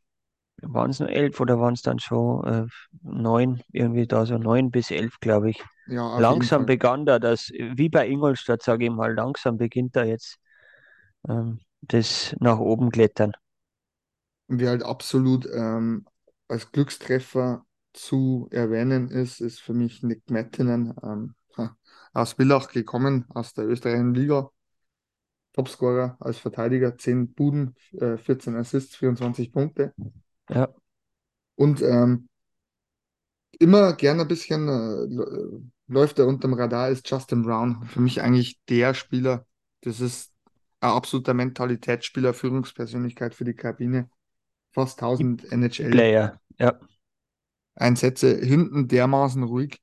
Waren 0.62 0.92
es 0.92 1.00
nur 1.00 1.10
elf 1.10 1.40
oder 1.40 1.60
waren 1.60 1.74
es 1.74 1.82
dann 1.82 2.00
schon 2.00 2.46
äh, 2.46 2.66
neun? 3.02 3.62
Irgendwie 3.72 4.08
da 4.08 4.26
so 4.26 4.38
neun 4.38 4.72
bis 4.72 4.92
elf, 4.92 5.20
glaube 5.22 5.52
ich. 5.52 5.62
Ja, 5.86 6.04
Langsam 6.16 6.66
begann 6.66 7.06
da 7.06 7.18
das, 7.20 7.50
wie 7.52 7.88
bei 7.90 8.08
Ingolstadt, 8.10 8.62
sage 8.62 8.86
ich 8.86 8.92
mal, 8.92 9.14
langsam 9.14 9.58
beginnt 9.58 9.96
da 9.96 10.04
jetzt 10.04 10.38
ähm, 11.30 11.60
das 11.82 12.36
nach 12.40 12.60
oben 12.60 12.92
klettern. 12.92 13.34
Und 14.48 14.60
wer 14.60 14.70
halt 14.70 14.84
absolut 14.84 15.48
ähm, 15.54 16.06
als 16.48 16.72
Glückstreffer 16.72 17.66
zu 17.94 18.48
erwähnen 18.52 19.10
ist, 19.10 19.42
ist 19.42 19.60
für 19.62 19.74
mich 19.74 20.04
Nick 20.04 20.30
Mettinen. 20.30 20.94
Ähm, 21.04 21.36
aus 22.14 22.34
Villach 22.34 22.70
gekommen, 22.70 23.26
aus 23.30 23.54
der 23.54 23.66
österreichischen 23.68 24.14
Liga. 24.16 24.52
Topscorer 25.54 26.18
als 26.20 26.38
Verteidiger, 26.38 26.98
10 26.98 27.34
Buden, 27.34 27.76
äh, 28.00 28.18
14 28.18 28.56
Assists, 28.56 28.96
24 28.96 29.52
Punkte. 29.52 29.94
Ja, 30.50 30.68
Und 31.56 31.82
ähm, 31.82 32.30
immer 33.60 33.94
gerne 33.94 34.22
ein 34.22 34.28
bisschen 34.28 34.68
äh, 34.68 35.92
läuft 35.92 36.20
er 36.20 36.28
unterm 36.28 36.54
Radar, 36.54 36.90
ist 36.90 37.10
Justin 37.10 37.44
Brown. 37.44 37.84
Für 37.86 38.00
mich 38.00 38.22
eigentlich 38.22 38.60
der 38.70 38.94
Spieler. 38.94 39.46
Das 39.82 40.00
ist 40.00 40.32
ein 40.82 40.92
absoluter 40.92 41.34
Mentalitätsspieler, 41.34 42.34
Führungspersönlichkeit 42.34 43.36
für 43.36 43.44
die 43.44 43.56
Kabine. 43.56 44.10
Fast 44.72 45.02
1000 45.02 45.52
NHL. 45.52 45.90
Player. 45.90 46.40
Ja, 46.60 46.80
Einsätze 47.76 48.38
hinten 48.38 48.88
dermaßen 48.88 49.44
ruhig. 49.44 49.82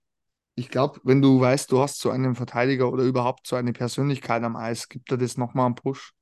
Ich 0.56 0.70
glaube, 0.70 1.00
wenn 1.04 1.22
du 1.22 1.40
weißt, 1.40 1.70
du 1.70 1.80
hast 1.80 2.00
so 2.00 2.10
einen 2.10 2.34
Verteidiger 2.34 2.90
oder 2.90 3.04
überhaupt 3.04 3.46
so 3.46 3.56
eine 3.56 3.72
Persönlichkeit 3.72 4.42
am 4.42 4.56
Eis, 4.56 4.88
gibt 4.88 5.10
er 5.12 5.18
das 5.18 5.36
nochmal 5.36 5.66
einen 5.66 5.74
Push. 5.76 6.12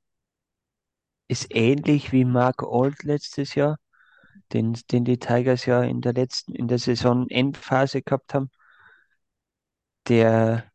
ist 1.29 1.55
ähnlich 1.55 2.13
wie 2.13 2.25
Mark 2.25 2.63
Old 2.63 3.03
letztes 3.03 3.55
Jahr, 3.55 3.79
den, 4.53 4.75
den 4.91 5.05
die 5.05 5.19
Tigers 5.19 5.67
ja 5.67 5.83
in 5.83 6.01
der 6.01 6.13
letzten, 6.13 6.55
in 6.55 6.69
der 6.69 6.79
Saisonendphase 6.79 8.03
gehabt 8.03 8.35
haben, 8.35 8.51
der, 10.09 10.71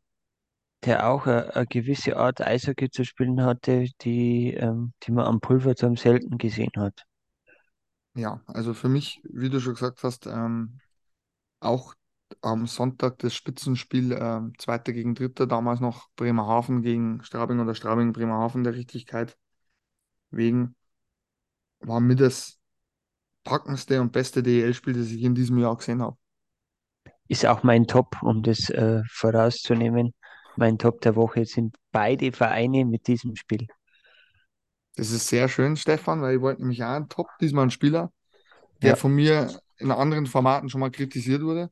der 0.85 1.09
auch 1.09 1.27
eine, 1.27 1.55
eine 1.55 1.67
gewisse 1.67 2.17
Art 2.17 2.41
Eishockey 2.41 2.89
zu 2.89 3.05
spielen 3.05 3.41
hatte, 3.43 3.85
die, 4.01 4.53
ähm, 4.53 4.93
die 5.03 5.11
man 5.11 5.25
am 5.25 5.39
Pulverturm 5.39 5.97
selten 5.97 6.37
gesehen 6.37 6.71
hat. 6.77 7.05
Ja, 8.15 8.41
also 8.47 8.73
für 8.73 8.89
mich, 8.89 9.21
wie 9.23 9.49
du 9.49 9.59
schon 9.59 9.73
gesagt 9.75 10.03
hast, 10.03 10.25
ähm, 10.25 10.79
auch 11.59 11.93
am 12.41 12.67
Sonntag 12.67 13.19
das 13.19 13.33
Spitzenspiel, 13.35 14.13
ähm, 14.19 14.53
Zweiter 14.57 14.93
gegen 14.93 15.15
Dritter, 15.15 15.47
damals 15.47 15.79
noch 15.79 16.09
Bremerhaven 16.15 16.81
gegen 16.81 17.23
Straubing 17.23 17.59
oder 17.59 17.75
Straubing 17.75 18.13
Bremerhaven 18.13 18.63
der 18.63 18.75
Richtigkeit 18.75 19.37
wegen, 20.31 20.75
war 21.81 21.99
mit 21.99 22.19
das 22.21 22.57
packendste 23.45 24.01
und 24.01 24.11
beste 24.13 24.43
DEL-Spiel, 24.43 24.93
das 24.93 25.11
ich 25.11 25.23
in 25.23 25.35
diesem 25.35 25.57
Jahr 25.59 25.77
gesehen 25.77 26.01
habe. 26.03 26.17
Ist 27.29 27.45
auch 27.45 27.63
mein 27.63 27.87
Top, 27.87 28.21
um 28.23 28.43
das 28.43 28.69
äh, 28.69 29.01
vorauszunehmen. 29.09 30.13
Mein 30.57 30.77
Top 30.77 30.99
der 30.99 31.15
Woche 31.15 31.45
sind 31.45 31.77
beide 31.93 32.33
Vereine 32.33 32.83
mit 32.83 33.07
diesem 33.07 33.37
Spiel. 33.37 33.67
Das 34.95 35.11
ist 35.11 35.27
sehr 35.27 35.47
schön, 35.47 35.77
Stefan, 35.77 36.21
weil 36.21 36.35
ich 36.35 36.41
wollte 36.41 36.61
nämlich 36.61 36.83
auch 36.83 36.89
einen 36.89 37.09
Top, 37.09 37.27
diesmal 37.39 37.63
einen 37.63 37.71
Spieler, 37.71 38.11
der 38.83 38.91
Ja. 38.91 38.95
von 38.95 39.13
mir 39.13 39.61
in 39.77 39.91
anderen 39.91 40.27
Formaten 40.27 40.69
schon 40.69 40.81
mal 40.81 40.91
kritisiert 40.91 41.41
wurde, 41.43 41.71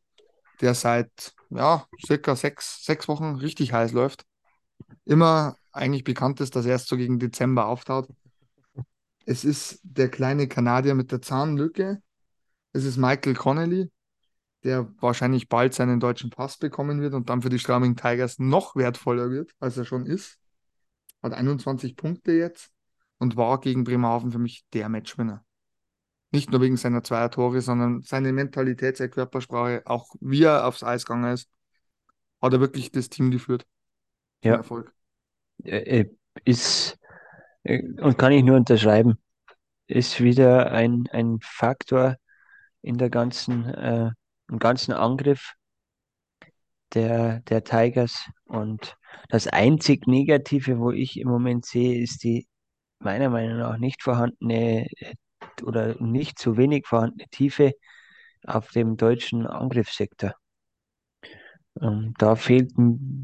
der 0.61 0.73
seit 0.73 1.33
ja, 1.49 1.85
circa 2.05 2.35
sechs, 2.35 2.83
sechs 2.83 3.07
Wochen 3.07 3.35
richtig 3.35 3.73
heiß 3.73 3.91
läuft. 3.93 4.25
Immer 5.05 5.55
eigentlich 5.71 6.03
bekannt 6.03 6.39
ist, 6.41 6.55
dass 6.55 6.65
er 6.65 6.71
erst 6.71 6.87
so 6.87 6.97
gegen 6.97 7.19
Dezember 7.19 7.67
auftaut. 7.67 8.09
Es 9.25 9.43
ist 9.43 9.79
der 9.83 10.09
kleine 10.09 10.47
Kanadier 10.47 10.95
mit 10.95 11.11
der 11.11 11.21
Zahnlücke. 11.21 12.01
Es 12.73 12.85
ist 12.85 12.97
Michael 12.97 13.35
Connelly, 13.35 13.91
der 14.63 14.89
wahrscheinlich 14.99 15.49
bald 15.49 15.73
seinen 15.73 15.99
deutschen 15.99 16.29
Pass 16.29 16.57
bekommen 16.57 17.01
wird 17.01 17.13
und 17.13 17.29
dann 17.29 17.41
für 17.41 17.49
die 17.49 17.59
Straubing 17.59 17.95
Tigers 17.95 18.39
noch 18.39 18.75
wertvoller 18.75 19.29
wird, 19.29 19.51
als 19.59 19.77
er 19.77 19.85
schon 19.85 20.05
ist. 20.05 20.39
Hat 21.21 21.33
21 21.33 21.95
Punkte 21.95 22.31
jetzt 22.33 22.71
und 23.17 23.35
war 23.37 23.59
gegen 23.59 23.83
Bremerhaven 23.83 24.31
für 24.31 24.39
mich 24.39 24.65
der 24.73 24.89
Matchwinner. 24.89 25.43
Nicht 26.31 26.51
nur 26.51 26.61
wegen 26.61 26.77
seiner 26.77 27.03
zweier 27.03 27.31
Tore, 27.31 27.61
sondern 27.61 28.01
seine 28.01 28.33
Mentalität, 28.33 28.97
seine 28.97 29.09
Körpersprache, 29.09 29.81
auch 29.85 30.09
wie 30.19 30.43
er 30.43 30.67
aufs 30.67 30.83
Eis 30.83 31.05
gegangen 31.05 31.33
ist, 31.33 31.49
hat 32.41 32.53
er 32.53 32.59
wirklich 32.59 32.91
das 32.91 33.09
Team 33.09 33.31
geführt 33.31 33.65
Ja. 34.43 34.55
Erfolg. 34.55 34.93
Äh, 35.63 36.01
äh, 36.01 36.11
ist, 36.45 36.97
äh, 37.63 37.83
und 38.01 38.17
kann 38.17 38.31
ich 38.33 38.43
nur 38.43 38.57
unterschreiben, 38.57 39.17
ist 39.87 40.21
wieder 40.21 40.71
ein, 40.71 41.05
ein 41.11 41.39
Faktor 41.41 42.17
in 42.81 42.97
der 42.97 43.09
ganzen, 43.09 43.65
äh, 43.65 44.11
im 44.49 44.59
ganzen 44.59 44.93
Angriff 44.93 45.53
der, 46.93 47.41
der 47.41 47.63
Tigers. 47.63 48.29
Und 48.45 48.95
das 49.29 49.47
einzig 49.47 50.07
Negative, 50.07 50.79
wo 50.79 50.91
ich 50.91 51.19
im 51.19 51.27
Moment 51.29 51.65
sehe, 51.65 52.01
ist 52.01 52.23
die 52.23 52.47
meiner 52.99 53.29
Meinung 53.29 53.59
nach 53.59 53.77
nicht 53.77 54.03
vorhandene 54.03 54.87
oder 55.63 56.01
nicht 56.01 56.39
zu 56.39 56.57
wenig 56.57 56.87
vorhandene 56.87 57.27
Tiefe 57.29 57.73
auf 58.45 58.71
dem 58.71 58.97
deutschen 58.97 59.45
Angriffssektor. 59.45 60.33
Ähm, 61.81 62.13
da 62.17 62.35
fehlt 62.35 62.71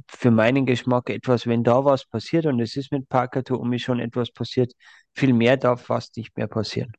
für 0.07 0.31
meinen 0.31 0.65
Geschmack 0.65 1.09
etwas, 1.09 1.47
wenn 1.47 1.63
da 1.63 1.85
was 1.85 2.05
passiert, 2.05 2.45
und 2.45 2.59
es 2.59 2.75
ist 2.75 2.91
mit 2.91 3.09
Parker 3.09 3.43
Tuomi 3.43 3.79
schon 3.79 3.99
etwas 3.99 4.31
passiert, 4.31 4.73
viel 5.13 5.33
mehr 5.33 5.57
darf 5.57 5.83
fast 5.83 6.17
nicht 6.17 6.35
mehr 6.37 6.47
passieren. 6.47 6.93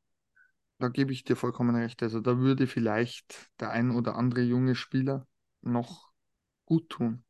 Da 0.78 0.88
gebe 0.88 1.12
ich 1.12 1.24
dir 1.24 1.36
vollkommen 1.36 1.76
recht. 1.76 2.02
Also 2.02 2.20
da 2.20 2.38
würde 2.38 2.66
vielleicht 2.66 3.48
der 3.60 3.70
ein 3.70 3.90
oder 3.90 4.16
andere 4.16 4.42
junge 4.42 4.74
Spieler 4.74 5.26
noch 5.62 6.10
gut 6.66 6.88
tun. 6.90 7.24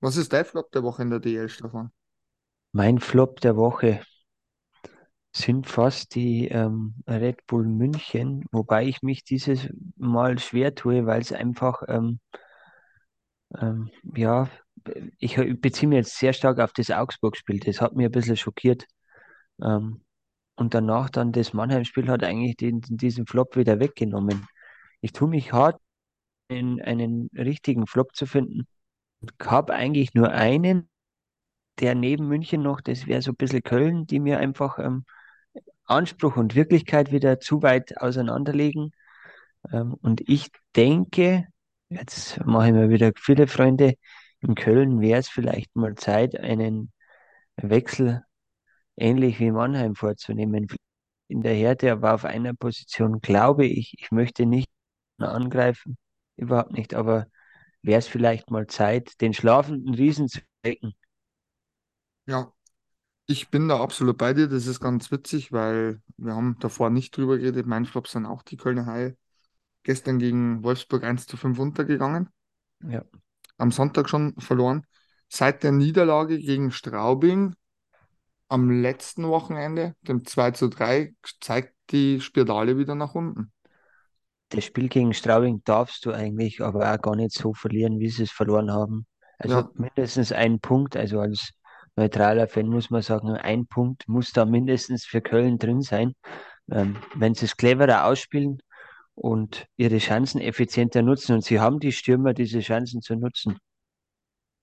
Was 0.00 0.16
ist 0.16 0.32
dein 0.32 0.44
Flop 0.44 0.70
der 0.72 0.82
Woche 0.82 1.02
in 1.02 1.10
der 1.10 1.20
DL, 1.20 1.48
Stefan? 1.48 1.90
Mein 2.72 2.98
Flop 2.98 3.40
der 3.40 3.56
Woche 3.56 4.00
sind 5.32 5.66
fast 5.66 6.14
die 6.14 6.48
ähm, 6.48 6.94
Red 7.08 7.46
Bull 7.46 7.66
München, 7.66 8.44
wobei 8.52 8.86
ich 8.86 9.02
mich 9.02 9.24
dieses 9.24 9.68
Mal 9.96 10.38
schwer 10.38 10.74
tue, 10.74 11.06
weil 11.06 11.22
es 11.22 11.32
einfach, 11.32 11.82
ähm, 11.88 12.20
ähm, 13.58 13.90
ja, 14.14 14.48
ich 15.18 15.36
beziehe 15.60 15.88
mich 15.88 15.96
jetzt 15.96 16.18
sehr 16.18 16.32
stark 16.32 16.58
auf 16.58 16.72
das 16.72 16.90
Augsburg-Spiel. 16.90 17.60
Das 17.60 17.80
hat 17.80 17.94
mich 17.94 18.06
ein 18.06 18.12
bisschen 18.12 18.36
schockiert. 18.36 18.86
Ähm, 19.62 20.02
und 20.56 20.74
danach 20.74 21.10
dann 21.10 21.32
das 21.32 21.52
Mannheim-Spiel 21.54 22.08
hat 22.08 22.24
eigentlich 22.24 22.56
den, 22.56 22.80
diesen 22.82 23.26
Flop 23.26 23.56
wieder 23.56 23.80
weggenommen. 23.80 24.46
Ich 25.00 25.12
tue 25.12 25.28
mich 25.28 25.52
hart, 25.52 25.80
einen, 26.48 26.80
einen 26.82 27.30
richtigen 27.34 27.86
Flop 27.86 28.14
zu 28.14 28.26
finden. 28.26 28.66
Ich 29.22 29.46
habe 29.46 29.74
eigentlich 29.74 30.14
nur 30.14 30.30
einen, 30.30 30.90
der 31.80 31.94
neben 31.94 32.28
München 32.28 32.62
noch, 32.62 32.80
das 32.80 33.06
wäre 33.06 33.22
so 33.22 33.32
ein 33.32 33.36
bisschen 33.36 33.62
Köln, 33.62 34.06
die 34.06 34.20
mir 34.20 34.38
einfach 34.38 34.78
ähm, 34.78 35.04
Anspruch 35.92 36.36
und 36.36 36.54
Wirklichkeit 36.54 37.12
wieder 37.12 37.40
zu 37.40 37.62
weit 37.62 37.98
auseinanderlegen. 37.98 38.92
Ähm, 39.72 39.94
und 40.02 40.28
ich 40.28 40.50
denke, 40.76 41.46
jetzt 41.88 42.44
mache 42.44 42.68
ich 42.68 42.72
mir 42.72 42.90
wieder 42.90 43.12
viele 43.16 43.46
Freunde, 43.46 43.94
in 44.40 44.54
Köln 44.54 45.00
wäre 45.00 45.20
es 45.20 45.28
vielleicht 45.28 45.74
mal 45.76 45.94
Zeit, 45.94 46.38
einen 46.38 46.92
Wechsel 47.56 48.24
ähnlich 48.96 49.38
wie 49.40 49.50
Mannheim 49.50 49.94
vorzunehmen. 49.94 50.66
In 51.28 51.42
der 51.42 51.54
Härte, 51.54 51.92
aber 51.92 52.14
auf 52.14 52.24
einer 52.24 52.54
Position 52.54 53.20
glaube 53.20 53.66
ich, 53.66 53.94
ich 53.98 54.10
möchte 54.10 54.44
nicht 54.46 54.68
angreifen, 55.18 55.96
überhaupt 56.36 56.72
nicht, 56.72 56.94
aber 56.94 57.26
wäre 57.82 57.98
es 57.98 58.08
vielleicht 58.08 58.50
mal 58.50 58.66
Zeit, 58.66 59.20
den 59.20 59.32
schlafenden 59.32 59.94
Riesen 59.94 60.28
zu 60.28 60.40
wecken. 60.62 60.94
Ja, 62.26 62.52
ich 63.26 63.50
bin 63.50 63.68
da 63.68 63.80
absolut 63.80 64.18
bei 64.18 64.34
dir. 64.34 64.48
Das 64.48 64.66
ist 64.66 64.80
ganz 64.80 65.10
witzig, 65.10 65.52
weil 65.52 66.00
wir 66.16 66.34
haben 66.34 66.56
davor 66.60 66.90
nicht 66.90 67.16
drüber 67.16 67.38
geredet. 67.38 67.66
Mein 67.66 67.86
Flop 67.86 68.08
sind 68.08 68.26
auch 68.26 68.42
die 68.42 68.56
Kölner 68.56 68.86
Haie. 68.86 69.16
Gestern 69.84 70.18
gegen 70.18 70.62
Wolfsburg 70.64 71.04
1 71.04 71.26
zu 71.26 71.36
5 71.36 71.58
untergegangen. 71.58 72.28
Ja. 72.88 73.04
Am 73.58 73.70
Sonntag 73.72 74.08
schon 74.10 74.34
verloren. 74.38 74.86
Seit 75.28 75.62
der 75.62 75.72
Niederlage 75.72 76.38
gegen 76.38 76.70
Straubing 76.70 77.54
am 78.48 78.70
letzten 78.70 79.28
Wochenende, 79.28 79.96
dem 80.02 80.24
2 80.26 80.50
zu 80.52 80.68
3, 80.68 81.14
zeigt 81.40 81.74
die 81.90 82.20
Spirale 82.20 82.78
wieder 82.78 82.94
nach 82.94 83.14
unten. 83.14 83.52
das 84.50 84.64
Spiel 84.64 84.88
gegen 84.88 85.14
Straubing 85.14 85.62
darfst 85.64 86.04
du 86.04 86.12
eigentlich 86.12 86.60
aber 86.60 86.92
auch 86.92 87.00
gar 87.00 87.16
nicht 87.16 87.32
so 87.32 87.54
verlieren, 87.54 87.98
wie 88.00 88.10
sie 88.10 88.24
es 88.24 88.30
verloren 88.30 88.70
haben. 88.70 89.06
Also 89.38 89.60
Ja. 89.60 89.70
mindestens 89.74 90.30
ein 90.32 90.60
Punkt, 90.60 90.96
also 90.96 91.20
als 91.20 91.52
neutraler 91.96 92.48
Fan 92.48 92.68
muss 92.68 92.90
man 92.90 93.02
sagen, 93.02 93.30
ein 93.30 93.66
Punkt 93.66 94.08
muss 94.08 94.32
da 94.32 94.44
mindestens 94.44 95.04
für 95.04 95.20
Köln 95.20 95.58
drin 95.58 95.82
sein. 95.82 96.14
Ähm, 96.70 96.96
wenn 97.14 97.34
sie 97.34 97.46
es 97.46 97.56
cleverer 97.56 98.06
ausspielen 98.06 98.62
und 99.14 99.66
ihre 99.76 99.98
Chancen 99.98 100.40
effizienter 100.40 101.02
nutzen 101.02 101.34
und 101.34 101.44
sie 101.44 101.60
haben 101.60 101.80
die 101.80 101.92
Stürmer, 101.92 102.34
diese 102.34 102.60
Chancen 102.60 103.02
zu 103.02 103.16
nutzen. 103.16 103.58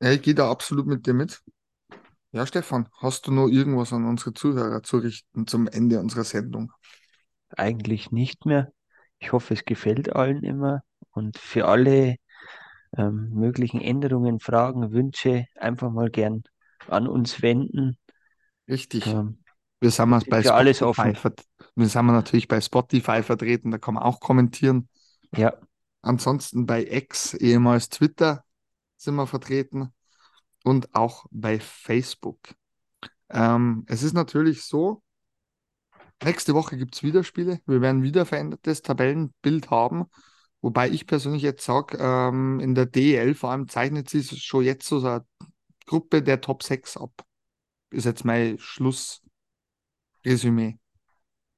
Ja, 0.02 0.12
ich 0.12 0.22
gehe 0.22 0.34
da 0.34 0.50
absolut 0.50 0.88
mit 0.88 1.06
dir 1.06 1.14
mit. 1.14 1.42
Ja, 2.32 2.46
Stefan, 2.46 2.88
hast 3.00 3.28
du 3.28 3.32
noch 3.32 3.48
irgendwas 3.48 3.92
an 3.92 4.06
unsere 4.06 4.34
Zuhörer 4.34 4.84
zu 4.84 4.98
richten 4.98 5.48
zum 5.48 5.68
Ende 5.68 6.00
unserer 6.00 6.24
Sendung? 6.24 6.72
Eigentlich 7.50 8.12
nicht 8.12 8.46
mehr. 8.46 8.72
Ich 9.18 9.32
hoffe, 9.32 9.54
es 9.54 9.66
gefällt 9.66 10.16
allen 10.16 10.44
immer 10.44 10.84
und 11.12 11.38
für 11.38 11.68
alle 11.68 12.16
ähm, 12.98 13.32
möglichen 13.34 13.82
Änderungen, 13.82 14.40
Fragen, 14.40 14.92
Wünsche 14.92 15.46
einfach 15.56 15.92
mal 15.92 16.10
gern 16.10 16.44
an 16.88 17.08
uns 17.08 17.42
wenden. 17.42 17.98
Richtig. 18.68 19.06
Ähm, 19.08 19.40
Wir 19.82 19.92
sind 19.92 20.10
sind 20.10 20.30
bei 20.30 20.42
für 20.42 20.54
alles 20.54 20.82
offen. 20.82 21.16
Wir 21.76 21.88
sind 21.88 22.06
wir 22.06 22.12
natürlich 22.14 22.48
bei 22.48 22.60
Spotify 22.62 23.24
vertreten, 23.24 23.72
da 23.72 23.78
kann 23.78 23.94
man 23.96 24.04
auch 24.04 24.20
kommentieren. 24.20 24.90
ja, 25.36 25.54
Ansonsten 26.02 26.66
bei 26.66 26.86
X, 26.86 27.34
ehemals 27.34 27.90
Twitter, 27.90 28.44
sind 28.98 29.16
wir 29.16 29.28
vertreten 29.28 29.94
und 30.64 30.96
auch 30.96 31.26
bei 31.32 31.60
Facebook. 31.60 32.40
Ähm, 33.30 33.86
es 33.88 34.04
ist 34.04 34.14
natürlich 34.14 34.64
so, 34.64 35.04
nächste 36.24 36.54
Woche 36.54 36.78
gibt 36.78 36.96
es 36.96 37.04
wieder 37.04 37.24
Spiele. 37.24 37.60
Wir 37.66 37.82
werden 37.82 38.04
wieder 38.04 38.26
verändertes 38.26 38.82
Tabellenbild 38.82 39.70
haben. 39.70 40.06
Wobei 40.62 40.90
ich 40.90 41.08
persönlich 41.08 41.42
jetzt 41.42 41.64
sage, 41.64 41.98
ähm, 42.00 42.60
in 42.60 42.76
der 42.76 42.86
DEL 42.86 43.34
vor 43.34 43.52
allem 43.52 43.68
zeichnet 43.70 44.10
sich 44.10 44.44
schon 44.44 44.64
jetzt 44.66 44.88
so 44.88 45.00
eine 45.00 45.26
Gruppe 45.90 46.24
der 46.24 46.42
Top 46.42 46.64
6 46.64 46.98
ab. 46.98 47.26
Ist 47.92 48.06
jetzt 48.06 48.26
mein 48.26 48.58
Schlussresümee 48.60 49.24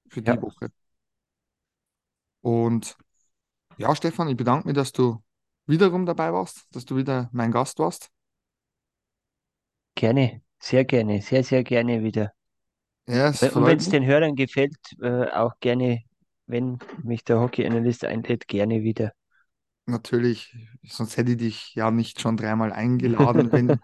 für 0.10 0.22
die 0.22 0.32
Ja. 0.32 0.42
Woche. 0.42 0.72
Und 2.42 2.98
ja, 3.78 3.96
Stefan, 3.96 4.30
ich 4.30 4.38
bedanke 4.38 4.68
mich, 4.68 4.76
dass 4.76 4.92
du 4.94 5.24
wiederum 5.68 6.06
dabei 6.06 6.34
warst, 6.34 6.66
dass 6.72 6.86
du 6.86 6.96
wieder 6.98 7.30
mein 7.34 7.52
Gast 7.52 7.80
warst. 7.80 8.12
gerne, 9.96 10.42
sehr 10.60 10.84
gerne, 10.86 11.22
sehr, 11.22 11.44
sehr 11.44 11.64
gerne 11.64 12.04
wieder. 12.04 12.34
Ja, 13.08 13.28
Und 13.56 13.66
wenn 13.66 13.78
es 13.78 13.90
den 13.90 14.06
Hörern 14.06 14.36
gefällt, 14.36 14.76
äh, 15.02 15.26
auch 15.32 15.54
gerne, 15.60 16.04
wenn 16.48 16.80
mich 17.04 17.24
der 17.24 17.40
Hockey-Analyst 17.40 18.06
einlädt, 18.06 18.48
gerne 18.48 18.84
wieder. 18.84 19.12
Natürlich, 19.86 20.56
sonst 20.84 21.18
hätte 21.18 21.32
ich 21.32 21.38
dich 21.38 21.76
ja 21.76 21.92
nicht 21.92 22.22
schon 22.22 22.38
dreimal 22.38 22.72
eingeladen, 22.72 23.52
wenn, 23.52 23.80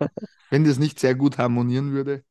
wenn 0.49 0.63
das 0.63 0.77
nicht 0.79 0.99
sehr 0.99 1.15
gut 1.15 1.37
harmonieren 1.37 1.91
würde. 1.91 2.23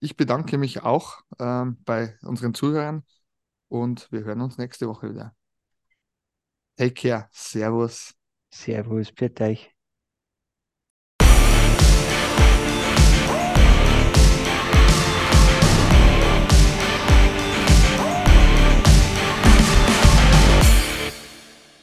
Ich 0.00 0.16
bedanke 0.16 0.58
mich 0.58 0.82
auch 0.82 1.22
ähm, 1.38 1.78
bei 1.84 2.16
unseren 2.22 2.54
Zuhörern 2.54 3.04
und 3.68 4.10
wir 4.12 4.24
hören 4.24 4.40
uns 4.42 4.58
nächste 4.58 4.88
Woche 4.88 5.10
wieder. 5.10 5.34
Take 6.76 6.94
care. 6.94 7.28
Servus. 7.32 8.14
Servus, 8.50 9.10
bitte 9.12 9.44
euch. 9.44 9.74